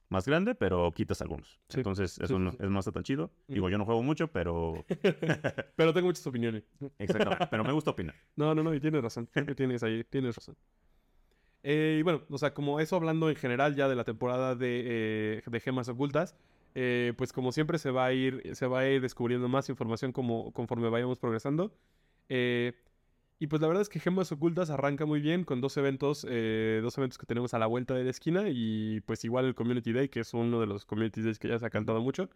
más 0.09 0.27
grande, 0.27 0.53
pero 0.53 0.91
quitas 0.91 1.21
algunos. 1.23 1.59
Sí, 1.69 1.79
Entonces, 1.79 2.19
eso 2.19 2.37
no, 2.37 2.51
es 2.51 2.69
más 2.69 2.85
tan 2.85 3.01
chido. 3.03 3.31
Digo, 3.47 3.67
yo 3.69 3.79
no 3.79 3.85
juego 3.85 4.03
mucho, 4.03 4.27
pero 4.27 4.85
Pero 5.75 5.91
tengo 5.93 6.07
muchas 6.07 6.25
opiniones. 6.27 6.63
exactamente. 6.99 7.47
pero 7.49 7.63
me 7.63 7.73
gusta 7.73 7.91
opinar. 7.91 8.15
No, 8.35 8.53
no, 8.53 8.61
no, 8.61 8.73
y 8.75 8.79
tienes 8.79 9.01
razón. 9.01 9.27
Tienes 9.55 9.81
ahí, 9.81 10.03
tienes 10.03 10.35
razón. 10.35 10.55
Eh, 11.63 11.97
y 11.99 12.03
bueno, 12.03 12.23
o 12.29 12.37
sea, 12.37 12.53
como 12.53 12.79
eso 12.79 12.95
hablando 12.97 13.29
en 13.29 13.35
general 13.37 13.75
ya 13.75 13.87
de 13.87 13.95
la 13.95 14.03
temporada 14.03 14.55
de, 14.55 15.41
eh, 15.45 15.59
gemas 15.61 15.87
ocultas, 15.87 16.35
eh, 16.75 17.13
pues 17.17 17.31
como 17.31 17.51
siempre 17.51 17.77
se 17.77 17.91
va 17.91 18.05
a 18.05 18.13
ir, 18.13 18.55
se 18.55 18.67
va 18.67 18.79
a 18.81 18.89
ir 18.89 19.01
descubriendo 19.01 19.47
más 19.47 19.69
información 19.69 20.11
como, 20.11 20.51
conforme 20.51 20.89
vayamos 20.89 21.19
progresando. 21.19 21.73
Y 23.39 23.47
pues 23.47 23.61
la 23.61 23.67
verdad 23.67 23.81
es 23.81 23.89
que 23.89 23.99
Gemas 23.99 24.31
Ocultas 24.31 24.69
arranca 24.69 25.05
muy 25.05 25.19
bien 25.19 25.43
con 25.43 25.59
dos 25.59 25.75
eventos, 25.75 26.21
dos 26.21 26.97
eventos 26.97 27.17
que 27.17 27.25
tenemos 27.25 27.53
a 27.53 27.59
la 27.59 27.67
vuelta 27.67 27.93
de 27.93 28.05
la 28.05 28.09
esquina 28.09 28.45
y 28.47 29.01
pues 29.01 29.25
igual 29.25 29.45
el 29.45 29.55
Community 29.55 29.91
Day, 29.91 30.07
que 30.07 30.21
es 30.21 30.33
uno 30.33 30.61
de 30.61 30.67
los 30.67 30.85
Community 30.85 31.21
Days 31.21 31.39
que 31.39 31.49
ya 31.49 31.59
se 31.59 31.65
ha 31.65 31.69
cantado 31.69 32.01
mucho. 32.01 32.29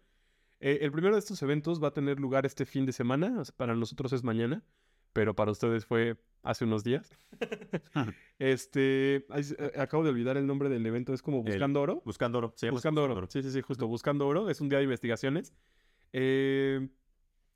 El 0.60 0.92
primero 0.92 1.14
de 1.14 1.20
estos 1.20 1.40
eventos 1.42 1.82
va 1.82 1.88
a 1.88 1.92
tener 1.92 2.20
lugar 2.20 2.44
este 2.44 2.66
fin 2.66 2.84
de 2.84 2.92
semana, 2.92 3.42
para 3.56 3.74
nosotros 3.74 4.12
es 4.12 4.22
mañana, 4.22 4.62
pero 5.12 5.34
para 5.34 5.50
ustedes 5.50 5.84
fue 5.86 6.16
hace 6.42 6.64
unos 6.64 6.84
días. 6.84 7.10
este, 8.38 9.16
eh, 9.16 9.72
acabo 9.78 10.04
de 10.04 10.10
olvidar 10.10 10.36
el 10.36 10.46
nombre 10.46 10.68
del 10.68 10.84
evento, 10.86 11.12
es 11.14 11.22
como 11.22 11.42
Buscando 11.42 11.80
Oro. 11.82 12.02
Buscando 12.04 12.38
oro. 12.38 12.54
llama 12.56 12.72
Buscando 12.72 13.02
oro. 13.04 13.26
Sí, 13.28 13.42
sí, 13.42 13.50
sí, 13.50 13.60
justo. 13.62 13.86
Buscando 13.86 14.26
oro. 14.26 14.48
Es 14.50 14.60
un 14.60 14.68
día 14.68 14.78
de 14.78 14.84
investigaciones. 14.84 15.52
Eh, 16.12 16.88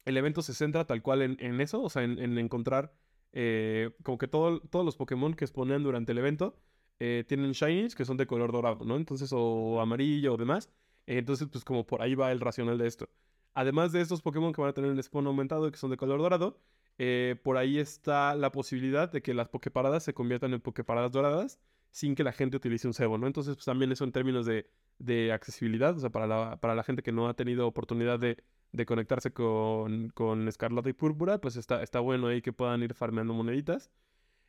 el 0.04 0.16
evento 0.16 0.42
se 0.42 0.54
centra 0.54 0.84
tal 0.86 1.02
cual 1.02 1.22
en, 1.22 1.36
en 1.40 1.60
eso, 1.60 1.82
o 1.82 1.88
sea, 1.88 2.02
en, 2.02 2.18
en 2.18 2.36
encontrar 2.38 2.92
eh, 3.32 3.92
como 4.02 4.18
que 4.18 4.28
todo- 4.28 4.60
todos 4.60 4.84
los 4.84 4.96
Pokémon 4.96 5.34
que 5.34 5.44
exponen 5.44 5.82
durante 5.82 6.12
el 6.12 6.18
evento 6.18 6.56
eh, 7.00 7.24
tienen 7.26 7.52
shinies 7.52 7.94
que 7.94 8.04
son 8.04 8.16
de 8.16 8.26
color 8.26 8.52
dorado, 8.52 8.84
¿no? 8.84 8.96
Entonces, 8.96 9.30
o 9.32 9.80
amarillo 9.80 10.34
o 10.34 10.36
demás. 10.36 10.70
Entonces, 11.06 11.48
pues 11.50 11.64
como 11.64 11.86
por 11.86 12.02
ahí 12.02 12.14
va 12.14 12.30
el 12.30 12.40
racional 12.40 12.78
de 12.78 12.86
esto. 12.86 13.08
Además 13.54 13.92
de 13.92 14.00
estos 14.00 14.22
Pokémon 14.22 14.52
que 14.52 14.60
van 14.60 14.70
a 14.70 14.72
tener 14.74 14.90
el 14.90 15.02
spawn 15.02 15.26
aumentado 15.26 15.66
y 15.68 15.70
que 15.72 15.76
son 15.78 15.90
de 15.90 15.96
color 15.96 16.20
dorado, 16.20 16.60
eh, 16.98 17.36
por 17.42 17.56
ahí 17.56 17.78
está 17.78 18.34
la 18.34 18.52
posibilidad 18.52 19.10
de 19.10 19.22
que 19.22 19.34
las 19.34 19.48
Poképaradas 19.48 20.04
se 20.04 20.14
conviertan 20.14 20.52
en 20.54 20.60
Poképaradas 20.60 21.12
doradas 21.12 21.60
sin 21.90 22.14
que 22.14 22.24
la 22.24 22.32
gente 22.32 22.56
utilice 22.56 22.86
un 22.86 22.94
cebo, 22.94 23.18
¿no? 23.18 23.26
Entonces, 23.26 23.54
pues 23.56 23.66
también 23.66 23.92
eso 23.92 24.04
en 24.04 24.12
términos 24.12 24.46
de, 24.46 24.70
de 24.98 25.32
accesibilidad, 25.32 25.96
o 25.96 26.00
sea, 26.00 26.10
para 26.10 26.26
la, 26.26 26.56
para 26.60 26.74
la 26.74 26.82
gente 26.84 27.02
que 27.02 27.12
no 27.12 27.28
ha 27.28 27.34
tenido 27.34 27.66
oportunidad 27.66 28.18
de, 28.18 28.42
de 28.72 28.86
conectarse 28.86 29.32
con, 29.32 30.08
con 30.10 30.48
Escarlata 30.48 30.88
y 30.88 30.94
Púrpura, 30.94 31.38
pues 31.40 31.56
está, 31.56 31.82
está 31.82 32.00
bueno 32.00 32.28
ahí 32.28 32.40
que 32.42 32.52
puedan 32.52 32.82
ir 32.82 32.94
farmeando 32.94 33.34
moneditas. 33.34 33.90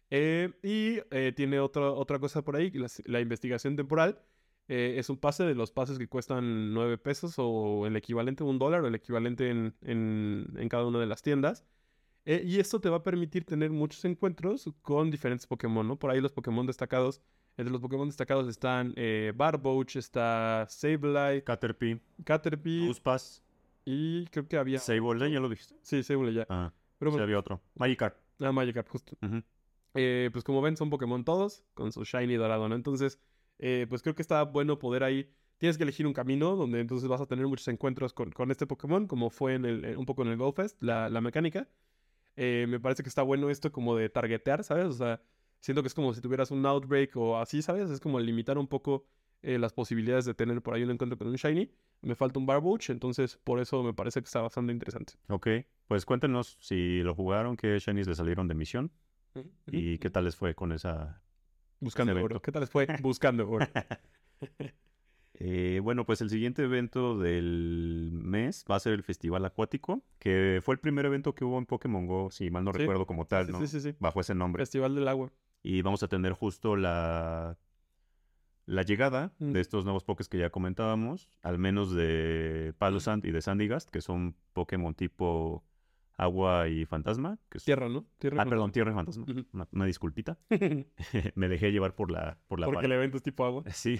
Eh, 0.09 0.51
y 0.63 0.99
eh, 1.11 1.33
tiene 1.35 1.59
otra, 1.59 1.91
otra 1.91 2.19
cosa 2.19 2.43
por 2.43 2.55
ahí, 2.55 2.71
la, 3.05 3.19
investigación 3.19 3.75
temporal. 3.75 4.19
es 4.67 5.09
un 5.09 5.17
pase 5.17 5.43
de 5.43 5.55
los 5.55 5.71
pases 5.71 5.97
que 5.97 6.07
cuestan 6.07 6.73
9 6.73 6.97
pesos 6.97 7.35
o 7.37 7.85
el 7.87 7.95
equivalente 7.97 8.43
a 8.43 8.47
un 8.47 8.59
dólar 8.59 8.83
o 8.83 8.87
el 8.87 8.95
equivalente 8.95 9.49
en, 9.49 9.75
en- 9.81 10.47
en 10.57 10.69
cada 10.69 10.85
una 10.85 10.99
de 10.99 11.07
las 11.07 11.21
tiendas. 11.21 11.65
Eh, 12.25 12.41
y 12.45 12.59
esto 12.59 12.79
te 12.79 12.89
va 12.89 12.97
a 12.97 13.03
permitir 13.03 13.45
tener 13.45 13.69
muchos 13.69 14.03
encuentros 14.05 14.69
con 14.81 15.11
diferentes 15.11 15.45
Pokémon, 15.45 15.85
¿no? 15.87 15.97
Por 15.97 16.09
ahí 16.09 16.21
los 16.21 16.31
Pokémon 16.31 16.65
destacados, 16.65 17.21
entre 17.57 17.71
los 17.71 17.81
Pokémon 17.81 18.07
destacados 18.07 18.47
están 18.47 18.93
eh, 18.95 19.33
Barboach, 19.35 19.97
está 19.97 20.65
Sableye, 20.69 21.43
Caterpie, 21.43 21.99
Caterpie 22.23 22.89
Uspas, 22.89 23.43
y 23.83 24.25
creo 24.27 24.47
que 24.47 24.57
había... 24.57 24.79
Sableye, 24.79 25.33
¿ya 25.33 25.39
lo 25.41 25.49
dijiste? 25.49 25.75
Sí, 25.81 26.01
Sableye 26.01 26.33
ya. 26.33 26.45
Ah, 26.49 26.71
Pero 26.97 27.11
sí, 27.11 27.13
bueno, 27.13 27.23
había 27.25 27.39
otro. 27.39 27.61
Magikarp. 27.75 28.15
ah, 28.39 28.51
Magikarp, 28.53 28.87
justo. 28.87 29.17
Eh, 29.95 30.29
pues 30.31 30.43
como 30.43 30.61
ven, 30.61 30.77
son 30.77 30.89
Pokémon 30.89 31.23
todos, 31.25 31.63
con 31.73 31.91
su 31.91 32.03
shiny 32.03 32.35
dorado, 32.35 32.69
¿no? 32.69 32.75
Entonces, 32.75 33.19
eh, 33.59 33.85
pues 33.89 34.01
creo 34.01 34.15
que 34.15 34.21
está 34.21 34.43
bueno 34.43 34.79
poder 34.79 35.03
ahí. 35.03 35.29
Tienes 35.57 35.77
que 35.77 35.83
elegir 35.83 36.07
un 36.07 36.13
camino 36.13 36.55
donde 36.55 36.79
entonces 36.79 37.07
vas 37.07 37.21
a 37.21 37.25
tener 37.25 37.45
muchos 37.47 37.67
encuentros 37.67 38.13
con, 38.13 38.31
con 38.31 38.49
este 38.49 38.65
Pokémon, 38.65 39.07
como 39.07 39.29
fue 39.29 39.53
en 39.55 39.65
el, 39.65 39.97
un 39.97 40.05
poco 40.05 40.23
en 40.23 40.29
el 40.29 40.37
Go 40.37 40.51
Fest, 40.53 40.81
la, 40.81 41.09
la 41.09 41.21
mecánica. 41.21 41.67
Eh, 42.35 42.65
me 42.67 42.79
parece 42.79 43.03
que 43.03 43.09
está 43.09 43.21
bueno 43.21 43.49
esto 43.49 43.71
como 43.71 43.95
de 43.95 44.09
targetear, 44.09 44.63
¿sabes? 44.63 44.85
O 44.85 44.93
sea, 44.93 45.21
siento 45.59 45.81
que 45.81 45.87
es 45.87 45.93
como 45.93 46.13
si 46.13 46.21
tuvieras 46.21 46.51
un 46.51 46.65
Outbreak 46.65 47.15
o 47.15 47.37
así, 47.37 47.61
¿sabes? 47.61 47.89
Es 47.89 47.99
como 47.99 48.19
limitar 48.19 48.57
un 48.57 48.67
poco 48.67 49.05
eh, 49.41 49.59
las 49.59 49.73
posibilidades 49.73 50.25
de 50.25 50.33
tener 50.33 50.61
por 50.61 50.73
ahí 50.73 50.83
un 50.83 50.91
encuentro 50.91 51.17
con 51.17 51.27
un 51.27 51.35
Shiny. 51.35 51.71
Me 52.01 52.15
falta 52.15 52.39
un 52.39 52.45
Barboach, 52.45 52.89
entonces 52.89 53.37
por 53.37 53.59
eso 53.59 53.83
me 53.83 53.93
parece 53.93 54.21
que 54.21 54.25
está 54.25 54.41
bastante 54.41 54.73
interesante. 54.73 55.13
Ok, 55.29 55.47
pues 55.87 56.05
cuéntenos 56.05 56.57
si 56.59 57.01
lo 57.01 57.15
jugaron, 57.15 57.55
qué 57.55 57.79
shinies 57.79 58.07
le 58.07 58.15
salieron 58.15 58.47
de 58.47 58.55
misión 58.55 58.91
y 59.67 59.97
qué 59.99 60.09
tal 60.09 60.25
les 60.25 60.35
fue 60.35 60.53
con 60.53 60.73
esa... 60.73 61.21
Buscando 61.79 62.13
oro. 62.21 62.41
¿Qué 62.41 62.51
tal 62.51 62.61
les 62.61 62.69
fue? 62.69 62.87
Buscando 63.01 63.49
oro. 63.49 63.67
Eh, 65.45 65.81
bueno, 65.83 66.05
pues 66.05 66.21
el 66.21 66.29
siguiente 66.29 66.63
evento 66.63 67.17
del 67.19 68.11
mes 68.13 68.63
va 68.71 68.77
a 68.77 68.79
ser 68.79 68.93
el 68.93 69.03
Festival 69.03 69.43
Acuático, 69.43 70.01
que 70.17 70.61
fue 70.63 70.75
el 70.75 70.79
primer 70.79 71.05
evento 71.05 71.35
que 71.35 71.43
hubo 71.43 71.57
en 71.57 71.65
Pokémon 71.65 72.07
Go, 72.07 72.31
si 72.31 72.49
mal 72.49 72.63
no 72.63 72.71
Sí. 72.71 72.77
recuerdo 72.79 73.05
como 73.05 73.25
tal, 73.25 73.47
Sí, 73.47 73.51
¿no? 73.51 73.59
sí, 73.59 73.67
sí, 73.67 73.81
sí. 73.81 73.95
Bajo 73.99 74.21
ese 74.21 74.35
nombre. 74.35 74.61
Festival 74.61 74.95
del 74.95 75.07
agua. 75.07 75.33
Y 75.61 75.81
vamos 75.81 76.01
a 76.01 76.07
tener 76.07 76.31
justo 76.31 76.77
la, 76.77 77.57
la 78.65 78.81
llegada 78.83 79.33
Mm. 79.39 79.51
de 79.51 79.59
estos 79.59 79.83
nuevos 79.83 80.05
Pokés 80.05 80.29
que 80.29 80.37
ya 80.37 80.49
comentábamos, 80.49 81.27
al 81.41 81.57
menos 81.57 81.93
de 81.93 82.73
Palosand 82.77 83.25
y 83.25 83.31
de 83.31 83.41
Sandygast, 83.41 83.89
que 83.89 83.99
son 83.99 84.37
Pokémon 84.53 84.93
tipo 84.95 85.65
agua 86.17 86.69
y 86.69 86.85
fantasma. 86.85 87.37
Que 87.49 87.57
es- 87.57 87.65
Tierra, 87.65 87.89
¿no? 87.89 88.05
Tierra 88.17 88.43
Ah, 88.43 88.45
perdón, 88.45 88.71
tierra 88.71 88.91
y 88.91 88.93
fantasma. 88.93 89.25
Una, 89.51 89.67
una 89.73 89.85
disculpita. 89.85 90.37
Me 91.35 91.49
dejé 91.49 91.71
llevar 91.73 91.95
por 91.95 92.11
la, 92.11 92.37
por 92.47 92.61
la 92.61 92.67
Porque 92.67 92.85
el 92.85 92.91
evento 92.93 93.17
es 93.17 93.23
tipo 93.23 93.43
agua. 93.45 93.63
Sí. 93.73 93.99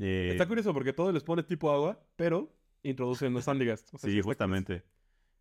Eh, 0.00 0.30
Está 0.32 0.46
curioso 0.46 0.72
porque 0.72 0.92
todo 0.92 1.12
les 1.12 1.22
pone 1.22 1.42
tipo 1.42 1.70
agua, 1.70 2.00
pero 2.16 2.52
introducen 2.82 3.32
los 3.32 3.44
Sandygast. 3.44 3.94
O 3.94 3.98
sea, 3.98 4.10
sí, 4.10 4.20
justamente. 4.20 4.82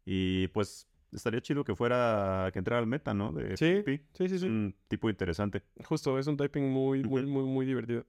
Y 0.05 0.47
pues 0.49 0.87
estaría 1.11 1.41
chido 1.41 1.63
que 1.63 1.75
fuera, 1.75 2.49
que 2.53 2.59
entrara 2.59 2.79
al 2.79 2.87
meta, 2.87 3.13
¿no? 3.13 3.31
De 3.31 3.55
Sí. 3.57 3.81
Sí, 3.85 4.27
sí, 4.27 4.35
Es 4.35 4.41
sí. 4.41 4.47
un 4.47 4.75
tipo 4.87 5.09
interesante. 5.09 5.63
Justo, 5.85 6.17
es 6.19 6.27
un 6.27 6.37
typing 6.37 6.69
muy, 6.69 7.03
muy, 7.03 7.25
muy, 7.25 7.43
muy 7.43 7.65
divertido. 7.65 8.05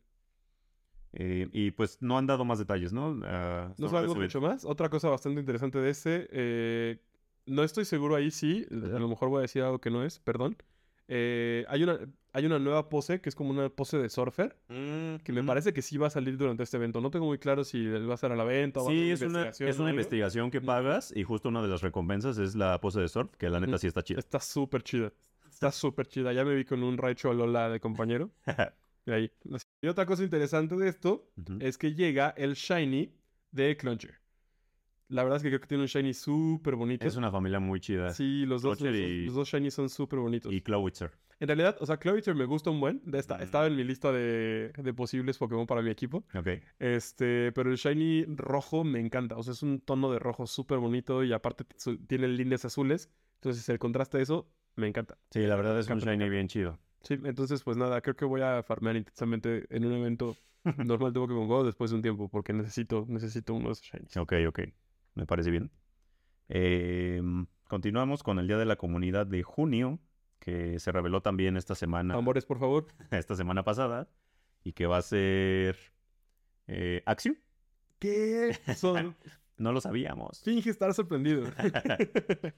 Eh, 1.15 1.49
y 1.53 1.73
pues 1.73 1.99
no 2.01 2.17
han 2.17 2.27
dado 2.27 2.45
más 2.45 2.59
detalles, 2.59 2.93
¿no? 2.93 3.21
Ah, 3.25 3.75
No 3.79 3.89
sabemos 3.89 4.17
mucho 4.17 4.41
más. 4.41 4.65
Otra 4.65 4.89
cosa 4.89 5.11
bastante 5.11 5.41
interesante 5.41 5.79
de 5.79 5.91
este, 5.91 6.29
eh, 6.31 7.03
no 7.47 7.65
estoy 7.65 7.85
seguro 7.85 8.17
ahí 8.17 8.31
sí, 8.31 8.67
a 8.71 8.99
lo 8.99 9.09
mejor 9.09 9.29
voy 9.29 9.39
a 9.39 9.43
decir 9.43 9.63
algo 9.63 9.79
que 9.81 9.91
no 9.91 10.05
es, 10.05 10.21
perdón. 10.21 10.57
Eh, 11.09 11.65
hay, 11.69 11.83
una, 11.83 11.99
hay 12.33 12.47
una 12.47 12.59
nueva 12.59 12.89
pose 12.89 13.21
que 13.21 13.29
es 13.29 13.35
como 13.35 13.51
una 13.51 13.69
pose 13.69 13.99
de 13.99 14.09
surfer, 14.09 14.57
que 14.69 15.33
me 15.33 15.41
Ujú. 15.41 15.47
parece 15.47 15.73
que 15.73 15.83
sí 15.83 15.99
va 15.99 16.07
a 16.07 16.11
salir 16.11 16.37
durante 16.39 16.63
este 16.63 16.77
evento. 16.77 17.01
No 17.01 17.11
tengo 17.11 17.27
muy 17.27 17.39
claro 17.39 17.65
si 17.65 17.87
va 17.87 18.15
a 18.15 18.17
ser 18.17 18.33
a 18.33 18.37
la 18.37 18.45
venta 18.45 18.81
o 18.81 18.85
va 18.85 18.91
a 18.91 18.93
Sí, 18.95 18.99
ser 19.01 19.13
es 19.13 19.21
una, 19.23 19.29
investigación 19.41 19.69
es 19.69 19.77
una 19.79 19.89
algo. 19.89 19.99
investigación 20.01 20.51
que 20.51 20.59
Ujú. 20.59 20.67
pagas 20.67 21.13
y 21.15 21.23
justo 21.25 21.49
una 21.49 21.61
de 21.63 21.69
las 21.69 21.83
recompensas 21.83 22.39
es 22.39 22.55
la 22.55 22.81
pose 22.81 23.01
de 23.01 23.09
surf, 23.09 23.35
que 23.37 23.51
la 23.51 23.61
neta 23.61 23.79
sí 23.79 23.87
está 23.87 24.03
chida. 24.03 24.19
Está 24.19 24.41
súper 24.41 24.83
chida. 24.83 25.13
Está 25.51 25.71
súper 25.71 26.07
chida. 26.07 26.33
Ya 26.33 26.45
me 26.45 26.55
vi 26.55 26.65
con 26.65 26.83
un 26.83 26.97
Raichu 26.97 27.33
Lola 27.33 27.69
de 27.69 27.81
compañero. 27.81 28.31
Y 29.05 29.11
ahí. 29.11 29.33
Y 29.81 29.89
otra 29.89 30.07
cosa 30.07 30.23
interesante 30.23 30.77
de 30.77 30.89
esto 30.89 31.29
es 31.59 31.77
que 31.77 31.93
llega 31.93 32.33
el 32.37 32.55
Shiny 32.55 33.13
de 33.51 33.77
Cluncher. 33.77 34.21
La 35.13 35.23
verdad 35.25 35.37
es 35.37 35.43
que 35.43 35.49
creo 35.51 35.61
que 35.61 35.67
tiene 35.67 35.83
un 35.83 35.89
Shiny 35.89 36.15
súper 36.15 36.75
bonito. 36.75 37.07
Es 37.07 37.17
una 37.17 37.31
familia 37.31 37.61
muy 37.61 37.81
chida. 37.81 38.13
Sí, 38.13 38.47
los 38.47 38.63
dos, 38.63 38.81
los, 38.81 38.91
dos- 38.93 39.01
y- 39.01 39.27
los 39.27 39.35
dos 39.35 39.49
Shinies 39.49 39.75
son 39.75 39.89
súper 39.89 40.19
bonitos. 40.21 40.53
Y 40.53 40.61
Clowitzer. 40.63 41.11
En 41.39 41.49
realidad, 41.49 41.77
o 41.81 41.87
sea, 41.87 41.97
Cloyster 41.97 42.35
me 42.37 42.45
gusta 42.45 42.71
un 42.71 42.81
buen. 42.81 43.03
De 43.05 43.19
esta. 43.19 43.43
Estaba 43.43 43.67
en 43.67 43.75
mi 43.77 43.83
lista 43.85 44.13
de, 44.13 44.73
de 44.77 44.95
posibles 44.95 45.39
Pokémon 45.39 45.67
para 45.67 45.83
mi 45.83 45.91
equipo. 45.91 46.25
Ok. 46.35 46.49
Este, 46.79 47.53
pero 47.53 47.71
el 47.71 47.77
Shiny 47.77 48.25
rojo 48.37 48.85
me 48.85 49.01
encanta. 49.01 49.37
O 49.37 49.43
sea, 49.43 49.53
es 49.53 49.63
un 49.63 49.81
tono 49.81 50.11
de 50.13 50.19
rojo 50.19 50.47
súper 50.47 50.79
bonito 50.79 51.23
y 51.25 51.33
aparte 51.33 51.65
su- 51.77 51.99
tiene 52.07 52.29
líneas 52.29 52.65
azules. 52.65 53.11
Entonces, 53.35 53.69
el 53.69 53.79
contraste 53.79 54.19
de 54.19 54.23
eso 54.23 54.49
me 54.77 54.87
encanta. 54.89 55.19
Sí, 55.31 55.41
la 55.41 55.57
verdad 55.57 55.79
es 55.79 55.87
un 55.89 55.95
Encanta, 55.95 56.07
me 56.07 56.17
shiny 56.17 56.31
bien 56.31 56.49
chido. 56.49 56.79
Sí, 57.03 57.19
entonces 57.25 57.63
pues 57.65 57.77
nada, 57.77 58.01
creo 58.01 58.15
que 58.15 58.25
voy 58.25 58.41
a 58.43 58.63
farmear 58.63 58.97
intensamente 58.97 59.67
en 59.71 59.85
un 59.85 59.93
evento 59.95 60.37
normal 60.87 61.13
de 61.13 61.19
Pokémon 61.21 61.49
GO 61.49 61.65
después 61.65 61.91
de 61.91 61.97
un 61.97 62.03
tiempo 62.03 62.29
porque 62.29 62.53
necesito, 62.53 63.05
necesito 63.09 63.55
unos 63.55 63.83
shinies. 63.83 64.17
Ok, 64.17 64.35
ok. 64.47 64.61
Me 65.15 65.27
parece 65.27 65.51
bien. 65.51 65.71
Em, 66.49 67.47
continuamos 67.69 68.23
con 68.23 68.39
el 68.39 68.47
Día 68.47 68.59
de 68.59 68.65
la 68.65 68.77
Comunidad 68.77 69.27
de 69.27 69.43
junio, 69.43 69.99
que 70.39 70.79
se 70.79 70.93
reveló 70.93 71.23
también 71.23 71.57
esta 71.57 71.75
semana, 71.75 72.15
Amores, 72.15 72.45
por 72.47 72.59
favor. 72.59 72.87
esta 73.11 73.35
semana 73.37 73.63
pasada, 73.65 74.09
y 74.65 74.73
que 74.73 74.87
va 74.87 74.99
a 74.99 75.03
ser 75.03 75.77
eh, 76.67 77.03
Axio. 77.07 77.35
¿Qué? 77.99 78.57
Son... 78.77 79.17
No 79.59 79.73
lo 79.73 79.81
sabíamos. 79.81 80.43
Finge 80.43 80.71
estar 80.71 80.93
sorprendido. 80.95 81.45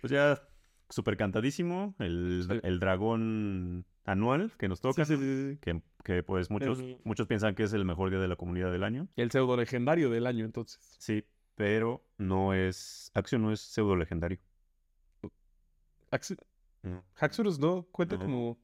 Pues 0.00 0.10
ya 0.12 0.40
súper 0.88 1.18
cantadísimo, 1.18 1.94
el, 1.98 2.46
Sí. 2.48 2.58
el 2.62 2.80
dragón 2.80 3.84
anual 4.04 4.50
que 4.58 4.66
nos 4.66 4.80
toca, 4.80 5.04
Sí, 5.04 5.16
sí. 5.18 5.58
Que, 5.60 5.82
que, 6.04 6.22
pues 6.22 6.50
muchos, 6.50 6.82
muchos 7.04 7.26
piensan 7.26 7.54
que 7.54 7.64
es 7.64 7.74
el 7.74 7.84
mejor 7.84 8.08
día 8.08 8.18
de 8.18 8.26
la 8.26 8.36
comunidad 8.36 8.72
del 8.72 8.82
año. 8.84 9.08
El 9.16 9.30
pseudo 9.30 9.58
legendario 9.58 10.08
del 10.08 10.26
año, 10.26 10.46
entonces. 10.46 10.96
Sí, 10.98 11.24
pero 11.60 12.02
no 12.16 12.54
es, 12.54 13.10
Axio 13.12 13.38
no 13.38 13.52
es 13.52 13.60
pseudo 13.60 13.94
legendario. 13.94 14.38
Ax- 16.10 16.34
No. 16.82 17.04
Haxorus 17.16 17.58
no, 17.58 17.86
cuenta 17.92 18.16
No. 18.16 18.22
como... 18.22 18.58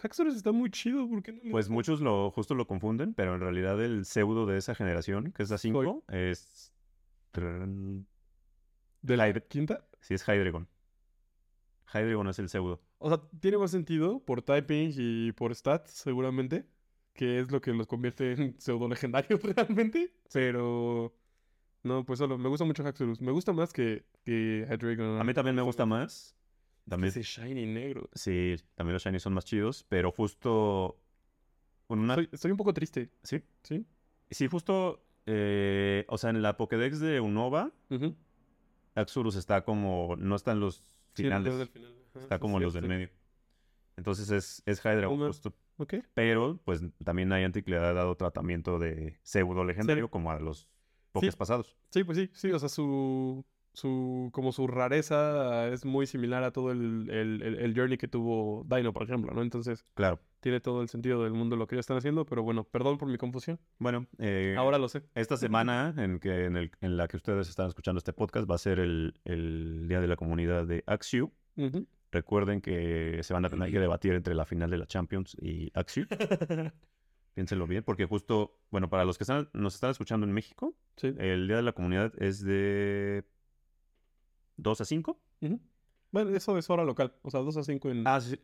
Haxorus 0.00 0.36
está 0.36 0.52
muy 0.52 0.70
chido, 0.70 1.08
¿por 1.08 1.24
qué 1.24 1.32
no 1.32 1.40
le- 1.42 1.50
Pues 1.50 1.68
muchos 1.68 2.00
lo 2.00 2.30
justo 2.30 2.54
lo 2.54 2.68
confunden, 2.68 3.14
pero 3.14 3.34
en 3.34 3.40
realidad 3.40 3.82
el 3.84 4.04
pseudo 4.04 4.46
de 4.46 4.58
esa 4.58 4.76
generación, 4.76 5.32
que 5.32 5.42
es 5.42 5.50
la 5.50 5.58
5, 5.58 6.04
es... 6.08 6.72
¿De 9.02 9.16
la 9.16 9.28
Hydre- 9.28 9.46
quinta? 9.48 9.84
Sí, 10.00 10.14
es 10.14 10.22
Hydreigon. 10.22 10.68
Hydreigon 11.92 12.28
es 12.28 12.38
el 12.38 12.48
pseudo. 12.48 12.80
O 12.98 13.08
sea, 13.08 13.20
tiene 13.40 13.58
más 13.58 13.72
sentido 13.72 14.20
por 14.24 14.42
typing 14.42 14.92
y 14.96 15.32
por 15.32 15.52
stats, 15.54 15.90
seguramente, 15.90 16.66
que 17.12 17.40
es 17.40 17.50
lo 17.50 17.60
que 17.60 17.72
los 17.72 17.86
convierte 17.88 18.32
en 18.32 18.60
pseudo 18.60 18.88
legendarios 18.88 19.40
realmente. 19.42 20.14
Pero. 20.32 21.12
No, 21.86 22.04
pues 22.04 22.18
solo, 22.18 22.36
me 22.36 22.48
gusta 22.48 22.64
mucho 22.64 22.82
Haxorus. 22.86 23.20
Me 23.20 23.30
gusta 23.30 23.52
más 23.52 23.72
que, 23.72 24.04
que 24.24 24.66
Hydreigon. 24.68 25.20
A 25.20 25.24
mí 25.24 25.32
también 25.34 25.54
me 25.54 25.62
gusta 25.62 25.86
más. 25.86 26.34
También, 26.88 27.08
Ese 27.10 27.22
shiny 27.22 27.66
negro. 27.66 28.08
sí, 28.14 28.56
también 28.74 28.94
los 28.94 29.02
shinies 29.02 29.22
son 29.22 29.34
más 29.34 29.44
chidos, 29.44 29.84
pero 29.88 30.10
justo... 30.12 30.98
Una, 31.88 32.14
Estoy, 32.14 32.28
estoy 32.32 32.50
un 32.50 32.56
poco 32.56 32.72
triste. 32.74 33.10
sí, 33.22 33.42
¿Sí? 33.62 33.84
sí, 34.30 34.46
justo... 34.48 35.04
eh, 35.26 36.04
o 36.08 36.18
sea, 36.18 36.30
en 36.30 36.42
la 36.42 36.56
Pokédex 36.56 36.98
de 37.00 37.20
Unova. 37.20 37.72
Axurus 38.94 39.36
está 39.36 39.62
como... 39.64 40.16
No 40.18 40.34
están 40.36 40.60
los 40.60 40.80
finales, 41.14 41.68
final. 41.70 41.94
Ajá, 42.14 42.20
está 42.20 42.38
como 42.38 42.58
sí, 42.58 42.64
los 42.64 42.74
del 42.74 42.88
medio. 42.88 43.10
Entonces 43.96 44.30
es, 44.30 44.62
es 44.66 44.84
Una- 44.84 45.26
justo. 45.28 45.54
Ok. 45.78 45.94
Pero, 46.14 46.58
pues, 46.64 46.82
también 47.04 47.28
Niantic 47.28 47.68
le 47.68 47.76
ha 47.76 47.92
dado 47.92 48.16
tratamiento 48.16 48.78
de 48.78 49.18
pseudo 49.22 49.64
legendario 49.64 50.08
como 50.10 50.30
a 50.30 50.38
los 50.40 50.68
Pokés 51.16 51.34
Sí. 51.34 51.38
pasados. 51.38 51.76
Sí, 51.90 52.04
pues 52.04 52.18
sí, 52.18 52.30
sí, 52.32 52.50
o 52.52 52.58
sea, 52.58 52.68
su, 52.68 53.44
su, 53.72 54.30
como 54.32 54.52
su 54.52 54.66
rareza 54.66 55.68
es 55.68 55.84
muy 55.84 56.06
similar 56.06 56.42
a 56.44 56.50
todo 56.52 56.70
el, 56.72 57.10
el, 57.10 57.42
el- 57.42 57.58
el 57.58 57.74
journey 57.74 57.98
que 57.98 58.08
tuvo 58.08 58.64
Dino, 58.68 58.92
por 58.92 59.02
ejemplo, 59.02 59.32
¿no? 59.34 59.42
Entonces, 59.42 59.82
Claro. 59.94 60.18
tiene 60.40 60.60
todo 60.60 60.80
el 60.82 60.88
sentido 60.88 61.22
del 61.24 61.32
mundo 61.34 61.56
lo 61.56 61.66
que 61.66 61.74
ellos 61.74 61.82
están 61.84 61.98
haciendo, 61.98 62.24
pero 62.24 62.42
bueno, 62.42 62.64
perdón 62.64 62.96
por 62.98 63.08
mi 63.08 63.18
confusión. 63.18 63.58
Bueno, 63.78 64.06
eh, 64.18 64.54
Ahora 64.56 64.78
lo 64.78 64.88
sé. 64.88 65.02
esta 65.14 65.36
semana 65.36 65.94
en, 65.98 66.20
que, 66.20 66.44
en, 66.46 66.56
el- 66.56 66.70
en 66.80 66.96
la 66.96 67.06
que 67.08 67.16
ustedes 67.16 67.48
están 67.48 67.68
escuchando 67.68 67.98
este 67.98 68.12
podcast 68.14 68.50
va 68.50 68.54
a 68.54 68.58
ser 68.58 68.78
el, 68.78 69.14
el 69.24 69.86
Día 69.88 70.00
de 70.00 70.06
la 70.08 70.16
Comunidad 70.16 70.66
de 70.66 70.82
Axiu. 70.86 71.32
Ujú. 71.56 71.86
Recuerden 72.12 72.60
que 72.62 73.18
se 73.22 73.34
van 73.34 73.44
a 73.44 73.50
tener 73.50 73.70
que 73.70 73.80
debatir 73.80 74.14
entre 74.14 74.34
la 74.34 74.46
final 74.46 74.70
de 74.70 74.78
la 74.78 74.86
Champions 74.86 75.36
y 75.40 75.70
Axiu. 75.74 76.06
Piénsenlo 77.36 77.66
bien, 77.66 77.82
porque 77.84 78.06
justo, 78.06 78.58
bueno, 78.70 78.88
para 78.88 79.04
los 79.04 79.18
que 79.18 79.24
están, 79.24 79.50
nos 79.52 79.74
están 79.74 79.90
escuchando 79.90 80.24
en 80.26 80.32
México, 80.32 80.74
Sí. 80.96 81.14
el 81.18 81.46
Día 81.46 81.56
de 81.56 81.62
la 81.62 81.72
Comunidad 81.72 82.10
es 82.16 82.42
de 82.42 83.24
2 84.56 84.80
a 84.80 84.86
5. 84.86 85.20
Ujú. 85.42 85.60
Bueno, 86.12 86.30
eso 86.34 86.56
es 86.56 86.70
hora 86.70 86.82
local, 86.82 87.14
o 87.20 87.30
sea, 87.30 87.40
2 87.40 87.58
a 87.58 87.62
5 87.62 87.90
en... 87.90 88.06
Ah, 88.08 88.22
sí. 88.22 88.40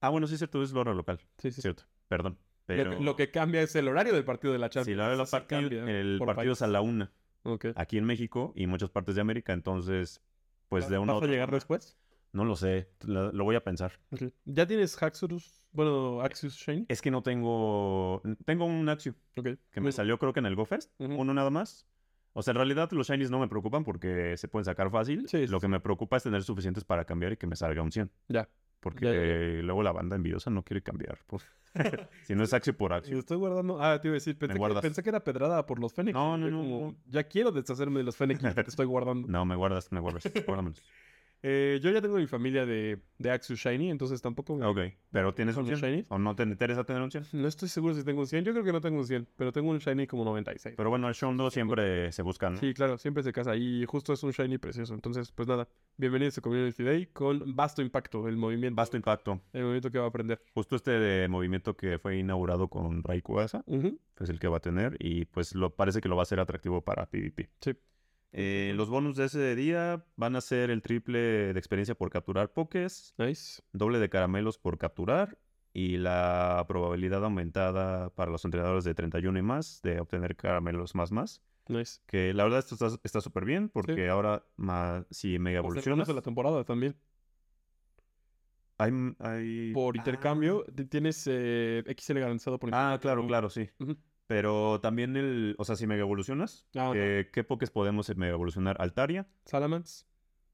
Ah, 0.00 0.08
bueno, 0.08 0.26
sí 0.26 0.32
es 0.34 0.40
cierto, 0.40 0.62
es 0.62 0.72
la 0.72 0.80
hora 0.80 0.94
local. 0.94 1.18
sí, 1.36 1.50
sí, 1.50 1.56
sí. 1.56 1.60
Cierto, 1.60 1.82
perdón. 2.08 2.38
Lo, 2.66 2.76
Pero 2.76 2.90
que, 2.96 3.04
lo 3.04 3.16
que 3.16 3.30
cambia 3.30 3.60
es 3.60 3.76
el 3.76 3.88
horario 3.88 4.14
del 4.14 4.24
partido 4.24 4.54
de 4.54 4.58
la 4.58 4.70
Champions. 4.70 4.96
la 4.96 5.04
hora 5.08 5.16
de 5.18 5.26
sí 5.26 5.30
partido, 5.32 5.60
cambia 5.60 5.84
el 6.00 6.18
partido 6.24 6.52
es 6.54 6.62
a 6.62 6.64
país. 6.64 6.72
la 6.72 6.80
1 6.80 7.10
Ok. 7.42 7.66
aquí 7.74 7.98
en 7.98 8.06
México 8.06 8.54
y 8.56 8.66
muchas 8.66 8.88
partes 8.88 9.16
de 9.16 9.20
América, 9.20 9.52
entonces, 9.52 10.22
pues 10.70 10.88
de 10.88 10.96
una 10.96 11.12
¿Vas 11.12 11.16
a 11.20 11.24
otra 11.24 11.30
llegar 11.30 11.50
después? 11.50 11.98
No 12.32 12.44
lo 12.44 12.54
sé, 12.54 12.88
lo, 13.02 13.32
lo 13.32 13.44
voy 13.44 13.56
a 13.56 13.64
pensar. 13.64 13.92
¿Ya 14.44 14.66
tienes 14.66 15.00
Haxorus? 15.02 15.66
Bueno, 15.72 16.20
Axios 16.20 16.54
Shane. 16.56 16.86
Es 16.88 17.02
que 17.02 17.10
no 17.10 17.22
tengo. 17.22 18.22
Tengo 18.44 18.64
un 18.66 18.88
Axio 18.88 19.14
Ok. 19.36 19.48
que 19.70 19.80
me 19.80 19.90
salió, 19.92 20.18
creo 20.18 20.32
que 20.32 20.40
en 20.40 20.46
el 20.46 20.54
GoFest. 20.54 20.92
Ujú. 21.00 21.14
Uno 21.14 21.34
nada 21.34 21.50
más. 21.50 21.86
O 22.32 22.42
sea, 22.42 22.52
en 22.52 22.56
realidad 22.58 22.90
los 22.92 23.08
shinies 23.08 23.30
no 23.32 23.40
me 23.40 23.48
preocupan 23.48 23.82
porque 23.82 24.36
se 24.36 24.46
pueden 24.46 24.64
sacar 24.64 24.90
fácil. 24.90 25.26
Sí, 25.28 25.46
sí, 25.46 25.46
Lo 25.48 25.58
que 25.60 25.66
me 25.66 25.80
preocupa 25.80 26.16
es 26.16 26.22
tener 26.22 26.44
suficientes 26.44 26.84
para 26.84 27.04
cambiar 27.04 27.32
y 27.32 27.36
que 27.36 27.48
me 27.48 27.56
salga 27.56 27.82
un 27.82 27.90
100. 27.90 28.10
Ya. 28.28 28.48
Porque 28.78 29.04
Ya, 29.06 29.10
ya, 29.12 29.16
ya. 29.18 29.22
eh, 29.24 29.62
luego 29.64 29.82
la 29.82 29.90
banda 29.92 30.14
envidiosa 30.16 30.48
no 30.50 30.62
quiere 30.62 30.82
cambiar. 30.82 31.18
pues. 31.26 31.44
si 32.26 32.34
no 32.34 32.44
es 32.44 32.52
Axio 32.54 32.76
por 32.76 32.92
Axio. 32.92 33.18
estoy 33.18 33.36
guardando. 33.36 33.82
Ah, 33.82 34.00
te 34.00 34.08
iba 34.08 34.12
a 34.12 34.14
decir, 34.14 34.38
pensé, 34.38 34.58
que, 34.58 34.80
pensé 34.80 35.02
que 35.02 35.08
era 35.10 35.22
pedrada 35.24 35.66
por 35.66 35.78
los 35.80 35.92
Fénix. 35.92 36.14
No, 36.14 36.38
no, 36.38 36.48
no. 36.48 36.96
Ya 37.06 37.24
quiero 37.24 37.50
deshacerme 37.50 37.98
de 37.98 38.04
los 38.04 38.16
Fénix 38.16 38.40
te 38.54 38.60
estoy 38.62 38.86
guardando. 38.86 39.26
No, 39.28 39.44
me 39.44 39.56
guardas, 39.56 39.90
me 39.92 39.98
guardas. 40.00 40.22
Guárdamelos. 40.46 40.82
Eh, 41.42 41.80
yo 41.82 41.90
ya 41.90 42.02
tengo 42.02 42.16
mi 42.16 42.26
familia 42.26 42.66
de, 42.66 43.00
de 43.18 43.38
Shiny, 43.40 43.90
entonces 43.90 44.20
tampoco. 44.20 44.56
me- 44.56 44.66
ok. 44.66 44.78
¿Pero 45.10 45.32
tienes 45.34 45.56
un 45.56 45.62
¿Con 45.64 45.70
los 45.70 45.80
100? 45.80 45.90
shinies? 45.90 46.06
¿O 46.10 46.18
no 46.18 46.36
te 46.36 46.42
interesa 46.42 46.84
tener 46.84 47.00
un 47.00 47.10
100? 47.10 47.24
No 47.32 47.48
estoy 47.48 47.68
seguro 47.68 47.94
si 47.94 48.04
tengo 48.04 48.20
un 48.20 48.26
100. 48.26 48.44
Yo 48.44 48.52
creo 48.52 48.62
que 48.64 48.72
no 48.72 48.80
tengo 48.80 48.98
un 48.98 49.06
100, 49.06 49.26
pero 49.36 49.50
tengo 49.50 49.70
un 49.70 49.78
Shiny 49.78 50.06
como 50.06 50.24
96. 50.24 50.74
Pero 50.76 50.90
bueno, 50.90 51.08
el 51.08 51.14
Shondo 51.14 51.50
siempre 51.50 52.12
se 52.12 52.22
busca, 52.22 52.50
¿no? 52.50 52.58
Sí, 52.58 52.74
claro, 52.74 52.98
siempre 52.98 53.22
se 53.22 53.32
casa. 53.32 53.56
Y 53.56 53.84
justo 53.86 54.12
es 54.12 54.22
un 54.22 54.32
Shiny 54.32 54.58
precioso. 54.58 54.92
Entonces, 54.92 55.32
pues 55.32 55.48
nada, 55.48 55.66
bienvenidos 55.96 56.36
a 56.38 56.40
Community 56.42 56.82
Day 56.82 57.06
con 57.06 57.56
vasto 57.56 57.80
impacto, 57.80 58.28
el 58.28 58.36
movimiento. 58.36 58.76
Vasto 58.76 58.96
impacto. 58.98 59.40
El 59.52 59.62
movimiento 59.62 59.90
que 59.90 59.98
va 59.98 60.04
a 60.04 60.08
aprender. 60.08 60.42
Justo 60.52 60.76
este 60.76 60.90
de 60.90 61.26
movimiento 61.28 61.74
que 61.76 61.98
fue 61.98 62.18
inaugurado 62.18 62.68
con 62.68 63.02
Rayquaza. 63.02 63.64
Ujú. 63.66 63.98
es 64.20 64.28
el 64.28 64.38
que 64.38 64.48
va 64.48 64.58
a 64.58 64.60
tener 64.60 64.96
y 64.98 65.24
pues 65.24 65.54
lo 65.54 65.74
parece 65.74 66.02
que 66.02 66.08
lo 66.10 66.16
va 66.16 66.22
a 66.22 66.24
hacer 66.24 66.38
atractivo 66.40 66.82
para 66.82 67.06
PvP. 67.06 67.48
Sí. 67.62 67.72
Eh, 68.32 68.72
los 68.76 68.88
bonus 68.88 69.16
de 69.16 69.24
ese 69.24 69.56
día 69.56 70.04
van 70.16 70.36
a 70.36 70.40
ser 70.40 70.70
el 70.70 70.82
triple 70.82 71.18
de 71.52 71.58
experiencia 71.58 71.94
por 71.96 72.10
capturar 72.10 72.52
pokés, 72.52 73.12
Nice. 73.18 73.60
doble 73.72 73.98
de 73.98 74.08
caramelos 74.08 74.56
por 74.58 74.78
capturar 74.78 75.38
y 75.72 75.96
la 75.96 76.64
probabilidad 76.68 77.24
aumentada 77.24 78.10
para 78.10 78.30
los 78.30 78.44
entrenadores 78.44 78.84
de 78.84 78.94
31 78.94 79.38
y 79.38 79.42
más 79.42 79.80
de 79.82 80.00
obtener 80.00 80.36
caramelos 80.36 80.94
más 80.94 81.10
más. 81.12 81.42
Nice. 81.68 82.00
Que 82.06 82.32
la 82.34 82.44
verdad 82.44 82.60
esto 82.60 82.74
está- 83.02 83.20
súper 83.20 83.44
bien 83.44 83.68
porque 83.68 84.08
ahora 84.08 84.44
ma- 84.56 85.04
si 85.10 85.38
mega 85.38 85.58
evolucionas 85.58 86.06
de 86.08 86.14
la 86.14 86.22
temporada 86.22 86.64
también. 86.64 86.96
Por 89.74 89.94
Ah, 89.94 89.98
intercambio, 89.98 90.64
tienes 90.88 91.26
eh, 91.30 91.84
XL 91.86 92.18
garantizado 92.20 92.58
por 92.58 92.70
Ah, 92.72 92.94
intercambio. 92.94 93.00
claro, 93.00 93.26
claro, 93.26 93.50
sí. 93.50 93.68
Pero 94.30 94.78
también 94.80 95.16
el, 95.16 95.56
o 95.58 95.64
sea, 95.64 95.74
si 95.74 95.88
mega 95.88 96.02
evolucionas, 96.02 96.64
Ah, 96.76 96.92
eh, 96.94 97.30
¿qué 97.32 97.42
pokés 97.42 97.68
podemos 97.72 98.16
mega 98.16 98.30
evolucionar? 98.32 98.76
Altaria, 98.78 99.26
Salamence, 99.44 100.04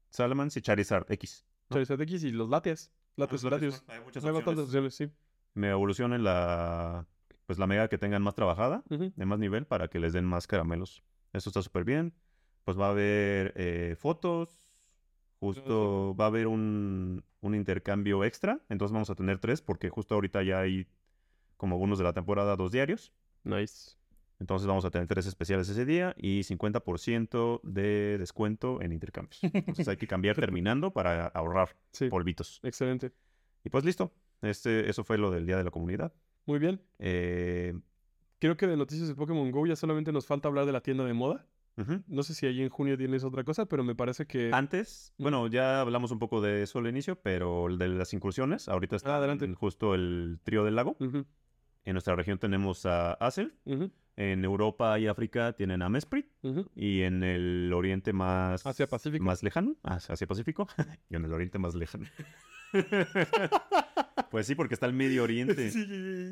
Salamence 0.09 0.57
y 0.57 0.63
Charizard 0.63 1.05
X. 1.11 1.45
¿no? 1.69 1.75
Charizard 1.75 2.01
X 2.01 2.23
y 2.23 2.31
los 2.31 2.49
Latias. 2.49 2.91
Latios 3.17 3.45
Ah, 3.45 3.49
Latios. 3.51 3.83
Hay 3.87 3.99
muchas 4.01 4.25
Hay 4.25 4.31
opciones. 4.31 4.63
opciones, 4.63 4.95
sí. 4.95 5.11
Me 5.53 5.69
evolucionen 5.69 6.23
la, 6.23 7.05
pues 7.45 7.59
la 7.59 7.67
mega 7.67 7.87
que 7.87 7.99
tengan 7.99 8.23
más 8.23 8.33
trabajada, 8.33 8.83
de 8.89 9.25
más 9.27 9.37
nivel, 9.37 9.67
para 9.67 9.89
que 9.89 9.99
les 9.99 10.11
den 10.11 10.25
más 10.25 10.47
caramelos. 10.47 11.03
Eso 11.33 11.51
está 11.51 11.61
súper 11.61 11.83
bien. 11.83 12.15
Pues 12.63 12.79
va 12.79 12.87
a 12.87 12.89
haber 12.89 13.53
eh, 13.57 13.95
fotos. 13.99 14.59
Justo 15.39 16.15
va 16.19 16.23
a 16.25 16.27
haber 16.29 16.47
un, 16.47 17.23
un 17.41 17.53
intercambio 17.53 18.23
extra. 18.23 18.59
Entonces 18.69 18.91
vamos 18.91 19.11
a 19.11 19.15
tener 19.15 19.37
tres, 19.37 19.61
porque 19.61 19.89
justo 19.89 20.15
ahorita 20.15 20.41
ya 20.41 20.61
hay 20.61 20.87
como 21.57 21.75
algunos 21.75 21.99
de 21.99 22.05
la 22.05 22.13
temporada 22.13 22.55
dos 22.55 22.71
diarios. 22.71 23.13
Nice. 23.47 23.91
Entonces 24.39 24.67
vamos 24.67 24.85
a 24.85 24.91
tener 24.91 25.07
tres 25.07 25.25
especiales 25.25 25.67
ese 25.69 25.83
día 25.85 26.13
y 26.17 26.43
50% 26.43 27.61
de 27.63 28.17
descuento 28.19 28.81
en 28.81 28.91
intercambios. 28.93 29.39
Entonces 29.43 29.87
hay 29.87 29.97
que 29.97 30.07
cambiar 30.07 30.35
terminando 30.51 30.91
para 30.91 31.27
ahorrar 31.27 31.75
Sí. 31.91 32.07
polvitos. 32.09 32.59
Excelente. 32.63 33.11
Y 33.63 33.69
pues 33.69 33.83
listo. 33.83 34.13
Este, 34.43 34.89
eso 34.89 35.03
fue 35.03 35.17
lo 35.17 35.31
del 35.31 35.45
Día 35.47 35.57
de 35.57 35.63
la 35.63 35.71
Comunidad. 35.71 36.13
Muy 36.45 36.59
bien. 36.59 36.81
Eh, 36.99 37.73
Creo 38.39 38.55
que 38.55 38.67
de 38.67 38.77
noticias 38.77 39.07
de 39.07 39.15
Pokémon 39.15 39.49
Go 39.51 39.65
ya 39.65 39.75
solamente 39.75 40.11
nos 40.11 40.27
falta 40.27 40.47
hablar 40.47 40.67
de 40.67 40.71
la 40.71 40.81
tienda 40.81 41.03
de 41.03 41.13
moda. 41.13 41.47
No 42.07 42.23
sé 42.23 42.33
si 42.35 42.45
ahí 42.47 42.61
en 42.63 42.69
junio 42.69 42.97
tienes 42.97 43.23
otra 43.23 43.43
cosa, 43.43 43.67
pero 43.67 43.83
me 43.83 43.93
parece 43.93 44.25
que... 44.25 44.49
Antes, 44.51 45.13
bueno, 45.19 45.45
ya 45.47 45.81
hablamos 45.81 46.09
un 46.11 46.17
poco 46.17 46.41
de 46.41 46.63
eso 46.63 46.79
al 46.79 46.87
inicio, 46.87 47.19
pero 47.21 47.67
el 47.67 47.77
de 47.77 47.87
las 47.87 48.13
incursiones, 48.13 48.67
ahorita 48.67 48.95
está 48.95 49.17
adelante. 49.17 49.51
justo 49.53 49.93
el 49.93 50.39
trío 50.43 50.63
del 50.63 50.75
lago. 50.75 50.97
Ujú, 50.99 51.25
En 51.87 51.93
nuestra 51.93 52.17
región 52.17 52.37
tenemos 52.37 52.85
a 52.85 53.13
ujú, 53.63 53.89
en 54.17 54.43
Europa 54.43 54.99
y 54.99 55.07
África 55.07 55.53
tienen 55.53 55.81
a 55.81 55.87
Mesprit, 55.87 56.25
y 56.75 57.03
en 57.03 57.23
el 57.23 57.71
oriente 57.73 58.11
más... 58.11 58.65
Asia-Pacífico. 58.65 59.23
Más 59.23 59.41
lejano, 59.41 59.77
ah, 59.83 59.97
Asia 60.09 60.27
Pacífico, 60.27 60.67
y 61.09 61.15
en 61.15 61.23
el 61.23 61.31
oriente 61.31 61.57
más 61.59 61.75
lejano. 61.75 62.05
pues 64.31 64.47
sí, 64.47 64.55
porque 64.55 64.73
está 64.73 64.85
el 64.85 64.91
Medio 64.91 65.23
Oriente. 65.23 65.71
Sí, 65.71 65.87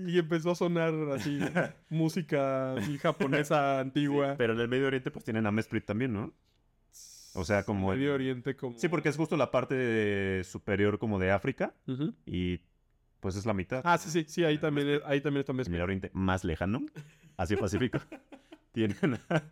y 0.07 0.19
empezó 0.19 0.51
a 0.51 0.55
sonar 0.55 0.93
así 1.13 1.39
música 1.89 2.75
japonesa 3.01 3.79
antigua. 3.79 4.35
Pero 4.37 4.51
en 4.53 4.59
el 4.59 4.67
Medio 4.67 4.87
Oriente 4.87 5.09
pues 5.09 5.23
tienen 5.23 5.45
a 5.45 5.51
Mesprit 5.51 5.85
también, 5.85 6.11
¿no? 6.11 6.33
O 7.33 7.45
sea, 7.45 7.63
como... 7.63 7.93
el- 7.93 7.99
Medio 7.99 8.13
Oriente 8.13 8.57
como... 8.57 8.77
Sí, 8.77 8.89
porque 8.89 9.07
es 9.07 9.15
justo 9.15 9.37
la 9.37 9.51
parte 9.51 9.75
de- 9.75 10.43
superior 10.43 10.99
como 10.99 11.17
de 11.17 11.31
África 11.31 11.73
y 12.25 12.59
pues 13.25 13.37
es 13.37 13.47
la 13.47 13.55
mitad. 13.55 13.81
Ah, 13.83 13.97
sí, 13.97 14.11
sí, 14.11 14.23
sí, 14.27 14.43
ahí 14.43 14.59
también, 14.59 15.01
ahí 15.03 15.19
también 15.19 15.39
está 15.39 15.51
el 15.51 15.81
Oriente 15.81 16.11
más 16.13 16.43
lejano, 16.43 16.85
Asia 17.37 17.57
Pacífico, 17.57 17.97
tienen 18.71 19.15
a, 19.29 19.43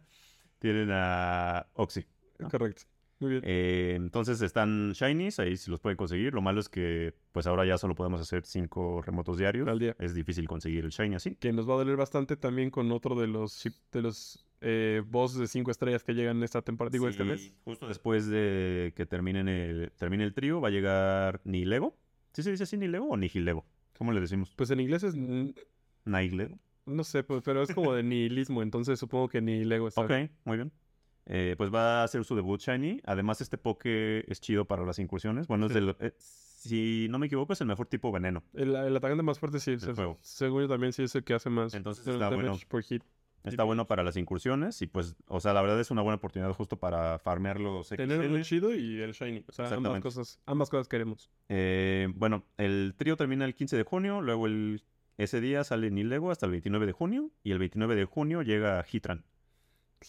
tienen 0.60 0.90
a 0.92 1.66
Oxy. 1.74 2.06
¿no? 2.38 2.50
Correcto. 2.50 2.84
Muy 3.18 3.32
bien. 3.32 3.42
Eh, 3.44 3.94
entonces 3.96 4.44
están 4.44 4.92
Shinies, 4.92 5.40
ahí 5.40 5.58
si 5.58 5.72
los 5.72 5.80
pueden 5.80 5.98
conseguir. 5.98 6.36
Lo 6.36 6.44
malo 6.44 6.60
es 6.60 6.70
que 6.70 7.16
pues 7.32 7.48
ahora 7.48 7.66
ya 7.66 7.80
solo 7.80 7.96
podemos 7.96 8.22
hacer 8.22 8.46
cinco 8.46 9.02
remotos 9.02 9.40
diarios. 9.40 9.68
Al 9.68 9.80
día. 9.80 9.96
Es 9.98 10.14
difícil 10.14 10.48
conseguir 10.48 10.86
el 10.86 10.92
Shiny 10.92 11.16
así. 11.16 11.34
Que 11.38 11.52
nos 11.52 11.68
va 11.68 11.74
a 11.74 11.78
doler 11.78 11.96
bastante 11.96 12.38
también 12.38 12.70
con 12.70 12.92
otro 12.92 13.16
de 13.16 13.26
los, 13.26 13.64
de 13.92 14.02
los 14.04 14.46
eh, 14.62 15.02
boss 15.08 15.36
de 15.36 15.48
cinco 15.48 15.72
estrellas 15.72 16.04
que 16.04 16.14
llegan 16.14 16.44
esta 16.44 16.62
temporada, 16.62 16.92
digo, 16.92 17.08
este 17.08 17.24
mes. 17.24 17.56
Justo 17.66 17.88
después 17.88 18.28
de 18.28 18.94
que 18.96 19.08
terminen 19.08 19.48
el, 19.48 19.92
termine 19.98 20.26
el 20.26 20.36
trío 20.36 20.62
va 20.62 20.68
a 20.68 20.72
llegar 20.72 21.42
Nilego. 21.44 21.98
¿Sí 22.34 22.44
se 22.44 22.52
dice 22.52 22.64
así 22.64 22.78
Nilego 22.78 23.08
o 23.10 23.18
Nihilego? 23.18 23.66
¿Cómo 23.98 24.12
le 24.12 24.20
decimos? 24.22 24.52
Pues 24.56 24.70
en 24.72 24.80
inglés 24.80 25.04
es... 25.04 25.16
Nihilego. 26.06 26.58
No 26.86 27.04
sé, 27.04 27.24
pues, 27.24 27.42
pero 27.44 27.62
es 27.64 27.74
como 27.74 27.94
de 27.94 28.04
nihilismo, 28.04 28.62
entonces 28.62 29.00
supongo 29.00 29.30
que 29.30 29.42
ni 29.42 29.64
Lego 29.64 29.88
está. 29.88 30.02
Ok, 30.02 30.12
muy 30.44 30.58
bien. 30.58 30.72
eh, 31.28 31.56
pues 31.58 31.74
va 31.74 32.02
a 32.02 32.04
hacer 32.04 32.24
su 32.26 32.36
debut 32.36 32.60
Shiny. 32.60 33.00
Además, 33.06 33.40
este 33.40 33.58
Poke 33.58 34.26
es 34.30 34.42
chido 34.42 34.66
para 34.66 34.84
las 34.86 35.00
incursiones. 35.00 35.48
Bueno, 35.48 35.68
es 35.68 35.74
del- 35.74 35.96
eh, 36.00 36.14
si 36.18 37.08
no 37.10 37.20
me 37.20 37.28
equivoco, 37.28 37.54
es 37.54 37.62
el 37.62 37.68
mejor 37.68 37.88
tipo 37.88 38.12
veneno. 38.12 38.44
El, 38.54 38.76
el 38.76 38.98
atacante 38.98 39.24
más 39.24 39.40
fuerte 39.40 39.60
sí, 39.60 39.80
se- 39.80 39.94
juego. 39.94 40.18
según 40.22 40.64
yo 40.64 40.68
también 40.68 40.92
sí 40.92 41.04
es 41.04 41.16
el 41.16 41.24
que 41.24 41.34
hace 41.36 41.50
más 41.50 41.74
Entonces 41.74 42.06
está 42.06 42.30
bueno. 42.30 42.58
por 42.68 42.84
hit. 42.84 43.04
Está 43.44 43.64
bueno 43.64 43.88
para 43.88 44.04
las 44.04 44.16
incursiones 44.18 44.82
y 44.82 44.88
pues, 44.88 45.16
o 45.28 45.40
sea, 45.42 45.54
la 45.54 45.62
verdad 45.62 45.80
es 45.80 45.92
una 45.92 46.02
buena 46.02 46.16
oportunidad 46.16 46.52
justo 46.54 46.78
para 46.80 47.20
farmear 47.20 47.60
los 47.60 47.90
Tener 47.90 48.22
XL. 48.22 48.36
el 48.36 48.44
chido 48.44 48.74
y 48.74 49.02
el 49.02 49.12
shiny. 49.12 49.44
O 49.48 49.52
sea, 49.52 49.68
ambas 49.74 50.00
cosas, 50.02 50.40
ambas 50.46 50.70
cosas 50.70 50.88
queremos. 50.88 51.30
Eh, 51.50 52.08
bueno, 52.16 52.46
el 52.58 52.94
trío 52.98 53.18
termina 53.18 53.44
el 53.46 53.54
15 53.54 53.76
de 53.78 53.84
junio, 53.84 54.22
luego 54.22 54.48
el, 54.48 54.84
ese 55.18 55.42
día 55.42 55.64
sale 55.64 55.92
Nilego 55.92 56.32
hasta 56.32 56.46
el 56.46 56.52
29 56.54 56.86
de 56.86 56.92
junio 56.94 57.32
y 57.44 57.52
el 57.52 57.60
29 57.60 57.96
de 57.96 58.06
junio 58.06 58.42
llega 58.44 58.84
Hitran. 58.90 59.26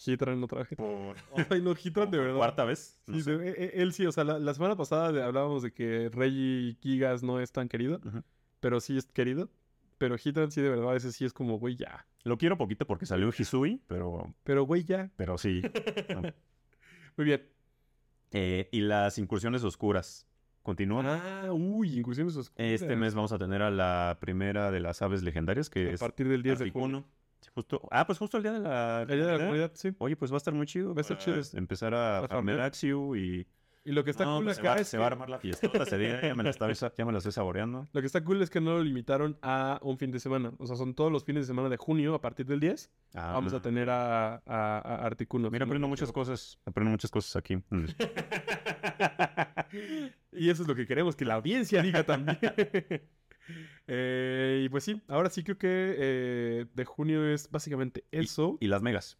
Hitran 0.06 0.40
no 0.40 0.46
traje. 0.48 0.74
Por 0.76 1.16
Ay, 1.50 1.62
no, 1.62 1.72
Hitran 1.72 2.10
de 2.10 2.18
verdad. 2.18 2.36
cuarta 2.36 2.64
vez. 2.64 3.00
no 3.06 3.14
Sí, 3.14 3.22
sé. 3.22 3.36
de- 3.36 3.48
e- 3.50 3.64
e- 3.64 3.82
él 3.82 3.92
sí, 3.92 4.06
o 4.06 4.12
sea, 4.12 4.24
la, 4.24 4.38
la 4.38 4.54
semana 4.54 4.76
pasada 4.76 5.08
hablábamos 5.24 5.62
de 5.62 5.72
que 5.72 6.08
Reggie 6.12 6.76
Gigas 6.80 7.22
no 7.22 7.40
es 7.40 7.52
tan 7.52 7.68
querido, 7.68 8.00
pero 8.60 8.80
sí 8.80 8.96
es 8.96 9.06
querido. 9.06 9.50
Pero 9.98 10.16
Hitran 10.22 10.50
sí, 10.50 10.60
de 10.60 10.70
verdad, 10.70 10.96
ese 10.96 11.12
sí 11.12 11.24
es 11.24 11.32
como, 11.32 11.58
güey, 11.58 11.76
ya. 11.76 12.06
Lo 12.24 12.36
quiero 12.36 12.56
poquito 12.56 12.86
porque 12.86 13.06
salió 13.06 13.28
Hisui, 13.28 13.80
pero, 13.86 14.34
Pero, 14.42 14.64
güey, 14.64 14.84
ya. 14.84 15.10
pero 15.16 15.38
sí. 15.38 15.62
Muy 17.16 17.24
bien. 17.24 17.48
Eh, 18.32 18.68
y 18.72 18.80
las 18.80 19.18
incursiones 19.18 19.62
oscuras 19.62 20.26
continúan. 20.62 21.06
Ah, 21.06 21.52
uy, 21.52 21.98
incursiones 21.98 22.36
oscuras. 22.36 22.72
Este 22.72 22.96
mes 22.96 23.14
vamos 23.14 23.32
a 23.32 23.38
tener 23.38 23.62
a 23.62 23.70
la 23.70 24.18
primera 24.20 24.70
de 24.72 24.80
las 24.80 25.02
aves 25.02 25.22
legendarias, 25.22 25.70
que 25.70 25.88
A 25.88 25.92
es 25.92 26.00
partir 26.00 26.28
del 26.28 26.42
10 26.42 26.58
de 26.58 26.70
junio. 26.70 27.04
Justo, 27.54 27.86
ah, 27.90 28.06
pues 28.06 28.18
justo 28.18 28.38
el 28.38 28.42
día 28.42 28.52
de 28.52 28.60
la, 28.60 29.02
El 29.02 29.08
día 29.18 29.26
de 29.26 29.32
la 29.32 29.38
comunidad, 29.38 29.72
sí. 29.74 29.94
Oye, 29.98 30.16
pues 30.16 30.32
va 30.32 30.36
a 30.36 30.38
estar 30.38 30.54
muy 30.54 30.66
chido. 30.66 30.94
Va 30.94 31.00
a 31.00 31.02
estar 31.02 31.18
chido. 31.18 31.40
Empezar 31.52 31.94
a, 31.94 32.18
A 32.18 32.20
farmear 32.22 32.28
farmear. 32.30 32.60
Axiu 32.60 33.14
y... 33.16 33.46
Y 33.86 33.92
lo 33.92 34.02
que 34.02 34.10
está 34.12 34.24
No, 34.24 34.36
cool 34.36 34.44
pues 34.46 34.56
se, 34.56 34.62
va, 34.62 34.76
es 34.76 34.88
se 34.88 34.96
que- 34.96 34.98
va 34.98 35.04
a 35.04 35.06
armar 35.08 35.28
la 35.28 35.38
fiesta. 35.38 35.68
Ya 35.70 36.34
me, 36.34 36.42
la 36.42 36.48
estaba- 36.50 36.72
ya 36.72 37.04
me 37.04 37.12
la 37.12 37.18
estoy 37.18 37.32
saboreando. 37.32 37.86
Lo 37.92 38.00
que 38.00 38.06
está 38.06 38.24
cool 38.24 38.40
es 38.40 38.48
que 38.48 38.60
no 38.60 38.72
lo 38.78 38.82
limitaron 38.82 39.36
a 39.42 39.78
un 39.82 39.98
fin 39.98 40.10
de 40.10 40.18
semana. 40.20 40.52
O 40.58 40.66
sea, 40.66 40.76
son 40.76 40.94
todos 40.94 41.12
los 41.12 41.24
fines 41.24 41.42
de 41.42 41.46
semana 41.48 41.68
de 41.68 41.76
junio, 41.76 42.14
a 42.14 42.20
partir 42.22 42.46
del 42.46 42.60
10, 42.60 42.90
vamos 43.12 43.52
a 43.52 43.56
Ah, 43.58 43.62
tener 43.62 43.90
a, 43.90 44.36
a, 44.36 44.40
a 44.46 45.04
Articuno. 45.04 45.50
Mira, 45.50 45.66
aprendo 45.66 45.86
muchas 45.86 46.10
cosas. 46.12 46.58
Aprendo 46.64 46.90
muchas 46.92 47.10
cosas 47.10 47.36
aquí. 47.36 47.58
Y 50.32 50.50
eso 50.50 50.62
es 50.62 50.68
lo 50.68 50.74
que 50.74 50.86
queremos, 50.86 51.14
que 51.16 51.24
la 51.24 51.34
audiencia 51.34 51.82
diga 51.82 52.04
también. 52.04 52.38
Eh, 53.86 54.62
y 54.64 54.68
pues 54.70 54.84
sí, 54.84 55.02
ahora 55.06 55.28
sí 55.28 55.44
creo 55.44 55.58
que 55.58 55.68
eh, 55.98 56.66
de 56.72 56.84
junio 56.86 57.26
es 57.28 57.50
básicamente 57.50 58.06
eso. 58.10 58.56
y 58.58 58.68
las 58.68 58.80
megas. 58.80 59.18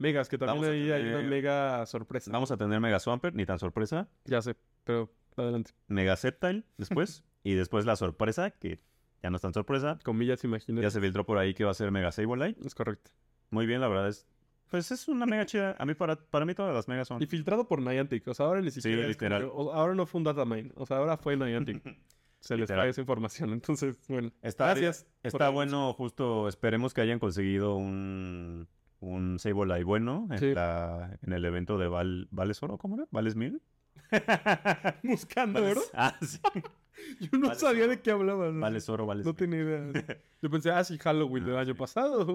Megas, 0.00 0.28
que 0.28 0.38
también 0.38 0.56
Vamos 0.62 0.68
a 0.68 0.72
ahí 0.72 0.90
hay 0.90 1.02
una 1.02 1.12
tener- 1.18 1.30
mega 1.30 1.86
sorpresa. 1.86 2.30
Vamos 2.32 2.50
a 2.50 2.56
tener 2.56 2.80
Mega 2.80 2.98
Swampert, 2.98 3.36
ni 3.36 3.46
tan 3.46 3.58
sorpresa. 3.58 4.08
Ya 4.24 4.42
sé, 4.42 4.56
pero 4.84 5.12
adelante. 5.36 5.70
Mega 5.88 6.16
Sceptile 6.16 6.64
después. 6.78 7.22
y 7.44 7.54
después 7.54 7.84
la 7.86 7.96
sorpresa, 7.96 8.50
que 8.50 8.80
ya 9.22 9.30
no 9.30 9.36
es 9.36 9.42
tan 9.42 9.52
sorpresa. 9.54 9.98
Comillas, 10.02 10.42
imagínate. 10.42 10.82
Ya 10.82 10.90
se 10.90 11.00
filtró 11.00 11.24
por 11.24 11.38
ahí 11.38 11.54
que 11.54 11.64
va 11.64 11.70
a 11.70 11.74
ser 11.74 11.90
Mega 11.92 12.10
Sableye. 12.12 12.56
Es 12.64 12.74
correcto. 12.74 13.10
Muy 13.50 13.66
bien, 13.66 13.80
la 13.80 13.88
verdad 13.88 14.08
es... 14.08 14.26
Pues 14.70 14.90
es 14.92 15.08
una 15.08 15.26
mega 15.26 15.44
chida. 15.46 15.74
A 15.80 15.84
mí, 15.84 15.94
para, 15.94 16.14
para 16.16 16.44
mí 16.46 16.54
todas 16.54 16.72
las 16.72 16.86
megas 16.86 17.08
son... 17.08 17.20
Y 17.20 17.26
filtrado 17.26 17.66
por 17.66 17.82
Niantic. 17.82 18.26
O 18.28 18.34
sea, 18.34 18.46
ahora 18.46 18.60
ni 18.60 18.70
siquiera. 18.70 18.98
como 18.98 19.08
literal. 19.08 19.42
que- 19.42 19.48
o- 19.52 19.72
ahora 19.72 19.94
no 19.96 20.06
fue 20.06 20.18
un 20.20 20.24
datamine. 20.24 20.70
O 20.76 20.86
sea, 20.86 20.98
ahora 20.98 21.16
fue 21.16 21.36
Niantic. 21.36 21.82
Se 22.40 22.56
les 22.56 22.68
trae 22.68 22.88
esa 22.88 23.00
información. 23.02 23.50
Entonces, 23.52 23.98
bueno. 24.08 24.30
Está, 24.40 24.66
Gracias. 24.68 25.06
Está 25.24 25.48
bueno, 25.50 25.92
justo 25.92 26.46
esperemos 26.48 26.94
que 26.94 27.00
hayan 27.00 27.18
conseguido 27.18 27.74
un, 27.74 28.68
un 29.00 29.38
Sableye 29.38 29.84
bueno 29.84 30.28
en, 30.30 30.38
Sí. 30.38 30.54
la- 30.54 31.18
en 31.22 31.32
el 31.32 31.44
evento 31.44 31.78
de 31.78 31.88
Val, 31.88 32.28
¿Vales 32.30 32.62
Oro? 32.62 32.78
¿Cómo 32.78 32.96
era? 32.96 33.06
¿Vales 33.10 33.34
Mil? 33.36 33.60
Buscando 35.02 35.64
oro. 35.64 35.80
Ah, 35.94 36.16
sí. 36.20 36.38
Yo 37.20 37.38
no 37.38 37.46
Vales 37.48 37.60
sabía 37.60 37.84
oro. 37.84 37.90
de 37.92 38.00
qué 38.00 38.10
hablabas. 38.10 38.52
¿no? 38.52 38.60
Vales 38.60 38.88
Oro, 38.88 39.06
Vales 39.06 39.24
No 39.24 39.32
Mil. 39.32 39.36
tenía 39.36 39.60
idea. 39.60 39.90
Yo 40.42 40.50
pensé, 40.50 40.70
ah, 40.70 40.84
sí, 40.84 40.98
Halloween 40.98 41.44
del 41.44 41.56
Ah, 41.56 41.60
año 41.60 41.72
sí. 41.74 41.78
pasado. 41.78 42.26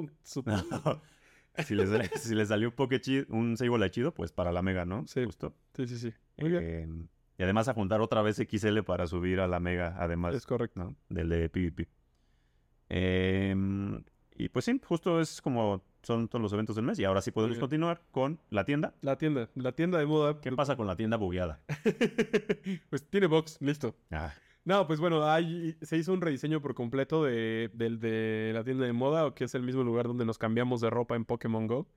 No. 0.45 1.01
Si 1.63 1.73
les, 1.75 1.89
si 2.21 2.35
les 2.35 2.49
salió 2.49 2.69
un, 2.69 2.75
poke 2.75 2.99
chido, 2.99 3.25
un 3.29 3.55
Sableye 3.57 3.89
chido, 3.91 4.13
pues 4.13 4.31
para 4.31 4.51
la 4.51 4.61
mega, 4.61 4.85
¿no? 4.85 5.05
Sí. 5.07 5.23
Justo. 5.23 5.53
Sí, 5.73 5.87
sí, 5.87 5.97
sí. 5.97 6.13
Muy 6.37 6.49
bien. 6.49 6.63
Eh, 6.63 6.87
y 7.37 7.43
además 7.43 7.67
a 7.69 7.73
juntar 7.73 8.01
otra 8.01 8.21
vez 8.21 8.37
XL 8.37 8.79
para 8.83 9.07
subir 9.07 9.39
a 9.39 9.47
la 9.47 9.59
mega, 9.59 9.95
además. 9.97 10.35
Es 10.35 10.45
correcto. 10.45 10.79
¿no? 10.83 10.95
Del 11.09 11.29
de 11.29 11.49
PvP. 11.49 11.87
Em, 12.89 14.03
y 14.37 14.49
pues 14.49 14.65
sí, 14.65 14.79
justo 14.83 15.19
es 15.21 15.41
como 15.41 15.81
son 16.03 16.27
todos 16.27 16.41
los 16.41 16.53
eventos 16.53 16.75
del 16.75 16.85
mes. 16.85 16.99
Y 16.99 17.03
ahora 17.03 17.21
sí 17.21 17.31
podemos 17.31 17.55
bien. 17.55 17.61
continuar 17.61 18.01
con 18.11 18.39
la 18.49 18.63
tienda. 18.63 18.93
La 19.01 19.17
tienda. 19.17 19.49
La 19.55 19.71
tienda 19.71 19.97
de 19.97 20.05
moda. 20.05 20.39
¿Qué 20.39 20.51
pasa 20.51 20.75
con 20.75 20.87
la 20.87 20.95
tienda 20.95 21.17
bugueada? 21.17 21.61
pues 22.89 23.09
tiene 23.09 23.27
box. 23.27 23.57
Listo. 23.59 23.95
Ah, 24.11 24.33
No, 24.65 24.85
pues 24.87 24.99
bueno, 24.99 25.27
hay, 25.29 25.75
se 25.81 25.97
hizo 25.97 26.13
un 26.13 26.21
rediseño 26.21 26.61
por 26.61 26.75
completo 26.75 27.23
de, 27.23 27.71
del 27.73 27.99
de 27.99 28.51
la 28.53 28.63
tienda 28.63 28.85
de 28.85 28.93
moda, 28.93 29.33
que 29.33 29.45
es 29.45 29.55
el 29.55 29.63
mismo 29.63 29.83
lugar 29.83 30.07
donde 30.07 30.25
nos 30.25 30.37
cambiamos 30.37 30.81
de 30.81 30.89
ropa 30.89 31.15
en 31.15 31.25
Pokémon 31.25 31.67
Go. 31.67 31.87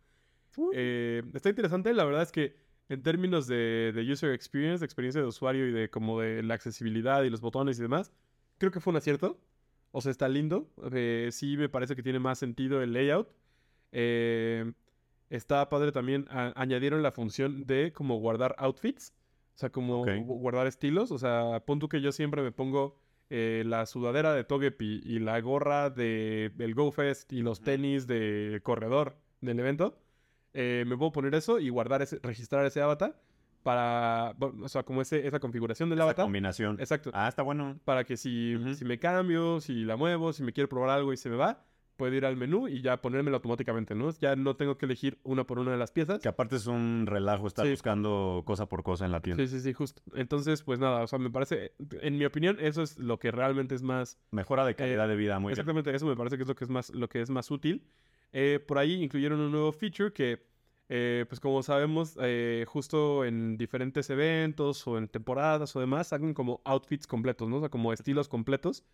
Eh, 0.73 1.23
está 1.35 1.51
interesante, 1.51 1.93
la 1.95 2.05
verdad 2.05 2.23
es 2.23 2.33
que 2.33 2.57
en 2.89 3.03
términos 3.03 3.47
de, 3.47 3.93
de 3.95 4.11
user 4.13 4.33
experience, 4.33 4.81
de 4.81 4.87
experiencia 4.87 5.21
de 5.21 5.27
usuario 5.27 5.69
y 5.69 5.73
de 5.73 5.91
como 5.91 6.21
de 6.21 6.43
la 6.43 6.55
accesibilidad 6.55 7.23
y 7.23 7.31
los 7.31 7.41
botones 7.41 7.79
y 7.79 7.83
demás, 7.83 8.13
creo 8.57 8.73
que 8.73 8.81
fue 8.81 8.91
un 8.91 8.97
acierto. 8.97 9.39
O 9.91 10.01
sea, 10.01 10.11
está 10.11 10.29
lindo. 10.29 10.69
Eh, 10.93 11.29
sí 11.33 11.57
me 11.57 11.69
parece 11.69 11.97
que 11.97 12.03
tiene 12.03 12.19
más 12.19 12.39
sentido 12.39 12.83
el 12.83 12.93
layout. 12.93 13.29
Eh, 13.93 14.73
está 15.31 15.69
padre 15.69 15.93
también. 15.93 16.27
a- 16.31 16.53
añadieron 16.61 17.03
la 17.03 17.13
función 17.13 17.65
de 17.67 17.93
como 17.93 18.19
guardar 18.19 18.55
outfits. 18.59 19.15
O 19.55 19.59
sea, 19.59 19.71
como 19.71 20.05
guardar 20.25 20.67
estilos. 20.67 21.11
O 21.11 21.19
sea, 21.19 21.63
pon 21.67 21.79
tú 21.79 21.89
que 21.89 22.01
yo 22.01 22.13
siempre 22.13 22.43
me 22.43 22.53
pongo 22.53 22.99
eh, 23.31 23.63
la 23.67 23.87
sudadera 23.87 24.33
de 24.35 24.45
Togepi 24.45 25.01
y 25.05 25.19
la 25.19 25.41
gorra 25.41 25.91
de 25.91 26.53
el 26.59 26.75
Go 26.75 26.91
Fest 26.93 27.33
y 27.33 27.43
los 27.43 27.61
tenis 27.61 28.07
de 28.07 28.61
corredor 28.63 29.17
del 29.41 29.59
evento. 29.61 29.99
Me 30.55 30.97
puedo 30.97 31.13
poner 31.13 31.35
eso 31.37 31.61
y 31.61 31.69
guardar 31.69 32.03
ese, 32.03 32.19
registrar 32.23 32.67
ese 32.67 32.81
avatar 32.81 33.21
para, 33.73 34.35
o 34.41 34.69
sea, 34.69 34.83
como 34.83 35.03
ese, 35.03 35.27
esa 35.27 35.41
configuración 35.41 35.91
del 35.91 35.99
esa 35.99 36.05
avatar. 36.05 36.25
combinación. 36.25 36.81
Exacto. 36.81 37.11
Ah, 37.13 37.29
está 37.29 37.43
bueno. 37.43 37.79
Para 37.85 38.05
que 38.05 38.17
si, 38.17 38.57
Ujú. 38.57 38.73
si 38.75 38.87
me 38.87 38.99
cambio, 38.99 39.61
si 39.61 39.85
la 39.85 39.97
muevo, 39.97 40.33
si 40.33 40.43
me 40.43 40.55
quiero 40.55 40.71
probar 40.71 40.89
algo 40.89 41.13
y 41.13 41.19
se 41.19 41.29
me 41.29 41.37
va, 41.37 41.63
puedo 41.99 42.15
ir 42.15 42.25
al 42.25 42.37
menú 42.37 42.67
y 42.67 42.81
ya 42.81 42.97
ponérmelo 43.03 43.37
automáticamente, 43.37 43.95
¿no? 43.95 44.09
Ya 44.21 44.37
no 44.37 44.57
tengo 44.57 44.79
que 44.79 44.87
elegir 44.87 45.19
una 45.23 45.45
por 45.45 45.59
una 45.59 45.73
de 45.73 45.77
las 45.77 45.93
piezas. 45.93 46.21
Que 46.21 46.29
aparte 46.29 46.57
es 46.57 46.67
un 46.67 47.05
relajo 47.07 47.47
estar 47.47 47.67
Sí. 47.67 47.73
buscando 47.73 48.43
cosa 48.47 48.67
por 48.71 48.83
cosa 48.83 49.05
en 49.05 49.13
la 49.13 49.21
tienda. 49.21 49.45
Sí, 49.45 49.51
sí, 49.51 49.61
sí, 49.61 49.75
justo. 49.75 50.01
Entonces, 50.15 50.63
pues 50.63 50.79
nada, 50.79 51.03
o 51.03 51.07
sea, 51.07 51.19
me 51.19 51.29
parece, 51.31 51.73
en 52.01 52.17
mi 52.17 52.25
opinión, 52.25 52.57
eso 52.61 52.83
es 52.83 52.99
lo 52.99 53.19
que 53.19 53.31
realmente 53.33 53.75
es 53.75 53.83
más 53.83 54.17
Mejora 54.31 54.65
de 54.65 54.75
calidad 54.77 55.09
de 55.09 55.17
vida, 55.17 55.39
muy 55.41 55.51
bien. 55.51 55.55
Exactamente, 55.61 55.95
eso 55.95 56.07
me 56.07 56.17
parece 56.17 56.37
que 56.39 56.45
es 56.45 56.49
lo 56.49 56.55
que 56.55 56.65
es 56.65 56.71
más, 56.71 56.89
lo 56.95 57.09
que 57.11 57.21
es 57.21 57.29
más 57.29 57.51
útil. 57.51 57.85
Eh, 58.33 58.65
por 58.67 58.79
ahí 58.79 59.03
incluyeron 59.03 59.41
un 59.41 59.51
nuevo 59.51 59.73
feature 59.73 60.13
que, 60.13 60.47
eh, 60.89 61.27
pues 61.29 61.41
como 61.41 61.63
sabemos, 61.63 62.17
eh, 62.21 62.65
justo 62.67 63.25
en 63.25 63.57
diferentes 63.59 64.09
eventos 64.11 64.87
o 64.87 64.99
en 64.99 65.09
temporadas 65.09 65.75
o 65.77 65.81
demás, 65.81 66.09
sacan 66.09 66.35
como 66.35 66.61
outfits 66.65 67.07
completos, 67.07 67.49
¿no? 67.49 67.57
O 67.57 67.61
sea, 67.61 67.69
como 67.69 67.93
estilos 67.93 68.29
completos, 68.29 68.85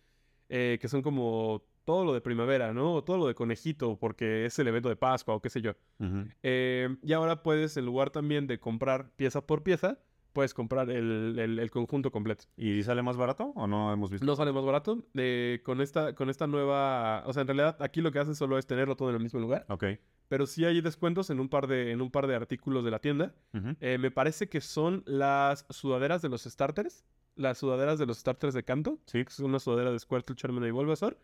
eh, 0.49 0.77
que 0.81 0.87
son 0.87 1.01
como 1.01 1.63
todo 1.85 2.03
lo 2.03 2.13
de 2.13 2.21
primavera, 2.21 2.73
¿no? 2.73 2.95
O 2.95 3.03
todo 3.03 3.17
lo 3.17 3.27
de 3.27 3.35
conejito, 3.35 3.97
porque 3.97 4.45
es 4.45 4.59
el 4.59 4.67
evento 4.67 4.89
de 4.89 4.95
Pascua 4.95 5.35
o 5.35 5.41
qué 5.41 5.49
sé 5.49 5.61
yo. 5.61 5.71
Ujú. 5.99 6.25
Eh, 6.43 6.97
y 7.01 7.13
ahora 7.13 7.43
puedes, 7.43 7.77
en 7.77 7.85
lugar 7.85 8.09
también 8.09 8.47
de 8.47 8.59
comprar 8.59 9.11
pieza 9.15 9.45
por 9.45 9.63
pieza, 9.63 9.99
puedes 10.35 10.53
comprar 10.53 10.91
el, 10.91 11.39
el- 11.39 11.57
el 11.57 11.71
conjunto 11.71 12.11
completo. 12.11 12.43
¿Y 12.57 12.83
sale 12.83 13.01
más 13.01 13.17
barato 13.17 13.45
o 13.55 13.65
no 13.65 13.91
hemos 13.91 14.11
visto? 14.11 14.23
No 14.25 14.35
sale 14.35 14.51
más 14.51 14.63
barato. 14.65 15.03
eh, 15.15 15.61
con, 15.63 15.81
esta, 15.81 16.13
con 16.13 16.29
esta 16.29 16.45
nueva. 16.45 17.23
O 17.25 17.33
sea, 17.33 17.41
en 17.41 17.47
realidad 17.47 17.77
aquí 17.79 18.01
lo 18.01 18.11
que 18.11 18.19
hace 18.19 18.35
solo 18.35 18.59
es 18.59 18.67
tenerlo 18.67 18.95
todo 18.95 19.09
en 19.09 19.15
el 19.15 19.23
mismo 19.23 19.39
lugar. 19.39 19.65
Ok. 19.69 19.85
Pero 20.27 20.45
sí 20.45 20.65
hay 20.65 20.81
descuentos 20.81 21.29
en 21.29 21.39
un 21.39 21.49
par 21.49 21.67
de, 21.67 21.91
en 21.91 22.01
un 22.01 22.11
par 22.11 22.27
de 22.27 22.35
artículos 22.35 22.83
de 22.83 22.91
la 22.91 22.99
tienda. 22.99 23.33
Eh, 23.79 23.97
me 23.97 24.11
parece 24.11 24.49
que 24.49 24.59
son 24.61 25.01
las 25.07 25.65
sudaderas 25.69 26.21
de 26.21 26.29
los 26.29 26.43
starters. 26.43 27.05
Las 27.35 27.57
sudaderas 27.57 27.97
de 27.99 28.05
los 28.05 28.17
starters 28.17 28.53
de 28.53 28.63
canto. 28.63 28.99
Sí. 29.05 29.23
que 29.23 29.29
Es 29.29 29.39
una 29.39 29.59
sudadera 29.59 29.91
de 29.91 29.99
Squirtle, 29.99 30.35
Charmander 30.35 30.69
y 30.69 30.71
Bulbasaur. 30.71 31.17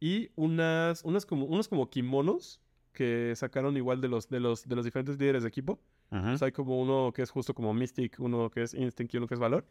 Y 0.00 0.30
unas, 0.34 1.04
unas 1.04 1.24
como, 1.26 1.46
unos 1.46 1.68
como 1.68 1.88
kimonos 1.88 2.60
que 2.92 3.32
sacaron 3.36 3.76
igual 3.76 4.00
de 4.00 4.08
los, 4.08 4.28
de 4.28 4.40
los, 4.40 4.68
de 4.68 4.74
los 4.76 4.84
diferentes 4.84 5.18
líderes 5.18 5.42
de 5.44 5.48
equipo. 5.48 5.80
Ujú. 6.12 6.28
O 6.28 6.36
sea, 6.36 6.46
hay 6.46 6.52
como 6.52 6.80
uno 6.80 7.10
que 7.14 7.22
es 7.22 7.30
justo 7.30 7.54
como 7.54 7.72
Mystic, 7.74 8.20
uno 8.20 8.50
que 8.50 8.62
es 8.62 8.74
Instinct 8.74 9.14
y 9.14 9.16
uno 9.16 9.26
que 9.26 9.34
es 9.34 9.40
Valor. 9.40 9.64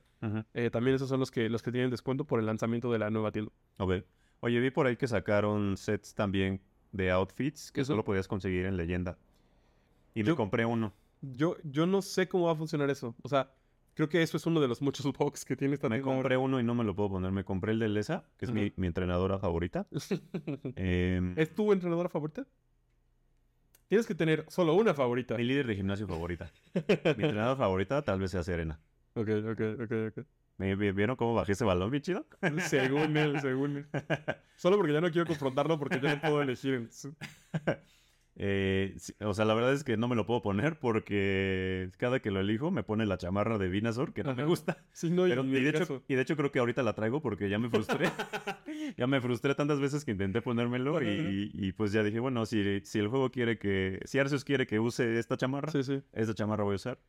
Eh, 0.54 0.70
también 0.72 0.96
esos 0.96 1.08
son 1.08 1.20
los 1.20 1.30
que, 1.32 1.50
los 1.50 1.62
que 1.62 1.72
tienen 1.72 1.90
descuento 1.92 2.26
por 2.26 2.40
el 2.40 2.46
lanzamiento 2.48 2.92
de 2.92 3.00
la 3.00 3.10
nueva 3.10 3.32
tienda. 3.32 3.52
Ok. 3.78 4.04
Oye, 4.42 4.60
vi 4.60 4.72
por 4.72 4.88
ahí 4.88 4.98
que 4.98 5.08
sacaron 5.08 5.78
sets 5.78 6.16
también 6.16 6.60
de 6.92 7.12
outfits 7.12 7.72
que 7.72 7.82
Eso- 7.82 7.94
solo 7.94 8.04
podías 8.04 8.28
conseguir 8.28 8.66
en 8.66 8.76
leyenda. 8.76 9.18
Y 10.16 10.24
Yo- 10.24 10.34
me 10.34 10.36
compré 10.38 10.66
uno. 10.66 10.94
Yo, 11.22 11.56
yo 11.64 11.86
no 11.86 12.02
sé 12.02 12.28
cómo 12.28 12.48
va 12.48 12.54
a 12.54 12.56
funcionar 12.56 12.90
eso. 12.90 13.16
O 13.22 13.30
sea, 13.30 13.54
creo 13.94 14.10
que 14.10 14.24
eso 14.24 14.36
es 14.38 14.46
uno 14.48 14.60
de 14.60 14.68
los 14.68 14.82
muchos 14.82 15.06
bugs 15.18 15.46
que 15.46 15.56
tiene 15.56 15.76
esta 15.76 15.88
Me 15.90 15.98
ahora. 15.98 16.06
compré 16.16 16.38
uno 16.38 16.60
y 16.60 16.64
no 16.64 16.74
me 16.74 16.84
lo 16.84 16.96
puedo 16.96 17.10
poner. 17.12 17.32
Me 17.32 17.44
compré 17.44 17.74
el 17.74 17.80
de 17.80 17.88
Lesa, 17.90 18.26
que 18.38 18.46
es 18.46 18.52
mi 18.52 18.74
entrenadora 18.88 19.38
favorita. 19.38 19.86
Em, 20.76 21.34
¿Es 21.38 21.54
tu 21.54 21.72
entrenadora 21.72 22.10
favorita? 22.10 22.48
Tienes 23.92 24.08
que 24.08 24.16
tener 24.16 24.46
solo 24.48 24.74
una 24.76 24.94
favorita. 24.94 25.36
Mi 25.36 25.44
líder 25.44 25.68
de 25.68 25.76
gimnasio 25.76 26.08
favorita. 26.08 26.50
Mi 26.74 27.26
entrenador 27.26 27.58
favorita 27.58 28.02
tal 28.02 28.22
vez 28.22 28.32
sea 28.32 28.42
Serena. 28.42 28.80
Ok, 29.16 29.28
ok, 29.28 29.62
ok, 29.84 29.92
ok. 30.18 30.26
¿Me- 30.56 30.78
me- 30.78 30.94
¿Vieron 30.94 31.18
cómo 31.18 31.34
bajé 31.34 31.52
ese 31.52 31.66
balón, 31.66 31.92
bien 31.92 32.02
chido? 32.02 32.26
Según 32.70 33.18
él, 33.18 33.42
según 33.42 33.76
él. 33.76 33.88
Solo 34.56 34.78
porque 34.78 34.94
ya 34.94 35.02
no 35.02 35.12
quiero 35.12 35.28
confrontarlo 35.28 35.78
porque 35.78 36.00
ya 36.00 36.16
no 36.16 36.22
puedo 36.22 36.42
elegir. 36.42 36.88
Eh, 38.38 38.96
o 39.20 39.34
sea, 39.34 39.46
la 39.46 39.54
verdad 39.54 39.74
es 39.74 39.84
que 39.84 39.98
no 39.98 40.08
me 40.08 40.16
lo 40.16 40.26
puedo 40.26 40.42
poner 40.42 40.80
porque 40.80 41.90
cada 41.98 42.22
que 42.22 42.32
lo 42.32 42.40
elijo 42.40 42.72
me 42.72 42.82
pone 42.84 43.06
la 43.06 43.18
chamarra 43.18 43.58
de 43.58 43.68
Vinazor, 43.68 44.14
que 44.14 44.24
no 44.24 44.34
me 44.36 44.46
gusta. 44.46 44.78
Sí, 44.94 45.10
no, 45.10 45.28
y 45.28 45.30
Pero, 45.32 45.44
de 45.44 45.70
hecho, 45.70 46.04
y 46.08 46.16
de 46.16 46.22
hecho 46.22 46.38
creo 46.38 46.52
que 46.52 46.60
ahorita 46.60 46.82
la 46.84 46.94
traigo 46.94 47.22
porque 47.22 47.50
ya 47.50 47.60
me 47.60 47.70
frustré. 47.70 48.10
ya 48.98 49.08
me 49.08 49.20
frustré 49.22 49.54
tantas 49.56 49.80
veces 49.80 50.06
que 50.06 50.12
intenté 50.12 50.42
ponérmelo 50.42 51.02
y, 51.04 51.52
y 51.54 51.72
pues 51.74 51.92
ya 51.92 52.04
dije, 52.04 52.20
bueno, 52.20 52.46
si, 52.46 52.80
si 52.84 53.00
el 53.00 53.08
juego 53.10 53.32
quiere 53.32 53.58
que, 53.58 54.00
si 54.06 54.18
Arceus 54.20 54.44
quiere 54.46 54.66
que 54.66 54.80
use 54.80 55.20
esta 55.20 55.36
chamarra, 55.38 55.72
Sí, 55.72 55.84
sí. 55.84 56.02
esta 56.14 56.34
chamarra 56.34 56.64
voy 56.64 56.74
a 56.74 56.76
usar. 56.78 57.00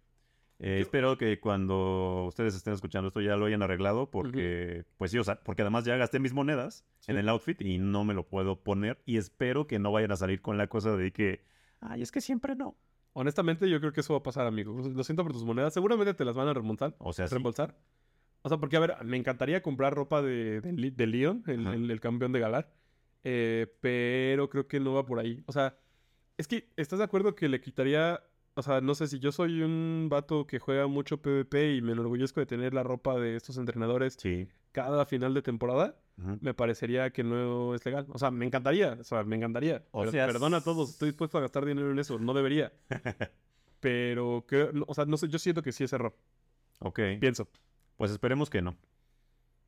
Eh, 0.65 0.77
Yo- 0.77 0.83
Espero 0.83 1.19
que 1.19 1.41
cuando 1.41 2.25
ustedes 2.29 2.55
estén 2.55 2.73
escuchando 2.73 3.09
esto 3.09 3.21
ya 3.21 3.37
lo 3.37 3.47
hayan 3.47 3.63
arreglado 3.63 4.11
porque, 4.11 4.85
pues 4.97 5.11
sí, 5.11 5.19
o 5.19 5.25
sea, 5.25 5.41
porque 5.43 5.63
además 5.63 5.85
ya 5.85 5.97
gasté 5.97 6.21
mis 6.21 6.33
monedas 6.33 6.87
en 7.09 7.17
el 7.19 7.29
outfit 7.29 7.61
y 7.61 7.79
no 7.79 8.05
me 8.05 8.15
lo 8.15 8.29
puedo 8.29 8.63
poner 8.63 9.03
y 9.05 9.17
espero 9.17 9.67
que 9.67 9.79
no 9.81 9.91
vayan 9.91 10.13
a 10.13 10.17
salir 10.17 10.41
con 10.41 10.57
la 10.59 10.69
cosa 10.69 10.97
de 10.97 11.13
que, 11.13 11.45
ay, 11.81 12.01
es 12.03 12.13
que 12.13 12.21
siempre 12.21 12.55
no. 12.55 12.77
Honestamente, 13.15 13.69
yo 13.69 13.81
creo 13.81 13.93
que 13.93 14.01
eso 14.01 14.15
va 14.15 14.21
a 14.21 14.23
pasar, 14.23 14.47
amigo. 14.47 14.73
Lo 14.89 15.05
siento 15.05 15.23
por 15.25 15.33
tus 15.33 15.45
monedas. 15.45 15.75
Seguramente 15.75 16.15
te 16.15 16.25
las 16.25 16.35
van 16.37 16.49
a 16.49 16.55
remontar. 16.55 16.95
O 16.99 17.13
sea, 17.13 17.27
sí. 17.27 17.35
reembolsar. 17.35 17.77
O 18.41 18.49
sea, 18.49 18.57
porque, 18.59 18.77
a 18.77 18.81
ver, 18.81 18.95
me 19.05 19.17
encantaría 19.19 19.63
comprar 19.63 19.93
ropa 19.95 20.23
de, 20.23 20.61
de, 20.63 21.07
Leon, 21.07 21.43
el- 21.47 21.91
el 21.91 22.01
campeón 22.01 22.33
de 22.33 22.41
Galar. 22.41 22.73
eh, 23.25 23.67
pero 23.81 24.49
creo 24.49 24.67
que 24.67 24.81
no 24.81 24.95
va 24.95 25.05
por 25.05 25.19
ahí. 25.19 25.43
O 25.47 25.53
sea, 25.53 25.77
es 26.39 26.49
que, 26.49 26.71
¿estás 26.77 26.99
de 27.01 27.05
acuerdo 27.05 27.35
que 27.35 27.49
le 27.49 27.61
quitaría... 27.61 28.23
O 28.55 28.63
sea, 28.63 28.81
no 28.83 28.95
sé, 28.95 29.07
si 29.09 29.19
yo 29.19 29.33
soy 29.33 29.63
un 29.63 30.09
vato 30.11 30.47
que 30.47 30.59
juega 30.59 30.87
mucho 30.87 31.23
PvP 31.23 31.75
y 31.77 31.81
me 31.83 31.93
enorgullezco 31.93 32.41
de 32.41 32.47
tener 32.47 32.75
la 32.75 32.83
ropa 32.83 33.19
de 33.19 33.35
estos 33.37 33.57
entrenadores 33.57 34.17
Sí. 34.21 34.47
cada 34.73 35.07
final 35.07 35.33
de 35.33 35.41
temporada, 35.43 35.97
me 36.41 36.53
parecería 36.55 37.11
que 37.11 37.25
no 37.25 37.75
es 37.75 37.85
legal. 37.87 38.07
O 38.11 38.19
sea, 38.19 38.31
me 38.31 38.45
encantaría, 38.45 38.99
o 39.01 39.05
sea, 39.05 39.25
me 39.25 39.37
encantaría. 39.37 39.83
O 39.91 40.07
sea, 40.07 40.27
perdona 40.27 40.59
a 40.59 40.61
todos, 40.65 40.91
estoy 40.91 41.09
dispuesto 41.11 41.39
a 41.39 41.41
gastar 41.41 41.65
dinero 41.65 41.91
en 41.91 41.99
eso, 41.99 42.19
no 42.19 42.35
debería. 42.35 42.73
Pero, 43.81 44.45
o 44.87 44.95
sea, 44.95 45.05
no 45.07 45.17
sé, 45.17 45.29
yo 45.29 45.39
siento 45.39 45.63
que 45.63 45.73
sí 45.73 45.85
es 45.85 45.93
error, 45.93 46.15
Ok, 46.81 47.01
pienso. 47.21 47.49
pues 47.97 48.11
esperemos 48.13 48.49
que 48.51 48.63
no. 48.63 48.77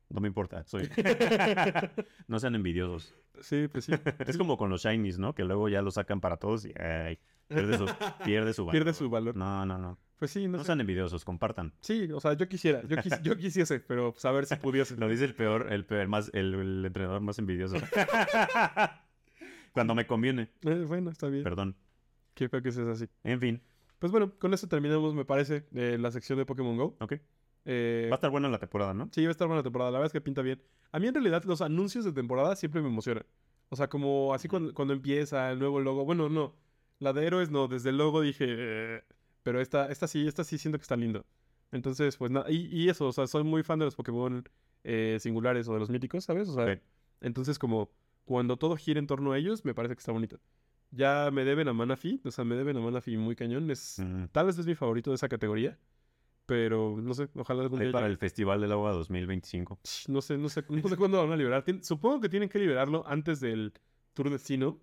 No 0.09 0.21
me 0.21 0.27
importa, 0.27 0.63
soy... 0.65 0.87
no 2.27 2.39
sean 2.39 2.55
envidiosos. 2.55 3.13
Sí, 3.41 3.67
pues 3.71 3.85
sí. 3.85 3.93
Es 4.25 4.37
como 4.37 4.55
con 4.57 4.69
los 4.69 4.83
shinies, 4.83 5.17
¿no? 5.17 5.33
Que 5.35 5.43
luego 5.43 5.67
ya 5.67 5.81
lo 5.81 5.91
sacan 5.91 6.21
para 6.21 6.37
todos 6.37 6.65
y 6.65 6.73
ay, 6.79 7.17
pierde 7.47 7.77
su, 7.77 7.85
pierde 8.23 8.53
su 8.53 8.65
valor. 8.65 8.71
Pierde 8.71 8.93
su 8.93 9.09
valor. 9.09 9.35
No, 9.35 9.65
no, 9.65 9.77
no. 9.77 9.97
Pues 10.17 10.31
sí, 10.31 10.45
no, 10.47 10.53
No 10.53 10.59
sé. 10.59 10.67
sean 10.67 10.79
envidiosos, 10.79 11.25
compartan. 11.25 11.73
Sí, 11.81 12.09
o 12.13 12.21
sea, 12.21 12.33
yo 12.33 12.47
quisiera, 12.47 12.81
yo, 12.87 12.95
quis- 12.97 13.21
yo 13.21 13.35
quisiese, 13.35 13.81
pero 13.81 14.13
pues, 14.13 14.23
a 14.25 14.31
ver 14.31 14.45
si 14.45 14.55
pudiese. 14.55 14.95
Lo 14.97 15.09
dice 15.09 15.25
el 15.25 15.35
peor, 15.35 15.73
el 15.73 15.85
peor, 15.85 16.07
más, 16.07 16.29
el, 16.33 16.53
el 16.53 16.85
entrenador 16.85 17.19
más 17.21 17.37
envidioso. 17.39 17.75
Cuando 19.73 19.93
me 19.95 20.07
conviene. 20.07 20.49
Eh, 20.63 20.85
bueno, 20.87 21.09
está 21.11 21.27
bien. 21.27 21.43
Perdón. 21.43 21.75
Qué 22.33 22.47
feo 22.49 22.61
que 22.61 22.71
seas 22.71 22.87
así. 22.87 23.09
En 23.23 23.39
fin, 23.39 23.61
Pues 23.99 24.11
bueno, 24.11 24.31
con 24.39 24.53
eso 24.53 24.67
terminamos, 24.67 25.13
me 25.13 25.25
parece, 25.25 25.65
eh, 25.73 25.97
la 25.99 26.11
sección 26.11 26.37
de 26.37 26.45
Pokémon 26.45 26.77
Go. 26.77 26.97
ok. 26.99 27.13
Eh, 27.65 28.07
Va 28.09 28.15
a 28.15 28.17
estar 28.17 28.29
buena 28.29 28.47
la 28.47 28.59
temporada, 28.59 28.93
¿no? 28.93 29.09
sí, 29.11 29.23
va 29.23 29.29
a 29.29 29.31
estar 29.31 29.47
buena 29.47 29.59
la 29.59 29.63
temporada, 29.63 29.91
la 29.91 29.97
verdad 29.97 30.07
es 30.07 30.13
que 30.13 30.21
pinta 30.21 30.41
bien. 30.41 30.61
A 30.91 30.99
mí 30.99 31.07
en 31.07 31.13
realidad 31.15 31.43
los 31.45 31.61
anuncios 31.61 32.05
de 32.05 32.11
temporada 32.13 32.55
siempre 32.55 32.81
me 32.81 32.87
emocionan. 32.87 33.25
O 33.69 33.75
sea, 33.75 33.89
como 33.89 34.33
así 34.33 34.47
cuando, 34.47 34.73
cuando 34.73 34.93
empieza 34.93 35.51
el 35.51 35.59
nuevo 35.59 35.79
logo. 35.79 36.05
Bueno, 36.05 36.29
no. 36.29 36.55
La 36.99 37.11
de 37.11 37.25
héroes 37.25 37.49
no, 37.49 37.67
desde 37.67 37.89
el 37.89 37.97
logo 37.97 38.21
dije... 38.21 38.45
eh, 38.47 39.03
pero 39.43 39.59
esta, 39.61 39.91
esta 39.91 40.07
sí, 40.07 40.27
esta 40.27 40.43
sí 40.43 40.57
siento 40.57 40.77
que 40.79 40.83
está 40.83 40.95
lindo. 40.95 41.25
Entonces, 41.71 42.17
pues 42.17 42.31
nada. 42.31 42.49
Y, 42.49 42.67
y 42.71 42.89
eso, 42.89 43.07
o 43.07 43.11
sea, 43.11 43.27
soy 43.27 43.43
muy 43.43 43.63
fan 43.63 43.77
de 43.79 43.85
los 43.85 43.95
Pokémon 43.95 44.47
eh, 44.83 45.17
singulares 45.19 45.67
o 45.67 45.73
de 45.73 45.79
los 45.79 45.89
míticos, 45.89 46.23
¿sabes? 46.23 46.47
O 46.49 46.53
sea, 46.55 46.79
entonces 47.21 47.59
como 47.59 47.89
cuando 48.23 48.57
todo 48.57 48.75
gira 48.75 48.99
en 48.99 49.07
torno 49.07 49.31
a 49.33 49.37
ellos, 49.37 49.65
me 49.65 49.73
parece 49.73 49.95
que 49.95 49.99
está 49.99 50.11
bonito. 50.11 50.39
Ya 50.91 51.29
me 51.31 51.43
deben 51.43 51.67
a 51.67 51.73
Manafi, 51.73 52.21
o 52.23 52.31
sea, 52.31 52.43
me 52.45 52.55
deben 52.55 52.77
a 52.77 52.79
Manafi 52.79 53.17
muy 53.17 53.35
cañón. 53.35 53.69
Es, 53.71 53.99
Mm. 53.99 54.25
Tal 54.31 54.45
vez 54.45 54.57
es 54.57 54.65
mi 54.65 54.75
favorito 54.75 55.09
de 55.11 55.15
esa 55.15 55.27
categoría. 55.27 55.77
Pero 56.45 56.95
no 57.01 57.13
sé, 57.13 57.27
ojalá 57.35 57.63
algún 57.63 57.79
Ahí 57.79 57.85
día. 57.87 57.91
para 57.91 58.05
llegue. 58.05 58.13
el 58.13 58.17
Festival 58.19 58.61
del 58.61 58.71
Agua 58.71 58.91
2025. 58.91 59.79
Ch, 59.83 60.07
No 60.09 60.21
sé, 60.21 60.37
no 60.37 60.49
sé, 60.49 60.63
no 60.69 60.87
sé 60.87 60.95
cuándo 60.97 61.17
lo 61.17 61.23
van 61.23 61.31
a 61.33 61.37
liberar. 61.37 61.63
Tien- 61.65 61.81
supongo 61.83 62.21
que 62.21 62.29
tienen 62.29 62.49
que 62.49 62.59
liberarlo 62.59 63.03
antes 63.07 63.39
del 63.39 63.73
Tour 64.13 64.29
Destino, 64.29 64.79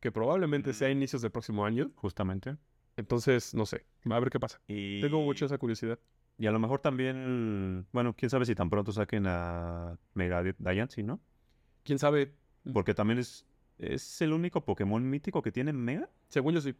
que 0.00 0.12
probablemente 0.12 0.72
sea 0.74 0.88
a 0.88 0.90
inicios 0.90 1.22
del 1.22 1.30
próximo 1.30 1.64
año. 1.64 1.90
Justamente. 1.96 2.56
Entonces, 2.96 3.54
no 3.54 3.64
sé, 3.64 3.86
a 4.10 4.18
ver 4.20 4.28
qué 4.30 4.38
pasa. 4.40 4.60
Y, 4.68 5.00
Tengo 5.00 5.20
mucho 5.22 5.46
esa 5.46 5.56
curiosidad. 5.56 5.98
y 6.36 6.46
a 6.46 6.50
lo 6.52 6.58
mejor 6.58 6.80
también, 6.80 7.86
bueno, 7.92 8.14
quién 8.14 8.28
sabe 8.28 8.44
si 8.44 8.54
tan 8.54 8.68
pronto 8.68 8.92
saquen 8.92 9.24
a 9.26 9.98
Mega 10.14 10.42
Diancie, 10.58 11.02
¿no? 11.04 11.20
¿Quién 11.84 11.98
sabe? 11.98 12.34
Porque 12.72 12.92
también 12.94 13.18
es, 13.20 13.46
es 13.78 14.20
el 14.20 14.32
único 14.32 14.64
Pokémon 14.64 15.08
mítico 15.08 15.40
que 15.42 15.52
tiene 15.52 15.72
Mega. 15.72 16.10
Según 16.28 16.54
yo 16.54 16.60
sí. 16.60 16.74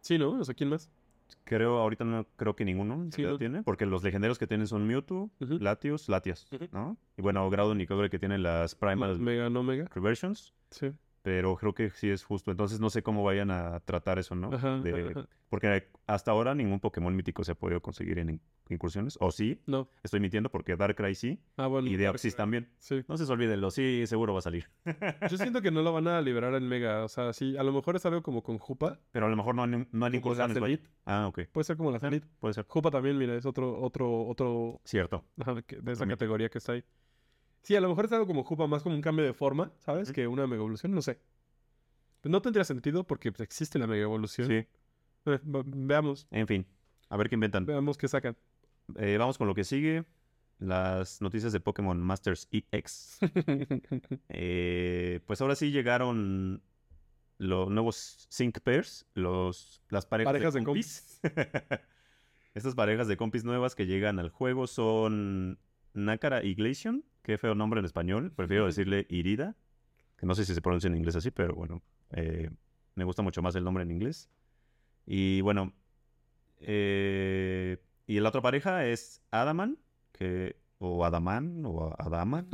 Sí, 0.00 0.18
¿no? 0.18 0.32
O 0.38 0.44
sea, 0.44 0.54
¿quién 0.54 0.68
más? 0.68 0.90
Creo, 1.44 1.78
ahorita 1.78 2.04
no 2.04 2.26
creo 2.36 2.56
que 2.56 2.64
ninguno 2.64 3.06
Sí, 3.12 3.22
no. 3.22 3.36
tiene, 3.36 3.62
porque 3.62 3.84
los 3.86 4.02
legendarios 4.02 4.38
que 4.38 4.46
tienen 4.46 4.66
son 4.66 4.86
Mewtwo, 4.86 5.30
Ujú. 5.40 5.58
Latios, 5.58 6.08
Latias. 6.08 6.46
¿no? 6.72 6.96
Y 7.18 7.22
bueno, 7.22 7.48
Groudon 7.50 7.80
y 7.80 7.86
Kyogre 7.86 8.08
que 8.10 8.18
tienen 8.18 8.42
las 8.42 8.74
Primal 8.74 9.18
Mega, 9.20 9.50
no 9.50 9.62
Mega. 9.62 9.86
Reversions, 9.94 10.54
Sí. 10.70 10.92
Pero 11.24 11.56
creo 11.56 11.72
que 11.74 11.88
sí 11.88 12.10
es 12.10 12.22
justo. 12.22 12.50
Entonces 12.50 12.80
no 12.80 12.90
sé 12.90 13.02
cómo 13.02 13.24
vayan 13.24 13.50
a 13.50 13.80
tratar 13.80 14.18
eso, 14.18 14.34
¿no? 14.34 14.52
Ajá, 14.52 14.78
De- 14.80 15.08
ajá. 15.10 15.26
Porque 15.48 15.88
hasta 16.06 16.32
ahora 16.32 16.54
ningún 16.54 16.80
Pokémon 16.80 17.16
mítico 17.16 17.44
se 17.44 17.52
ha 17.52 17.54
podido 17.54 17.80
conseguir 17.80 18.18
en 18.18 18.28
in- 18.28 18.40
incursiones. 18.68 19.16
O 19.20 19.30
sí, 19.30 19.62
No. 19.66 19.88
estoy 20.02 20.20
mintiendo 20.20 20.50
porque 20.50 20.76
Darkrai 20.76 21.14
sí 21.14 21.40
Ah, 21.56 21.66
bueno. 21.66 21.88
y. 21.88 21.96
Deoxys 21.96 22.36
también. 22.36 22.68
Sí. 22.78 23.04
No 23.08 23.16
se 23.16 23.24
olvídenlo, 23.32 23.70
sí, 23.70 24.02
seguro 24.06 24.34
va 24.34 24.40
a 24.40 24.42
salir. 24.42 24.68
Yo 25.30 25.38
siento 25.38 25.62
que 25.62 25.70
no 25.70 25.80
lo 25.82 25.94
van 25.94 26.08
a 26.08 26.20
liberar 26.20 26.54
en 26.54 26.68
Mega. 26.68 27.04
O 27.04 27.08
sea, 27.08 27.32
sí, 27.32 27.56
a 27.56 27.62
lo 27.62 27.72
mejor 27.72 27.96
es 27.96 28.04
algo 28.04 28.22
como 28.22 28.42
con 28.42 28.58
Jupa. 28.58 28.98
Pero 29.10 29.24
a 29.24 29.30
lo 29.30 29.36
mejor 29.36 29.54
no, 29.54 29.62
han- 29.62 29.88
no 29.92 30.04
han 30.06 30.14
incursiones. 30.14 30.58
Ah, 31.06 31.26
ok. 31.28 31.40
Puede 31.52 31.64
ser 31.64 31.78
como 31.78 31.90
la 31.90 32.00
Zenith. 32.00 32.24
Puede 32.38 32.52
ser. 32.52 32.66
Jupa 32.68 32.90
también, 32.90 33.16
mira, 33.16 33.34
es 33.34 33.46
otro, 33.46 33.80
otro, 33.80 34.26
otro 34.26 34.80
Cierto. 34.84 35.24
ajá, 35.40 35.54
de 35.54 35.60
esa 35.70 35.82
También. 36.00 36.08
categoría 36.10 36.48
que 36.50 36.58
está 36.58 36.72
ahí. 36.72 36.84
Sí, 37.64 37.74
a 37.74 37.80
lo 37.80 37.88
mejor 37.88 38.04
es 38.04 38.12
algo 38.12 38.26
como 38.26 38.44
Jupa, 38.44 38.66
más 38.66 38.82
como 38.82 38.94
un 38.94 39.00
cambio 39.00 39.24
de 39.24 39.32
forma, 39.32 39.72
¿sabes? 39.80 40.12
Que 40.12 40.26
una 40.28 40.46
mega 40.46 40.60
evolución, 40.60 40.92
no 40.92 41.00
sé. 41.00 41.18
Pues 42.20 42.30
no 42.30 42.42
tendría 42.42 42.62
sentido 42.62 43.04
porque 43.04 43.32
pues, 43.32 43.40
existe 43.40 43.78
la 43.78 43.86
mega 43.86 44.02
evolución. 44.02 44.46
Sí. 44.46 44.54
Eh, 44.54 45.38
veamos, 45.44 46.26
En 46.30 46.46
fin, 46.46 46.66
a 47.08 47.16
ver 47.16 47.30
qué 47.30 47.36
inventan. 47.36 47.64
veamos 47.64 47.96
qué 47.96 48.06
sacan. 48.06 48.36
Eh, 48.96 49.16
vamos 49.18 49.38
con 49.38 49.46
lo 49.48 49.54
que 49.54 49.64
sigue. 49.64 50.04
Las 50.58 51.22
noticias 51.22 51.52
de 51.52 51.60
Pokémon 51.60 51.98
Masters 52.00 52.48
EX. 52.52 53.18
Eh, 54.28 55.20
pues 55.26 55.40
ahora 55.40 55.54
sí 55.54 55.70
llegaron 55.70 56.62
los 57.38 57.70
nuevos 57.70 58.26
Sync 58.28 58.60
Pairs, 58.60 59.06
los, 59.14 59.82
las 59.88 60.04
parejas, 60.04 60.32
Parejas 60.32 60.54
de 60.54 60.60
de 60.60 60.66
compis. 60.66 61.20
Estas 62.54 62.74
parejas 62.74 63.08
de 63.08 63.16
compis 63.16 63.42
nuevas 63.42 63.74
que 63.74 63.86
llegan 63.86 64.18
al 64.18 64.28
juego 64.28 64.66
son 64.66 65.58
Nakara 65.94 66.44
y 66.44 66.54
Glaceon. 66.54 67.04
Qué 67.22 67.38
feo 67.38 67.54
nombre 67.54 67.80
en 67.80 67.86
español. 67.86 68.32
Prefiero 68.32 68.66
decirle 68.66 69.06
Irida. 69.08 69.56
Que 70.16 70.26
no 70.26 70.34
sé 70.34 70.44
si 70.44 70.54
se 70.54 70.60
pronuncia 70.60 70.88
en 70.88 70.96
inglés 70.96 71.16
así, 71.16 71.30
pero 71.30 71.54
bueno. 71.54 71.82
eh, 72.10 72.50
me 72.94 73.04
gusta 73.04 73.22
mucho 73.22 73.42
más 73.42 73.54
el 73.56 73.64
nombre 73.64 73.82
en 73.82 73.90
inglés. 73.90 74.28
Y 75.06 75.40
bueno. 75.40 75.72
eh, 76.60 77.78
y 78.06 78.20
la 78.20 78.28
otra 78.28 78.42
pareja 78.42 78.86
es 78.86 79.22
Adaman. 79.30 79.78
Que, 80.12 80.56
o 80.78 81.04
Adaman. 81.04 81.62
O 81.64 81.94
Adaman. 81.98 82.48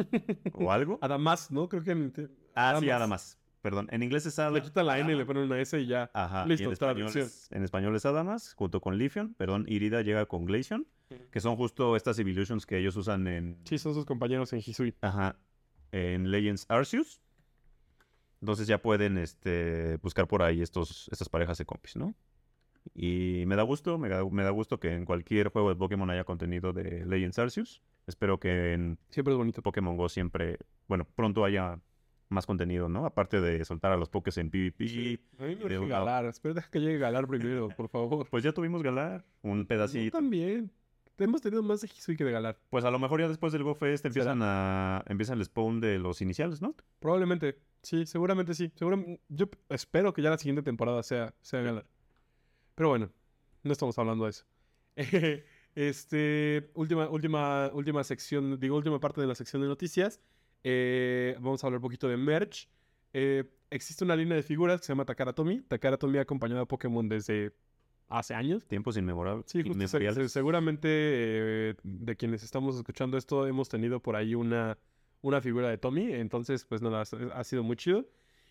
o 0.53 0.71
algo. 0.73 0.99
Adamas, 1.03 1.51
¿no? 1.51 1.69
Creo 1.69 1.83
que 1.83 1.91
en- 1.93 2.13
te- 2.13 2.29
Ah, 2.55 2.77
sí, 2.81 2.89
Adamas. 2.91 2.97
Adamas. 2.97 3.39
Perdón. 3.63 3.89
En 3.91 4.03
inglés 4.03 4.25
es 4.27 4.39
Adamas. 4.39 4.61
le 4.63 4.63
quitan 4.63 4.87
la 4.87 4.99
N 4.99 5.13
y 5.13 5.17
le 5.17 5.25
ponen 5.27 5.43
una 5.45 5.61
S 5.61 5.79
y 5.79 5.87
ya. 5.87 6.11
Ajá. 6.15 6.47
Listo, 6.47 6.67
en 6.67 6.73
español, 6.73 7.11
es, 7.15 7.49
en 7.53 7.63
español 7.63 7.95
es 7.97 8.07
Adamas, 8.07 8.55
junto 8.55 8.81
con 8.81 8.97
Lifion. 8.97 9.35
Perdón, 9.35 9.65
Irida 9.69 10.03
llega 10.03 10.27
con 10.27 10.47
Glaceon. 10.47 10.87
Que 11.31 11.41
son 11.41 11.57
justo 11.57 11.97
estas 11.97 12.19
Evolutions 12.19 12.67
que 12.67 12.79
ellos 12.79 12.97
usan 12.97 13.27
en. 13.27 13.59
Sí, 13.65 13.79
son 13.79 13.95
sus 13.95 14.05
compañeros 14.05 14.53
en 14.53 14.61
Hisui. 14.61 14.95
Ajá. 15.01 15.37
En 15.93 16.31
Legends 16.31 16.67
Arceus. 16.69 17.21
Entonces 18.41 18.67
ya 18.67 18.81
pueden 18.81 19.19
este, 19.19 19.97
buscar 19.99 20.27
por 20.27 20.43
ahí 20.43 20.63
estos, 20.63 21.09
estas 21.13 21.29
parejas 21.29 21.59
de 21.59 21.67
compis, 21.67 21.97
¿no? 21.97 22.15
Y 22.95 23.45
me 23.47 23.57
da 23.57 23.63
gusto, 23.63 23.99
me 23.99 24.09
da, 24.09 24.25
me 24.25 24.43
da 24.43 24.51
gusto 24.51 24.81
que 24.81 24.93
en 24.95 25.05
cualquier 25.05 25.49
juego 25.49 25.69
de 25.69 25.77
Pokémon 25.77 26.09
haya 26.09 26.25
contenido 26.25 26.73
de 26.73 27.05
Legends 27.05 27.39
Arceus. 27.39 27.83
Espero 28.07 28.41
que 28.41 28.73
en 28.73 28.99
Siempre 29.11 29.35
es 29.35 29.39
bonito. 29.39 29.63
Pokémon 29.63 29.97
Go 29.97 30.09
siempre, 30.09 30.59
bueno, 30.89 31.07
pronto 31.15 31.45
haya 31.45 31.79
más 32.31 32.47
contenido, 32.47 32.89
¿no? 32.89 33.05
Aparte 33.05 33.41
de 33.41 33.63
soltar 33.65 33.93
a 33.93 33.97
los 33.97 34.09
Pokés 34.09 34.39
en 34.39 34.51
PvP. 34.51 35.19
A 35.39 35.45
mí 35.45 35.57
me 35.57 35.69
de 35.69 35.87
Galar. 35.87 36.25
Espera 36.27 36.65
que 36.71 36.81
llegue 36.81 36.99
Galar 36.99 37.27
primero, 37.27 37.69
por 37.69 37.89
favor. 37.89 38.27
Pues 38.31 38.43
ya 38.43 38.53
tuvimos 38.53 38.83
Galar, 38.83 39.25
un 39.43 39.63
Yo 39.63 39.67
pedacito. 39.67 40.17
también. 40.17 40.71
Hemos 41.25 41.41
tenido 41.41 41.63
más 41.63 41.81
de 41.81 41.89
Hisui 41.89 42.17
que 42.17 42.25
de 42.25 42.33
Galar. 42.33 42.59
Pues 42.71 42.85
a 42.85 42.91
lo 42.91 42.99
mejor 42.99 43.21
ya 43.21 43.29
después 43.29 43.53
del 43.53 43.63
GoFest 43.63 44.05
empiezan 44.07 44.41
a... 44.43 45.03
Empiezan 45.07 45.39
el 45.39 45.45
spawn 45.45 45.81
de 45.81 45.99
los 45.99 46.21
iniciales, 46.21 46.61
¿no? 46.61 46.75
Probablemente. 46.99 47.59
Sí, 47.83 48.07
seguramente 48.07 48.55
sí. 48.55 48.73
Seguramente, 48.75 49.21
yo 49.29 49.49
espero 49.69 50.13
que 50.13 50.23
ya 50.23 50.31
la 50.31 50.39
siguiente 50.39 50.63
temporada 50.63 51.03
sea, 51.03 51.35
sea 51.43 51.61
Galar. 51.61 51.87
Pero 52.75 52.89
bueno, 52.89 53.11
no 53.63 53.73
estamos 53.73 53.99
hablando 53.99 54.25
de 54.25 54.31
eso. 54.31 54.45
este, 55.75 56.71
última, 56.75 57.09
última, 57.09 57.71
última 57.73 58.05
sección, 58.05 58.59
digo, 58.59 58.77
última 58.77 59.01
parte 59.01 59.21
de 59.21 59.27
la 59.27 59.35
sección 59.35 59.63
de 59.63 59.69
noticias. 59.69 60.21
Eh, 60.65 61.37
vamos 61.41 61.63
a 61.63 61.67
hablar 61.67 61.79
un 61.79 61.83
poquito 61.83 62.09
de 62.09 62.17
merch. 62.17 62.69
Eh, 63.13 63.45
existe 63.71 64.05
una 64.05 64.17
línea 64.17 64.37
de 64.37 64.43
figuras 64.43 64.81
que 64.81 64.87
se 64.87 64.93
llama 64.93 65.05
Takara 65.05 65.33
Tomy. 65.33 65.63
Takara 65.63 65.97
Tomy 65.97 66.19
ha 66.19 66.23
acompañado 66.23 66.63
a 66.63 66.67
Pokémon 66.69 67.09
desde 67.09 67.53
hace 68.11 68.35
años. 68.35 68.67
Tiempos 68.67 68.97
inmemorables. 68.97 69.47
Sí, 69.49 69.63
justo, 69.63 69.87
se- 69.89 70.29
seguramente 70.29 70.89
eh, 70.91 71.75
de 71.83 72.17
quienes 72.17 72.43
estamos 72.43 72.77
escuchando 72.77 73.17
esto 73.17 73.47
hemos 73.47 73.69
tenido 73.69 74.01
por 74.01 74.17
ahí 74.17 74.35
una, 74.35 74.77
una 75.23 75.41
figura 75.41 75.69
de 75.71 75.79
Tommy, 75.79 76.13
entonces 76.13 76.65
pues 76.65 76.83
nada, 76.83 77.03
ha, 77.35 77.45
sido 77.45 77.63
muy 77.63 77.77
chido. 77.77 78.07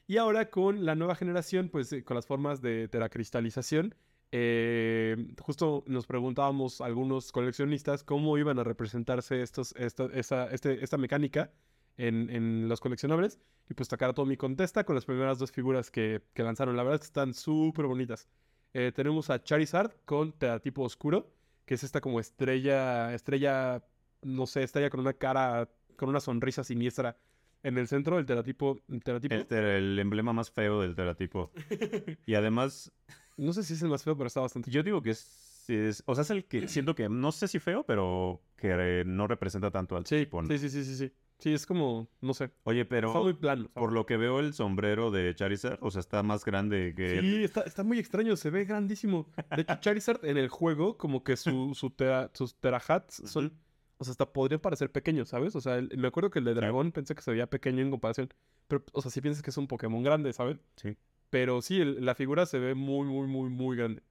Y 0.07 0.17
ahora 0.17 0.49
con 0.49 0.85
la 0.85 0.95
nueva 0.95 1.13
generación, 1.13 1.69
pues 1.69 1.93
eh, 1.93 2.03
con 2.03 2.15
las 2.15 2.25
formas 2.25 2.61
de 2.61 2.87
teracristalización, 2.87 3.93
eh, 4.31 5.33
justo 5.41 5.83
nos 5.87 6.07
preguntábamos 6.07 6.81
algunos 6.81 7.31
coleccionistas 7.31 8.03
cómo 8.03 8.37
iban 8.37 8.57
a 8.59 8.63
representarse 8.63 9.41
estos, 9.41 9.75
esta, 9.75 10.05
esa- 10.13 10.47
este- 10.51 10.83
esta 10.83 10.97
mecánica 10.97 11.51
en, 11.97 12.29
en 12.29 12.69
los 12.69 12.79
coleccionables. 12.79 13.39
Y 13.69 13.73
pues 13.75 13.87
Takara 13.89 14.13
Tomy 14.13 14.37
contesta 14.37 14.83
con 14.83 14.95
las 14.95 15.05
primeras 15.05 15.37
dos 15.37 15.51
figuras 15.51 15.91
que, 15.91 16.21
que 16.33 16.43
lanzaron. 16.43 16.75
La 16.77 16.83
verdad 16.83 16.95
es 16.95 17.01
que 17.01 17.07
están 17.11 17.33
súper 17.33 17.85
bonitas. 17.85 18.27
Eh, 18.73 18.91
tenemos 18.95 19.29
a 19.29 19.41
Charizard 19.43 19.91
con 20.05 20.33
tipo 20.61 20.83
oscuro, 20.83 21.31
que 21.65 21.73
es 21.75 21.83
esta 21.83 22.01
como 22.01 22.19
estrella, 22.19 23.13
estrella, 23.13 23.83
no 24.21 24.45
sé, 24.45 24.63
estrella 24.63 24.89
con 24.89 24.99
una 24.99 25.13
cara, 25.13 25.69
con 25.95 26.09
una 26.09 26.19
sonrisa 26.19 26.63
siniestra 26.63 27.17
en 27.63 27.77
el 27.77 27.87
centro, 27.87 28.19
el 28.19 28.25
teratipo, 28.25 28.79
el 28.89 29.03
teratipo. 29.03 29.35
Este 29.35 29.57
era 29.57 29.77
el 29.77 29.97
emblema 29.99 30.33
más 30.33 30.51
feo 30.51 30.81
del 30.81 30.95
teratipo. 30.95 31.51
y 32.25 32.35
además, 32.35 32.91
No 33.37 33.53
sé 33.53 33.63
si 33.63 33.73
es 33.73 33.81
el 33.81 33.89
más 33.89 34.03
feo, 34.03 34.15
pero 34.15 34.27
está 34.27 34.41
bastante. 34.41 34.69
yo 34.71 34.83
digo 34.83 35.01
que 35.01 35.11
es, 35.11 35.65
es- 35.69 36.03
O 36.05 36.13
sea, 36.15 36.21
es 36.23 36.29
el 36.29 36.45
que 36.45 36.67
siento 36.67 36.93
que, 36.95 37.09
no 37.09 37.31
sé 37.31 37.47
si 37.47 37.59
feo, 37.59 37.83
pero 37.85 38.41
que 38.55 39.03
no 39.05 39.27
representa 39.27 39.71
tanto 39.71 39.95
al 39.97 40.05
Sí, 40.05 40.19
tipo. 40.25 40.41
¿no? 40.41 40.47
sí, 40.47 40.57
sí, 40.59 40.69
sí, 40.69 40.83
sí, 40.85 40.95
sí. 40.95 41.13
Sí, 41.39 41.53
es 41.53 41.65
como, 41.65 42.09
no 42.21 42.33
sé, 42.33 42.51
Oye, 42.63 42.83
pero 42.85 43.07
está 43.09 43.19
muy 43.21 43.33
plano. 43.33 43.69
por 43.73 43.93
lo 43.93 44.05
que 44.05 44.17
veo 44.17 44.39
el 44.41 44.53
sombrero 44.53 45.09
de 45.09 45.33
Charizard, 45.33 45.77
o 45.81 45.89
sea, 45.89 46.01
está 46.01 46.21
más 46.21 46.43
grande 46.43 46.93
que. 46.95 47.21
Sí, 47.21 47.43
está, 47.43 47.61
está 47.61 47.83
muy 47.83 47.97
extraño, 47.97 48.35
se 48.35 48.49
ve 48.49 48.65
grandísimo. 48.65 49.29
De 49.55 49.61
hecho, 49.61 49.75
Charizard 49.81 50.25
en 50.25 50.37
el 50.37 50.49
juego, 50.49 50.97
como 50.97 51.23
que 51.23 51.37
su, 51.37 51.73
su 51.75 51.89
tera- 51.91 52.29
sus 52.33 52.55
terahats 52.55 53.21
son, 53.25 53.53
o 53.97 54.03
sea, 54.03 54.11
hasta 54.11 54.31
podrían 54.31 54.59
parecer 54.59 54.91
pequeños, 54.91 55.29
¿sabes? 55.29 55.55
O 55.55 55.61
sea, 55.61 55.77
el- 55.77 55.97
me 55.97 56.09
acuerdo 56.09 56.29
que 56.29 56.39
el 56.39 56.45
de 56.45 56.53
dragón 56.55 56.91
pensé 56.91 57.15
que 57.15 57.21
se 57.21 57.31
veía 57.31 57.47
pequeño 57.49 57.81
en 57.81 57.89
comparación, 57.91 58.29
pero, 58.67 58.83
o 58.91 59.01
sea, 59.01 59.09
sí 59.09 59.21
piensas 59.21 59.41
que 59.41 59.49
es 59.51 59.57
un 59.57 59.67
Pokémon 59.67 60.03
grande, 60.03 60.33
¿sabes? 60.33 60.57
Sí. 60.75 60.97
Pero 61.29 61.61
sí, 61.61 61.79
el- 61.79 62.03
la 62.05 62.15
figura 62.15 62.45
se 62.47 62.59
ve 62.59 62.75
muy, 62.75 63.07
muy, 63.07 63.27
muy, 63.27 63.49
muy 63.49 63.77
grande. 63.77 64.03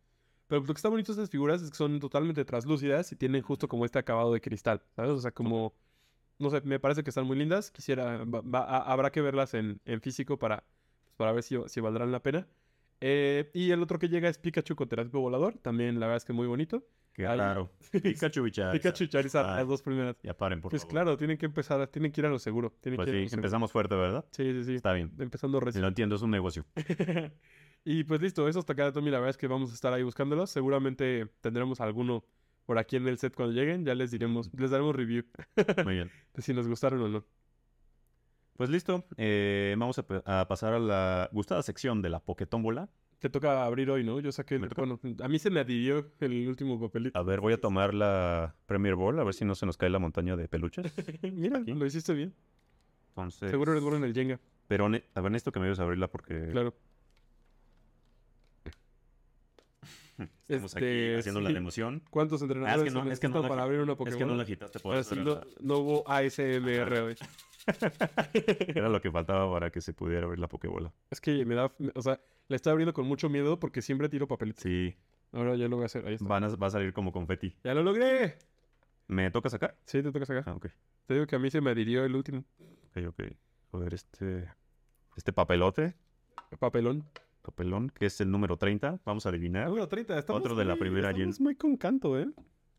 Pero 0.47 0.63
lo 0.63 0.67
que 0.69 0.79
está 0.79 0.89
bonito 0.89 1.13
de 1.13 1.17
estas 1.21 1.31
figuras 1.31 1.61
es 1.61 1.71
que 1.71 1.77
son 1.77 2.01
totalmente 2.01 2.43
translúcidas 2.47 3.13
y 3.13 3.17
tienen 3.17 3.43
justo 3.43 3.69
como 3.69 3.85
este 3.85 3.99
acabado 3.99 4.33
de 4.33 4.41
cristal, 4.41 4.81
¿sabes? 4.97 5.11
O 5.11 5.19
sea, 5.21 5.31
como, 5.31 5.75
no 6.39 6.51
sé, 6.51 6.61
me 6.63 6.79
parece 6.81 7.03
que 7.05 7.11
están 7.11 7.27
muy 7.27 7.37
lindas. 7.37 7.71
Quisiera, 7.71 8.25
va- 8.25 8.41
va- 8.43 8.79
habrá 8.79 9.11
que 9.11 9.21
verlas 9.21 9.55
en, 9.55 9.81
en 9.85 10.01
físico 10.01 10.39
para, 10.39 10.65
pues, 11.05 11.15
para 11.17 11.33
ver 11.33 11.43
si, 11.43 11.57
si 11.67 11.81
valdrán 11.81 12.13
la 12.13 12.23
pena. 12.23 12.47
Eh, 13.01 13.51
y 13.55 13.71
el 13.71 13.83
otro 13.83 13.99
que 13.99 14.09
llega 14.09 14.29
es 14.29 14.39
Pikachu 14.39 14.75
con 14.77 14.89
terapio 14.89 15.21
volador. 15.21 15.59
También 15.59 16.01
la 16.01 16.07
verdad 16.07 16.17
es 16.19 16.25
que 16.25 16.33
muy 16.33 16.47
bonito. 16.47 16.85
Raro. 17.17 17.73
Pikachu 18.03 18.47
y 18.47 18.53
Charizard. 18.53 18.73
Pikachu 18.73 19.05
y 19.05 19.09
Charizard, 19.09 19.47
las 19.57 19.67
dos 19.67 19.83
primeras. 19.83 20.17
Ya 20.23 20.37
paren, 20.37 20.61
por 20.61 20.71
Pues 20.71 20.83
favor. 20.83 20.93
claro, 20.93 21.17
tienen 21.17 21.37
que 21.37 21.47
empezar, 21.47 21.85
tienen 21.89 22.13
que 22.13 22.21
ir 22.21 22.27
a 22.27 22.31
lo 22.31 22.39
seguro. 22.39 22.73
Tienen 22.81 22.97
Pues 22.97 23.07
que 23.07 23.13
sí, 23.13 23.29
seguro. 23.29 23.39
empezamos 23.41 23.73
fuerte, 23.73 23.97
¿verdad? 23.97 24.25
Sí, 24.31 24.53
sí, 24.53 24.65
sí. 24.65 24.75
Está 24.77 24.93
bien. 24.93 25.13
Empezando 25.19 25.59
Si 25.59 25.65
recién. 25.65 25.83
lo 25.83 25.89
entiendo, 25.89 26.15
es 26.15 26.23
un 26.23 26.31
negocio. 26.31 26.65
y 27.85 28.05
pues 28.05 28.21
listo, 28.21 28.47
esos 28.49 28.65
Takara 28.65 28.93
Tomy, 28.93 29.11
la 29.11 29.19
verdad 29.19 29.31
es 29.31 29.37
que 29.37 29.49
vamos 29.49 29.71
a 29.73 29.75
estar 29.75 29.93
ahí 29.93 30.05
buscándolos. 30.05 30.51
Seguramente 30.51 31.27
tendremos 31.41 31.81
alguno 31.81 32.25
por 32.69 32.79
aquí 32.79 32.97
en 32.97 33.09
el 33.09 33.17
set 33.17 33.35
cuando 33.35 33.55
lleguen. 33.55 33.87
Ya 33.87 33.95
les 33.95 34.11
diremos, 34.11 34.51
les 34.53 34.71
daremos 34.71 34.95
review 34.95 35.25
Muy 35.87 35.95
bien. 35.95 36.11
de 36.35 36.43
si 36.43 36.53
nos 36.53 36.69
gustaron 36.69 37.01
o 37.01 37.09
no. 37.09 37.25
Pues 38.59 38.69
listo. 38.69 39.07
eh, 39.17 39.75
vamos 39.79 39.99
a, 39.99 40.47
pasar 40.47 40.75
a 40.75 40.79
la 40.79 41.31
gustada 41.33 41.63
sección 41.63 42.03
de 42.03 42.11
la 42.11 42.21
Poketómbola. 42.21 42.91
Te 43.21 43.31
toca 43.31 43.65
abrir 43.65 43.91
hoy, 43.91 44.05
¿no? 44.05 44.21
Yo 44.21 44.33
saqué, 44.33 44.59
bueno, 44.77 45.01
a 45.23 45.29
mí 45.29 45.39
se 45.39 45.49
me 45.49 45.61
adhirió 45.61 46.13
el 46.21 46.47
último 46.47 46.79
papelito. 46.79 47.19
A 47.19 47.23
ver, 47.23 47.41
voy 47.41 47.55
a 47.55 47.59
tomar 47.59 47.95
la 47.95 48.55
Premier 48.67 48.97
Ball, 48.97 49.19
a 49.19 49.25
ver 49.25 49.33
si 49.33 49.47
no 49.47 49.55
se 49.55 49.65
nos 49.65 49.79
cae 49.79 49.89
la 49.89 49.99
montaña 49.99 50.37
de 50.37 50.47
peluches. 50.47 50.93
Mira, 51.23 51.61
Aquí. 51.61 51.73
lo 51.73 51.87
hiciste 51.87 52.13
bien. 52.13 52.35
Entonces, 53.09 53.51
Seguro 53.51 53.73
eres 53.73 53.83
bueno 53.83 53.97
en 53.97 54.05
el 54.05 54.13
Jenga, 54.13 54.39
Pero 54.67 54.85
a 54.85 54.91
ver, 54.91 55.33
necesito 55.33 55.53
que 55.53 55.59
me 55.59 55.65
ayudes 55.65 55.81
a 55.81 55.85
abrirla 55.85 56.09
porque 56.09 56.49
claro. 56.51 56.75
estamos 60.49 60.75
aquí 60.77 60.85
Este, 60.85 61.19
haciendo 61.19 61.41
la 61.41 61.49
sí. 61.49 61.55
de 61.55 61.59
emoción. 61.61 62.03
¿Cuántos 62.11 62.43
entrenadores 62.43 62.85
que 62.85 62.91
no- 62.91 63.11
es 63.11 63.21
que 63.21 63.29
no 63.29 63.43
la 63.43 63.49
para 63.49 63.63
gi- 63.63 63.65
abrir 63.67 63.81
una 63.81 63.93
Es 63.93 63.99
Pokémon? 63.99 64.19
que 64.19 64.25
no 64.27 64.35
la 64.35 64.45
quitaste 64.45 64.81
por 64.81 64.97
eso. 64.97 65.15
no, 65.17 65.41
no 65.61 65.79
hubo 65.79 66.05
ASMR 66.11 67.01
hoy. 67.01 67.17
era 68.75 68.89
lo 68.89 69.01
que 69.01 69.11
faltaba 69.11 69.51
para 69.53 69.71
que 69.71 69.81
se 69.81 69.93
pudiera 69.93 70.25
abrir 70.25 70.39
la 70.41 70.49
Pokébola. 70.49 70.93
Es 71.11 71.21
que 71.21 71.45
me 71.45 71.55
da, 71.55 71.73
o 71.95 72.03
sea, 72.03 72.21
la 72.49 72.57
estoy 72.57 72.71
abriendo 72.73 72.93
con 72.93 73.07
mucho 73.07 73.29
miedo 73.29 73.59
porque 73.61 73.83
siempre 73.83 74.09
tiro 74.09 74.27
papelitos. 74.27 74.63
Sí, 74.63 74.95
Ahora 75.33 75.57
ya 75.57 75.69
lo 75.69 75.77
voy 75.77 75.83
a 75.83 75.87
hacer, 75.87 76.07
ahí 76.07 76.15
está. 76.15 76.27
van 76.27 76.45
a- 76.45 76.57
va 76.57 76.67
a 76.69 76.71
salir 76.71 76.93
como 76.95 77.13
confeti. 77.13 77.55
¡Ya 77.63 77.75
lo 77.75 77.83
logré! 77.83 78.39
¿Me 79.09 79.31
toca 79.31 79.51
sacar? 79.51 79.77
Sí, 79.85 80.03
te 80.03 80.11
toca 80.11 80.25
sacar. 80.25 80.45
Ah, 80.47 80.55
ok. 80.55 80.67
Te 81.07 81.15
digo 81.15 81.27
que 81.27 81.37
a 81.37 81.39
mí 81.39 81.51
se 81.51 81.61
me 81.61 81.71
adhirió 81.71 82.05
el 82.05 82.15
último 82.15 82.45
Ok, 82.91 83.07
ok. 83.09 83.23
A 83.73 83.79
ver, 83.79 83.93
este... 83.95 84.49
Este 85.17 85.33
papelote, 85.33 85.95
papelón. 86.59 87.05
Papelón, 87.51 87.89
que 87.91 88.07
es 88.07 88.21
el 88.21 88.31
número 88.31 88.57
30. 88.59 89.01
Vamos 89.05 89.25
a 89.25 89.31
adivinar. 89.31 89.69
Número 89.69 89.89
30, 89.89 90.19
estamos 90.19 90.41
Otro 90.41 90.55
de 90.55 90.65
la 90.65 90.75
muy- 90.75 90.81
primera 90.81 91.09
gen. 91.13 91.31
Estamos 91.31 91.41
muy 91.41 91.55
con 91.57 91.77
canto, 91.77 92.19
¿eh? 92.19 92.29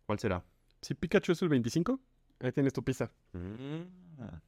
¿Cuál 0.05 0.19
será? 0.19 0.43
Si 0.81 0.93
Pikachu 0.93 1.31
es 1.31 1.41
el 1.41 1.49
25, 1.49 1.99
ahí 2.39 2.51
tienes 2.51 2.71
tu 2.73 2.83
pista. 2.83 3.11
Ah, 4.19 4.41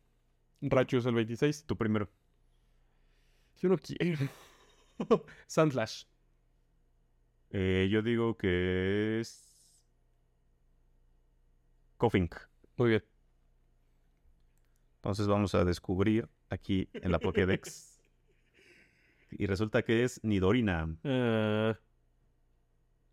Raichu 0.61 0.97
es 0.97 1.05
el 1.05 1.15
26. 1.15 1.65
Tú 1.65 1.75
primero. 1.75 2.07
Yo 3.57 3.69
no 3.69 3.77
quiero. 3.77 4.29
Sandlash. 5.47 6.03
Eh, 7.49 7.89
yo 7.91 8.01
digo 8.01 8.37
que 8.37 9.19
es... 9.19 9.83
Kofink. 11.97 12.35
Muy 12.77 12.89
bien. 12.89 13.03
Entonces 14.97 15.27
vamos 15.27 15.53
a 15.55 15.65
descubrir 15.65 16.29
aquí 16.49 16.87
en 16.93 17.11
la 17.11 17.19
Pokédex. 17.19 17.87
y 19.31 19.45
resulta 19.47 19.83
que 19.83 20.03
es 20.03 20.19
Nidorina, 20.23 20.95
Ah, 21.03 21.77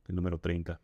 el 0.09 0.15
número 0.15 0.39
30. 0.39 0.81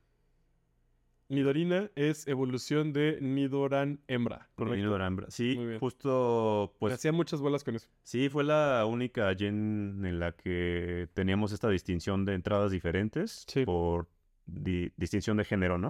Nidorina 1.29 1.91
es 1.97 2.29
evolución 2.29 2.93
de 2.93 3.19
Nidoran 3.21 4.01
hembra. 4.09 4.51
Correcto. 4.55 4.77
Nidoran, 4.77 5.25
Sí, 5.29 5.55
Muy 5.57 5.67
bien. 5.69 5.79
justo, 5.81 6.77
pues 6.79 6.93
hacía 6.95 7.13
muchas 7.13 7.41
bolas 7.41 7.65
con 7.65 7.75
eso. 7.77 7.89
sí, 8.03 8.29
fue 8.29 8.45
la 8.45 8.85
única 8.87 9.35
gen 9.35 10.03
en 10.05 10.21
la 10.21 10.33
que 10.33 11.09
teníamos 11.15 11.53
esta 11.53 11.71
distinción 11.71 12.25
de 12.27 12.35
entradas 12.35 12.71
diferentes 12.71 13.45
Sí. 13.49 13.65
por 13.65 14.07
di- 14.47 14.93
distinción 14.99 15.39
de 15.39 15.45
género, 15.47 15.79
¿no? 15.79 15.89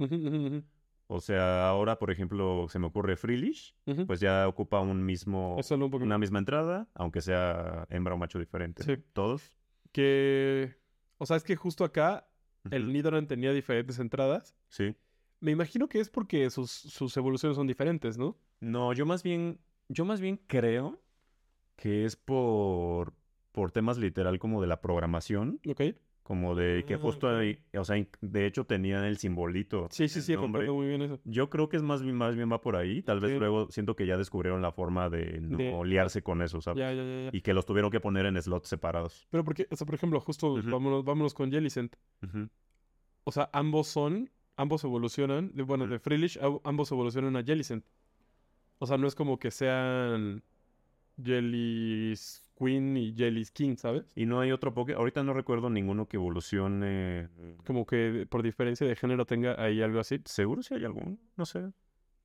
O 1.14 1.20
sea, 1.20 1.68
ahora, 1.68 1.96
por 1.98 2.10
ejemplo, 2.10 2.66
se 2.68 2.80
me 2.80 2.86
ocurre 2.86 3.16
Freelish, 3.16 3.76
pues 4.06 4.18
ya 4.18 4.48
ocupa 4.48 4.80
un 4.80 5.04
mismo, 5.04 5.56
un 5.56 6.02
una 6.02 6.18
misma 6.18 6.40
entrada, 6.40 6.88
aunque 6.92 7.20
sea 7.20 7.86
hembra 7.88 8.14
o 8.14 8.18
macho 8.18 8.40
diferente. 8.40 8.82
Sí. 8.82 8.96
Todos. 9.12 9.52
que... 9.92 10.76
O 11.18 11.26
sea, 11.26 11.36
es 11.36 11.44
que 11.44 11.54
justo 11.54 11.84
acá 11.84 12.26
el. 12.68 12.92
Nidoran 12.92 13.28
tenía 13.28 13.52
diferentes 13.52 14.00
entradas. 14.00 14.56
Sí. 14.68 14.96
Me 15.38 15.52
imagino 15.52 15.88
que 15.88 16.00
es 16.00 16.10
porque 16.10 16.50
sus, 16.50 16.72
sus 16.72 17.16
evoluciones 17.16 17.54
son 17.56 17.68
diferentes, 17.68 18.18
¿no? 18.18 18.36
No, 18.58 18.92
yo 18.92 19.06
más 19.06 19.22
bien, 19.22 19.60
yo 19.88 20.04
más 20.04 20.20
bien 20.20 20.40
creo 20.48 21.00
que 21.76 22.04
es 22.06 22.16
por, 22.16 23.14
por 23.52 23.70
temas 23.70 23.98
literal 23.98 24.40
como 24.40 24.60
de 24.60 24.66
la 24.66 24.80
programación, 24.80 25.60
¿Ok? 25.68 25.82
Como 26.24 26.54
de 26.54 26.84
que 26.86 26.94
Ah, 26.94 26.98
justo 26.98 27.28
ahí, 27.28 27.58
o 27.76 27.84
sea, 27.84 27.96
de 28.22 28.46
hecho 28.46 28.64
tenían 28.64 29.04
el 29.04 29.18
simbolito. 29.18 29.86
Sí, 29.90 30.08
sí, 30.08 30.20
sí, 30.22 30.34
comprendo 30.34 30.74
muy 30.74 30.86
bien 30.88 31.02
eso. 31.02 31.20
Yo 31.24 31.50
creo 31.50 31.68
que 31.68 31.76
es 31.76 31.82
más 31.82 32.02
bien, 32.02 32.16
más 32.16 32.34
bien 32.34 32.50
va 32.50 32.60
por 32.62 32.76
ahí. 32.76 33.02
Tal 33.02 33.20
vez 33.20 33.38
luego 33.38 33.70
siento 33.70 33.94
que 33.94 34.06
ya 34.06 34.16
descubrieron 34.16 34.62
la 34.62 34.72
forma 34.72 35.10
de 35.10 35.38
no 35.40 35.58
De- 35.58 35.84
liarse 35.84 36.22
con 36.22 36.40
eso, 36.42 36.60
¿sabes? 36.62 36.80
Ya, 36.80 36.92
ya, 36.92 37.04
ya. 37.04 37.30
Y 37.32 37.42
que 37.42 37.52
los 37.54 37.66
tuvieron 37.66 37.90
que 37.90 38.00
poner 38.00 38.24
en 38.26 38.40
slots 38.42 38.68
separados. 38.68 39.28
Pero 39.30 39.44
porque, 39.44 39.68
o 39.70 39.76
sea, 39.76 39.84
por 39.86 39.94
ejemplo, 39.94 40.18
justo 40.18 40.54
vámonos, 40.64 41.04
vámonos 41.04 41.34
con 41.34 41.52
Jellicent. 41.52 41.94
O 43.24 43.30
sea, 43.30 43.48
ambos 43.52 43.86
son, 43.86 44.30
ambos 44.56 44.82
evolucionan, 44.84 45.50
de- 45.54 45.62
bueno, 45.62 45.86
de 45.86 45.98
Freelish, 45.98 46.38
ambos 46.64 46.90
evolucionan 46.90 47.36
a 47.36 47.42
Jellicent. 47.44 47.84
O 48.78 48.86
sea, 48.86 48.96
no 48.96 49.06
es 49.06 49.14
como 49.14 49.38
que 49.38 49.50
sean 49.50 50.42
Jellis... 51.22 52.43
Queen 52.58 52.96
y 52.96 53.14
Jelly's 53.14 53.50
King, 53.50 53.76
¿sabes? 53.76 54.12
Y 54.14 54.26
no 54.26 54.40
hay 54.40 54.52
otro 54.52 54.72
Poké. 54.74 54.94
Ahorita 54.94 55.22
no 55.22 55.32
recuerdo 55.32 55.70
ninguno 55.70 56.06
que 56.06 56.16
evolucione. 56.16 57.28
Como 57.66 57.86
que 57.86 58.26
por 58.28 58.42
diferencia 58.42 58.86
de 58.86 58.96
género 58.96 59.26
tenga 59.26 59.62
ahí 59.62 59.82
algo 59.82 60.00
así. 60.00 60.20
Seguro 60.24 60.62
si 60.62 60.74
hay 60.74 60.84
algún. 60.84 61.20
No 61.36 61.46
sé. 61.46 61.60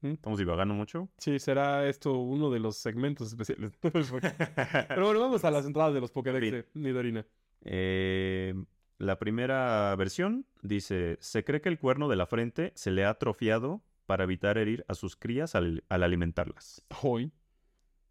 ¿Mm? 0.01 0.11
Estamos 0.11 0.39
divagando 0.39 0.73
mucho. 0.73 1.09
Sí, 1.17 1.39
será 1.39 1.87
esto 1.87 2.17
uno 2.17 2.49
de 2.49 2.59
los 2.59 2.77
segmentos 2.77 3.27
especiales. 3.29 3.77
Pero 3.81 5.05
bueno, 5.05 5.19
vamos 5.19 5.43
a 5.43 5.51
las 5.51 5.65
entradas 5.65 5.93
de 5.93 6.01
los 6.01 6.11
Pokédex 6.11 6.51
de 6.51 6.65
Nidorina. 6.73 7.25
Eh, 7.61 8.53
la 8.97 9.19
primera 9.19 9.95
versión 9.95 10.45
dice: 10.61 11.17
Se 11.19 11.43
cree 11.43 11.61
que 11.61 11.69
el 11.69 11.79
cuerno 11.79 12.07
de 12.07 12.15
la 12.15 12.25
frente 12.25 12.71
se 12.75 12.91
le 12.91 13.05
ha 13.05 13.09
atrofiado 13.09 13.81
para 14.05 14.23
evitar 14.23 14.57
herir 14.57 14.85
a 14.87 14.95
sus 14.95 15.15
crías 15.15 15.55
al, 15.55 15.83
al 15.89 16.03
alimentarlas. 16.03 16.83
Hoy, 17.03 17.31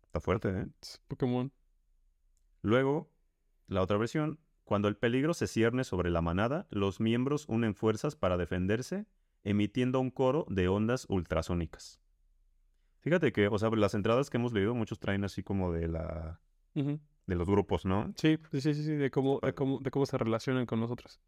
Está 0.08 0.20
fuerte, 0.20 0.48
¿eh? 0.48 0.66
Pokémon. 1.06 1.52
Luego, 2.62 3.10
la 3.66 3.82
otra 3.82 3.96
versión, 3.96 4.38
cuando 4.64 4.88
el 4.88 4.96
peligro 4.96 5.34
se 5.34 5.46
cierne 5.46 5.84
sobre 5.84 6.10
la 6.10 6.22
manada, 6.22 6.66
los 6.70 7.00
miembros 7.00 7.46
unen 7.48 7.74
fuerzas 7.74 8.16
para 8.16 8.36
defenderse, 8.36 9.06
emitiendo 9.44 10.00
un 10.00 10.10
coro 10.10 10.46
de 10.48 10.68
ondas 10.68 11.06
ultrasónicas. 11.08 12.00
Fíjate 13.00 13.32
que, 13.32 13.48
o 13.48 13.58
sea, 13.58 13.70
las 13.70 13.94
entradas 13.94 14.28
que 14.28 14.36
hemos 14.36 14.52
leído, 14.52 14.74
muchos 14.74 14.98
traen 14.98 15.24
así 15.24 15.42
como 15.42 15.72
de 15.72 15.88
la 15.88 16.40
de 16.74 17.34
los 17.34 17.48
grupos, 17.48 17.84
¿no? 17.84 18.12
Sí, 18.16 18.38
sí, 18.50 18.60
sí, 18.60 18.74
sí, 18.74 18.82
sí, 18.84 18.92
de 18.92 19.10
cómo, 19.10 19.40
de 19.42 19.52
cómo, 19.54 19.80
de 19.80 19.90
cómo 19.90 20.06
se 20.06 20.16
relacionan 20.16 20.64
con 20.66 20.80
nosotros. 20.80 21.20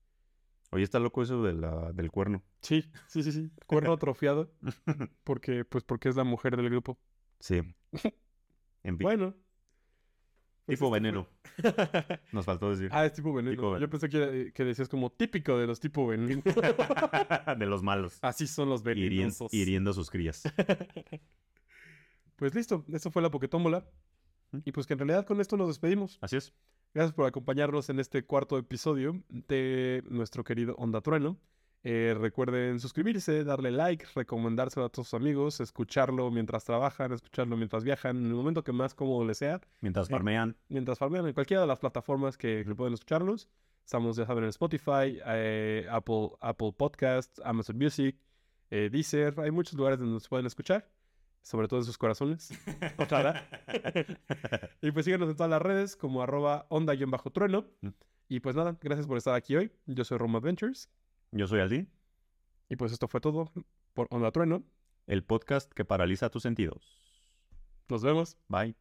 Oye, 0.70 0.84
está 0.84 0.98
loco 0.98 1.22
eso 1.22 1.42
de 1.42 1.52
la, 1.52 1.92
del 1.92 2.10
cuerno. 2.10 2.42
Sí, 2.62 2.84
sí, 3.08 3.22
sí, 3.22 3.32
sí. 3.32 3.50
Cuerno 3.66 3.92
atrofiado, 3.92 4.52
porque, 5.24 5.64
pues, 5.64 5.84
porque 5.84 6.08
es 6.08 6.16
la 6.16 6.24
mujer 6.24 6.56
del 6.56 6.70
grupo. 6.70 6.98
sí. 7.38 7.62
En 8.82 8.96
fin, 8.96 9.04
Bueno. 9.04 9.34
Pues 10.70 10.78
tipo 10.78 10.90
veneno. 10.90 11.26
Nos 12.32 12.44
faltó 12.44 12.70
decir. 12.70 12.88
Ah, 12.92 13.04
es 13.06 13.12
tipo 13.12 13.32
veneno. 13.32 13.56
Tipo 13.56 13.70
veneno. 13.72 13.86
Yo 13.86 13.90
pensé 13.90 14.08
que, 14.08 14.52
que 14.54 14.64
decías 14.64 14.88
como 14.88 15.10
típico 15.10 15.58
de 15.58 15.66
los 15.66 15.80
tipo 15.80 16.06
veneno. 16.06 16.42
de 17.58 17.66
los 17.66 17.82
malos. 17.82 18.18
Así 18.22 18.46
son 18.46 18.68
los 18.68 18.82
Hirien- 18.84 19.08
venenosos. 19.08 19.52
hiriendo 19.54 19.90
a 19.90 19.94
sus 19.94 20.10
crías. 20.10 20.42
Pues 22.36 22.54
listo, 22.54 22.84
eso 22.90 23.10
fue 23.10 23.20
la 23.20 23.30
Poketómbola. 23.30 23.84
Y 24.64 24.72
pues 24.72 24.86
que 24.86 24.94
en 24.94 25.00
realidad 25.00 25.26
con 25.26 25.40
esto 25.42 25.58
nos 25.58 25.68
despedimos. 25.68 26.18
Así 26.22 26.36
es. 26.36 26.54
Gracias 26.94 27.14
por 27.14 27.26
acompañarnos 27.26 27.90
en 27.90 28.00
este 28.00 28.24
cuarto 28.24 28.56
episodio 28.58 29.22
de 29.28 30.02
nuestro 30.08 30.42
querido 30.42 30.74
Onda 30.76 31.02
Trueno. 31.02 31.38
Eh, 31.82 32.14
recuerden 32.18 32.78
suscribirse, 32.78 33.42
darle 33.42 33.70
like, 33.70 34.04
recomendárselo 34.14 34.84
a 34.86 34.88
todos 34.90 35.08
sus 35.08 35.14
amigos, 35.20 35.60
escucharlo 35.60 36.30
mientras 36.30 36.64
trabajan, 36.64 37.12
escucharlo 37.12 37.56
mientras 37.56 37.84
viajan, 37.84 38.18
en 38.18 38.26
el 38.26 38.34
momento 38.34 38.62
que 38.62 38.72
más 38.72 38.94
cómodo 38.94 39.24
les 39.24 39.38
sea, 39.38 39.60
Mientras 39.80 40.08
Sí. 40.08 40.12
farmean. 40.12 40.56
mientras 40.68 40.98
farmean 40.98 41.26
en 41.26 41.32
cualquiera 41.32 41.62
de 41.62 41.66
las 41.66 41.78
plataformas 41.78 42.36
que, 42.36 42.64
que 42.66 42.74
pueden 42.74 42.92
escucharlos. 42.94 43.48
Estamos, 43.84 44.16
ya 44.16 44.26
saben, 44.26 44.44
en 44.44 44.50
Spotify, 44.50 45.18
eh, 45.26 45.86
Apple, 45.90 46.30
Apple 46.40 46.72
Podcasts, 46.76 47.40
Amazon 47.44 47.76
Music, 47.78 48.14
eh, 48.70 48.88
Deezer. 48.92 49.34
Hay 49.40 49.50
muchos 49.50 49.72
lugares 49.74 49.98
donde 49.98 50.12
nos 50.12 50.28
pueden 50.28 50.44
escuchar, 50.46 50.86
sobre 51.42 51.66
todo 51.66 51.80
en 51.80 51.86
sus 51.86 51.96
corazones. 51.98 52.50
Ojalá. 52.98 53.48
y 54.82 54.90
pues 54.92 55.06
síganos 55.06 55.30
en 55.30 55.36
todas 55.36 55.50
las 55.50 55.62
redes 55.62 55.96
como 55.96 56.22
arroba 56.22 56.66
onda-trueno. 56.68 57.64
Y 58.28 58.40
pues 58.40 58.54
nada, 58.54 58.76
gracias 58.80 59.06
por 59.06 59.16
estar 59.16 59.34
aquí 59.34 59.56
hoy. 59.56 59.72
Yo 59.86 60.04
soy 60.04 60.18
Roma 60.18 60.38
Adventures. 60.38 60.88
Yo 61.32 61.46
soy 61.46 61.60
Aldi, 61.60 61.86
Y 62.68 62.76
pues 62.76 62.92
esto 62.92 63.08
fue 63.08 63.20
todo 63.20 63.50
por 63.94 64.06
Onda 64.10 64.30
Trueno. 64.32 64.62
el 65.06 65.24
podcast 65.24 65.72
que 65.72 65.84
paraliza 65.84 66.30
tus 66.30 66.42
sentidos. 66.42 67.00
Nos 67.88 68.02
vemos. 68.02 68.36
Bye. 68.48 68.76